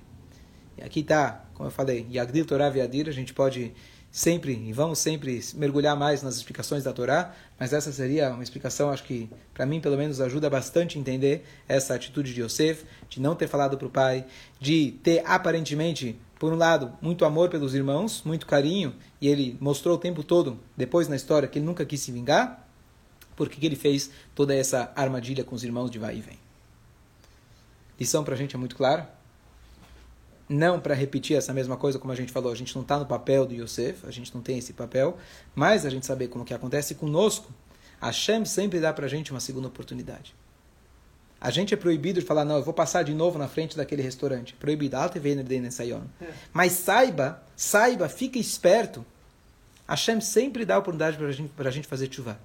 E 0.78 0.84
aqui 0.84 1.00
está, 1.00 1.46
como 1.54 1.68
eu 1.68 1.72
falei, 1.72 2.06
Yagdil 2.12 2.46
Torah 2.46 2.70
Viadir, 2.70 3.08
a 3.08 3.14
gente 3.14 3.34
pode 3.34 3.74
sempre, 4.18 4.54
e 4.54 4.74
vamos 4.74 4.98
sempre 4.98 5.40
mergulhar 5.54 5.96
mais 5.96 6.24
nas 6.24 6.38
explicações 6.38 6.84
da 6.84 6.92
Torá, 6.92 7.36
mas 7.60 7.72
essa 7.72 7.92
seria 7.92 8.32
uma 8.32 8.42
explicação, 8.42 8.90
acho 8.90 9.04
que 9.04 9.30
para 9.54 9.64
mim 9.64 9.80
pelo 9.80 9.96
menos 9.96 10.20
ajuda 10.20 10.50
bastante 10.50 10.98
a 10.98 11.00
entender 11.00 11.46
essa 11.68 11.94
atitude 11.94 12.34
de 12.34 12.42
Yosef, 12.42 12.84
de 13.08 13.22
não 13.22 13.36
ter 13.36 13.48
falado 13.48 13.78
para 13.78 13.86
o 13.86 13.92
pai, 13.92 14.26
de 14.60 14.94
ter 15.04 15.22
aparentemente, 15.24 16.20
por 16.40 16.52
um 16.52 16.56
lado, 16.56 16.98
muito 17.00 17.26
amor 17.26 17.52
pelos 17.52 17.76
irmãos, 17.76 18.24
muito 18.26 18.48
carinho, 18.48 18.96
e 19.22 19.28
ele 19.28 19.56
mostrou 19.62 19.94
o 19.94 20.00
tempo 20.00 20.24
todo, 20.24 20.60
depois 20.76 21.08
na 21.08 21.16
história, 21.16 21.48
que 21.48 21.60
ele 21.60 21.66
nunca 21.68 21.86
quis 21.86 22.02
se 22.02 22.12
vingar, 22.12 22.68
porque 23.36 23.60
que 23.60 23.68
ele 23.68 23.76
fez 23.76 24.10
toda 24.34 24.56
essa 24.56 24.92
armadilha 24.96 25.44
com 25.44 25.54
os 25.54 25.64
irmãos 25.64 25.92
de 25.92 26.00
vai 26.00 26.18
e 26.18 26.22
vem. 26.22 26.40
Lição 28.00 28.24
para 28.24 28.34
a 28.34 28.38
gente 28.38 28.56
é 28.56 28.58
muito 28.58 28.76
clara, 28.76 29.16
não 30.50 30.80
para 30.80 30.94
repetir 30.94 31.36
essa 31.36 31.54
mesma 31.54 31.76
coisa 31.76 32.00
como 32.00 32.14
a 32.14 32.16
gente 32.16 32.32
falou, 32.32 32.52
a 32.52 32.56
gente 32.56 32.74
não 32.76 32.82
está 32.82 32.98
no 32.98 33.06
papel 33.06 33.46
do 33.46 33.54
Yosef, 33.54 34.06
a 34.06 34.12
gente 34.12 34.34
não 34.34 34.42
tem 34.42 34.58
esse 34.58 34.74
papel, 34.74 35.18
mas 35.54 35.86
a 35.86 35.90
gente 35.90 36.06
saber 36.06 36.28
como 36.28 36.46
que 36.46 36.54
acontece 36.54 36.96
conosco, 36.96 37.52
Hashem 38.02 38.46
sempre 38.46 38.80
dá 38.80 38.94
para 38.94 39.06
a 39.06 39.10
gente 39.10 39.32
uma 39.32 39.40
segunda 39.40 39.68
oportunidade. 39.68 40.34
A 41.40 41.52
gente 41.52 41.74
é 41.74 41.78
proibido 41.78 42.20
de 42.20 42.26
falar, 42.26 42.44
não, 42.46 42.58
eu 42.58 42.64
vou 42.64 42.74
passar 42.74 43.04
de 43.04 43.14
novo 43.14 43.38
na 43.38 43.48
frente 43.48 43.78
daquele 43.78 44.02
restaurante. 44.02 44.56
Proibido. 44.56 44.98
É. 46.20 46.28
Mas 46.52 46.72
saiba, 46.74 47.44
saiba, 47.56 48.10
fique 48.10 48.40
esperto. 48.40 49.06
Hashem 49.88 50.20
sempre 50.20 50.66
dá 50.66 50.76
a 50.76 50.80
oportunidade 50.80 51.16
para 51.16 51.32
gente, 51.32 51.52
a 51.56 51.72
gente 51.72 51.88
fazer 51.88 52.12
chuva. 52.12 52.40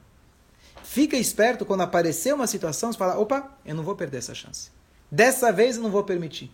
Fica 0.84 1.16
esperto 1.16 1.64
quando 1.64 1.80
aparecer 1.80 2.34
uma 2.34 2.46
situação, 2.46 2.92
você 2.92 2.98
fala, 2.98 3.18
opa, 3.18 3.50
eu 3.64 3.74
não 3.74 3.82
vou 3.82 3.96
perder 3.96 4.18
essa 4.18 4.34
chance. 4.34 4.70
Dessa 5.11 5.50
vez 5.50 5.76
eu 5.76 5.82
não 5.82 5.90
vou 5.90 6.05
permitir. 6.05 6.53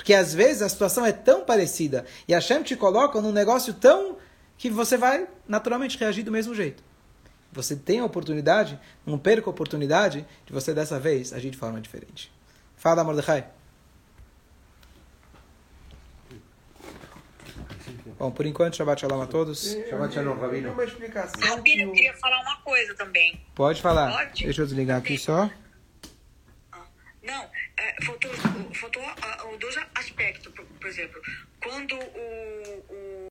Porque 0.00 0.14
às 0.14 0.32
vezes 0.32 0.62
a 0.62 0.68
situação 0.70 1.04
é 1.04 1.12
tão 1.12 1.44
parecida 1.44 2.06
e 2.26 2.32
a 2.32 2.38
Hashem 2.38 2.62
te 2.62 2.74
coloca 2.74 3.20
num 3.20 3.32
negócio 3.32 3.74
tão 3.74 4.16
que 4.56 4.70
você 4.70 4.96
vai 4.96 5.28
naturalmente 5.46 5.98
reagir 5.98 6.24
do 6.24 6.32
mesmo 6.32 6.54
jeito. 6.54 6.82
você 7.52 7.76
tem 7.76 8.00
a 8.00 8.04
oportunidade, 8.06 8.80
não 9.04 9.18
perca 9.18 9.50
a 9.50 9.52
oportunidade 9.52 10.26
de 10.46 10.52
você 10.54 10.72
dessa 10.72 10.98
vez 10.98 11.34
agir 11.34 11.50
de 11.50 11.58
forma 11.58 11.78
diferente. 11.82 12.32
Fala, 12.78 13.04
Mordecai. 13.04 13.46
Bom, 18.18 18.30
por 18.30 18.46
enquanto, 18.46 18.76
Shabbat 18.76 19.02
Shalom 19.02 19.20
a 19.20 19.26
todos. 19.26 19.76
Shabbat 19.90 20.14
Shalom, 20.14 20.38
Rabino. 20.38 20.72
Uma 20.72 20.84
explicação. 20.84 21.40
Rabino, 21.46 21.82
eu 21.82 21.92
queria 21.92 22.14
falar 22.14 22.40
uma 22.40 22.56
coisa 22.62 22.94
também. 22.94 23.38
Pode 23.54 23.82
falar. 23.82 24.10
Pode? 24.12 24.44
Deixa 24.44 24.62
eu 24.62 24.66
desligar 24.66 24.96
aqui 24.98 25.18
só. 25.18 25.50
Ah, 26.72 26.78
Não, 27.22 27.44
é, 27.80 28.04
faltou, 28.04 28.30
faltou 28.74 29.02
ah, 29.02 29.56
dois 29.58 29.76
aspectos, 29.94 30.52
por, 30.52 30.64
por 30.64 30.86
exemplo. 30.86 31.20
Quando 31.62 31.94
o, 31.94 32.84
o 32.88 33.10